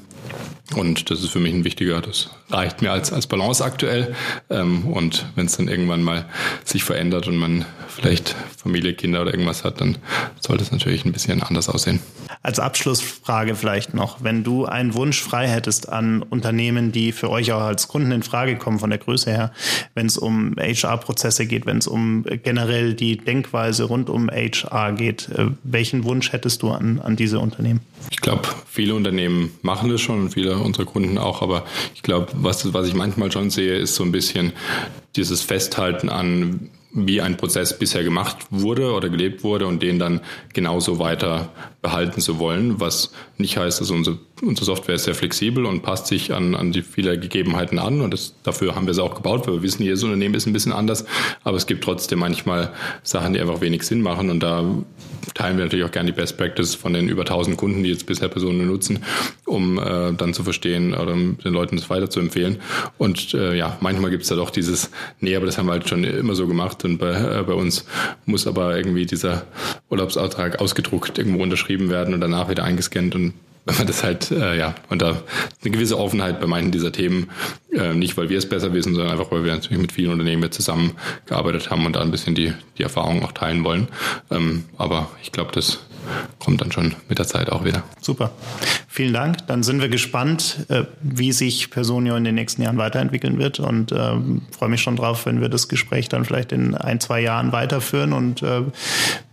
Und 0.75 1.11
das 1.11 1.19
ist 1.19 1.29
für 1.29 1.39
mich 1.39 1.53
ein 1.53 1.65
wichtiger, 1.65 2.01
das 2.01 2.29
reicht 2.49 2.81
mir 2.81 2.91
als, 2.91 3.11
als 3.11 3.27
Balance 3.27 3.63
aktuell. 3.63 4.15
Ähm, 4.49 4.85
und 4.85 5.25
wenn 5.35 5.45
es 5.45 5.57
dann 5.57 5.67
irgendwann 5.67 6.03
mal 6.03 6.25
sich 6.63 6.83
verändert 6.83 7.27
und 7.27 7.35
man 7.35 7.65
vielleicht 7.89 8.35
Familie, 8.57 8.93
Kinder 8.93 9.21
oder 9.21 9.31
irgendwas 9.31 9.63
hat, 9.65 9.81
dann 9.81 9.97
sollte 10.39 10.63
es 10.63 10.71
natürlich 10.71 11.05
ein 11.05 11.11
bisschen 11.11 11.43
anders 11.43 11.67
aussehen. 11.69 11.99
Als 12.41 12.59
Abschlussfrage 12.59 13.55
vielleicht 13.55 13.93
noch, 13.93 14.23
wenn 14.23 14.43
du 14.43 14.65
einen 14.65 14.93
Wunsch 14.93 15.21
frei 15.21 15.47
hättest 15.47 15.89
an 15.89 16.23
Unternehmen, 16.23 16.91
die 16.91 17.11
für 17.11 17.29
euch 17.29 17.51
auch 17.51 17.61
als 17.61 17.87
Kunden 17.87 18.11
in 18.11 18.23
Frage 18.23 18.55
kommen 18.57 18.79
von 18.79 18.89
der 18.89 18.99
Größe 18.99 19.31
her, 19.31 19.51
wenn 19.95 20.07
es 20.07 20.17
um 20.17 20.55
HR-Prozesse 20.57 21.45
geht, 21.45 21.65
wenn 21.65 21.77
es 21.77 21.87
um 21.87 22.25
generell 22.43 22.93
die 22.93 23.17
Denkweise 23.17 23.83
rund 23.83 24.09
um 24.09 24.29
HR 24.29 24.93
geht, 24.93 25.29
äh, 25.29 25.47
welchen 25.63 26.03
Wunsch 26.05 26.31
hättest 26.31 26.63
du 26.63 26.71
an, 26.71 26.99
an 26.99 27.15
diese 27.15 27.39
Unternehmen? 27.39 27.81
Ich 28.11 28.21
glaube, 28.21 28.47
viele 28.67 28.95
Unternehmen 28.95 29.51
machen 29.61 29.89
das 29.89 30.01
schon 30.01 30.21
und 30.21 30.29
viele 30.31 30.52
unserer 30.61 30.85
Kunden 30.85 31.17
auch, 31.17 31.41
aber 31.41 31.65
ich 31.95 32.03
glaube, 32.03 32.27
was, 32.33 32.73
was 32.73 32.87
ich 32.87 32.93
manchmal 32.93 33.31
schon 33.31 33.49
sehe, 33.49 33.75
ist 33.75 33.95
so 33.95 34.03
ein 34.03 34.11
bisschen 34.11 34.53
dieses 35.15 35.41
Festhalten 35.41 36.09
an 36.09 36.69
wie 36.93 37.21
ein 37.21 37.37
Prozess 37.37 37.77
bisher 37.77 38.03
gemacht 38.03 38.37
wurde 38.51 38.93
oder 38.93 39.09
gelebt 39.09 39.43
wurde 39.43 39.65
und 39.65 39.81
den 39.81 39.97
dann 39.97 40.21
genauso 40.53 40.99
weiter 40.99 41.49
behalten 41.81 42.21
zu 42.21 42.37
wollen, 42.37 42.79
was 42.79 43.11
nicht 43.37 43.57
heißt, 43.57 43.81
dass 43.81 43.89
unsere, 43.89 44.19
unsere 44.43 44.65
Software 44.65 44.95
ist 44.95 45.05
sehr 45.05 45.15
flexibel 45.15 45.65
und 45.65 45.81
passt 45.81 46.07
sich 46.07 46.33
an, 46.33 46.55
an 46.55 46.71
die 46.71 46.81
viele 46.81 47.19
Gegebenheiten 47.19 47.79
an. 47.79 48.01
Und 48.01 48.11
das, 48.11 48.35
dafür 48.43 48.75
haben 48.75 48.85
wir 48.85 48.91
es 48.91 48.99
auch 48.99 49.15
gebaut, 49.15 49.47
weil 49.47 49.55
wir 49.55 49.61
wissen, 49.63 49.83
jedes 49.83 50.03
Unternehmen 50.03 50.35
ist 50.35 50.45
ein 50.45 50.53
bisschen 50.53 50.73
anders, 50.73 51.05
aber 51.43 51.57
es 51.57 51.67
gibt 51.67 51.83
trotzdem 51.83 52.19
manchmal 52.19 52.73
Sachen, 53.03 53.33
die 53.33 53.39
einfach 53.39 53.61
wenig 53.61 53.83
Sinn 53.83 54.01
machen. 54.01 54.29
Und 54.29 54.41
da 54.41 54.63
teilen 55.33 55.57
wir 55.57 55.65
natürlich 55.65 55.85
auch 55.85 55.91
gerne 55.91 56.11
die 56.11 56.15
Best 56.15 56.37
Practice 56.37 56.75
von 56.75 56.93
den 56.93 57.09
über 57.09 57.21
1000 57.21 57.57
Kunden, 57.57 57.83
die 57.83 57.89
jetzt 57.89 58.05
bisher 58.05 58.27
Personen 58.27 58.67
nutzen, 58.67 58.99
um 59.45 59.79
äh, 59.79 60.13
dann 60.13 60.33
zu 60.33 60.43
verstehen 60.43 60.93
oder 60.93 61.13
den 61.13 61.37
Leuten 61.53 61.77
das 61.77 61.89
weiter 61.89 62.09
zu 62.09 62.19
empfehlen 62.19 62.59
und 62.97 63.33
äh, 63.33 63.55
ja, 63.55 63.77
manchmal 63.81 64.11
gibt 64.11 64.23
es 64.23 64.29
da 64.29 64.35
doch 64.35 64.49
dieses, 64.49 64.89
nee, 65.19 65.35
aber 65.35 65.45
das 65.45 65.57
haben 65.57 65.67
wir 65.67 65.73
halt 65.73 65.87
schon 65.87 66.03
immer 66.03 66.35
so 66.35 66.47
gemacht. 66.47 66.83
Und 66.85 66.97
bei, 66.97 67.11
äh, 67.11 67.43
bei 67.43 67.53
uns 67.53 67.85
muss 68.25 68.47
aber 68.47 68.77
irgendwie 68.77 69.05
dieser 69.05 69.45
Urlaubsauftrag 69.89 70.59
ausgedruckt 70.59 71.17
irgendwo 71.17 71.43
unterschrieben 71.43 71.89
werden 71.89 72.13
und 72.13 72.21
danach 72.21 72.49
wieder 72.49 72.63
eingescannt. 72.63 73.15
Und 73.15 73.33
wenn 73.65 73.75
man 73.75 73.87
das 73.87 74.03
halt, 74.03 74.31
äh, 74.31 74.57
ja, 74.57 74.75
und 74.89 75.01
da 75.01 75.21
eine 75.61 75.71
gewisse 75.71 75.97
Offenheit 75.97 76.41
bei 76.41 76.47
manchen 76.47 76.71
dieser 76.71 76.91
Themen, 76.91 77.29
äh, 77.71 77.93
nicht 77.93 78.17
weil 78.17 78.29
wir 78.29 78.37
es 78.37 78.47
besser 78.47 78.73
wissen, 78.73 78.93
sondern 78.93 79.11
einfach, 79.13 79.31
weil 79.31 79.43
wir 79.43 79.53
natürlich 79.53 79.81
mit 79.81 79.91
vielen 79.91 80.11
Unternehmen 80.11 80.51
zusammengearbeitet 80.51 81.69
haben 81.69 81.85
und 81.85 81.95
da 81.95 82.01
ein 82.01 82.11
bisschen 82.11 82.35
die, 82.35 82.53
die 82.77 82.83
Erfahrung 82.83 83.23
auch 83.23 83.31
teilen 83.31 83.63
wollen. 83.63 83.87
Ähm, 84.31 84.65
aber 84.77 85.09
ich 85.21 85.31
glaube, 85.31 85.51
das 85.53 85.79
kommt 86.39 86.61
dann 86.61 86.71
schon 86.71 86.95
mit 87.07 87.19
der 87.19 87.27
Zeit 87.27 87.49
auch 87.49 87.63
wieder. 87.63 87.83
Super. 88.01 88.31
Vielen 88.87 89.13
Dank. 89.13 89.47
Dann 89.47 89.63
sind 89.63 89.81
wir 89.81 89.89
gespannt, 89.89 90.65
äh, 90.69 90.83
wie 91.01 91.31
sich 91.31 91.71
Personio 91.71 92.15
in 92.15 92.23
den 92.23 92.35
nächsten 92.35 92.61
Jahren 92.61 92.77
weiterentwickeln 92.77 93.39
wird 93.39 93.59
und 93.59 93.91
äh, 93.91 94.15
freue 94.51 94.69
mich 94.69 94.81
schon 94.81 94.95
drauf, 94.95 95.25
wenn 95.25 95.41
wir 95.41 95.49
das 95.49 95.67
Gespräch 95.67 96.09
dann 96.09 96.25
vielleicht 96.25 96.51
in 96.51 96.75
ein, 96.75 96.99
zwei 96.99 97.21
Jahren 97.21 97.51
weiterführen 97.51 98.13
und 98.13 98.43
äh, 98.43 98.63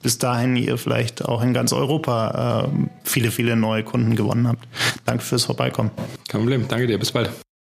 bis 0.02 0.18
dahin 0.18 0.56
ihr 0.56 0.78
vielleicht 0.78 1.24
auch 1.24 1.42
in 1.42 1.52
ganz 1.52 1.72
Europa 1.72 2.64
äh, 2.64 2.86
viele, 3.04 3.30
viele 3.30 3.56
neue 3.56 3.84
Kunden 3.84 4.16
gewonnen 4.16 4.48
habt. 4.48 4.66
Danke 5.04 5.24
fürs 5.24 5.44
Vorbeikommen. 5.44 5.90
Kein 6.28 6.40
Problem. 6.40 6.66
Danke 6.68 6.86
dir. 6.86 6.98
Bis 6.98 7.12
bald. 7.12 7.30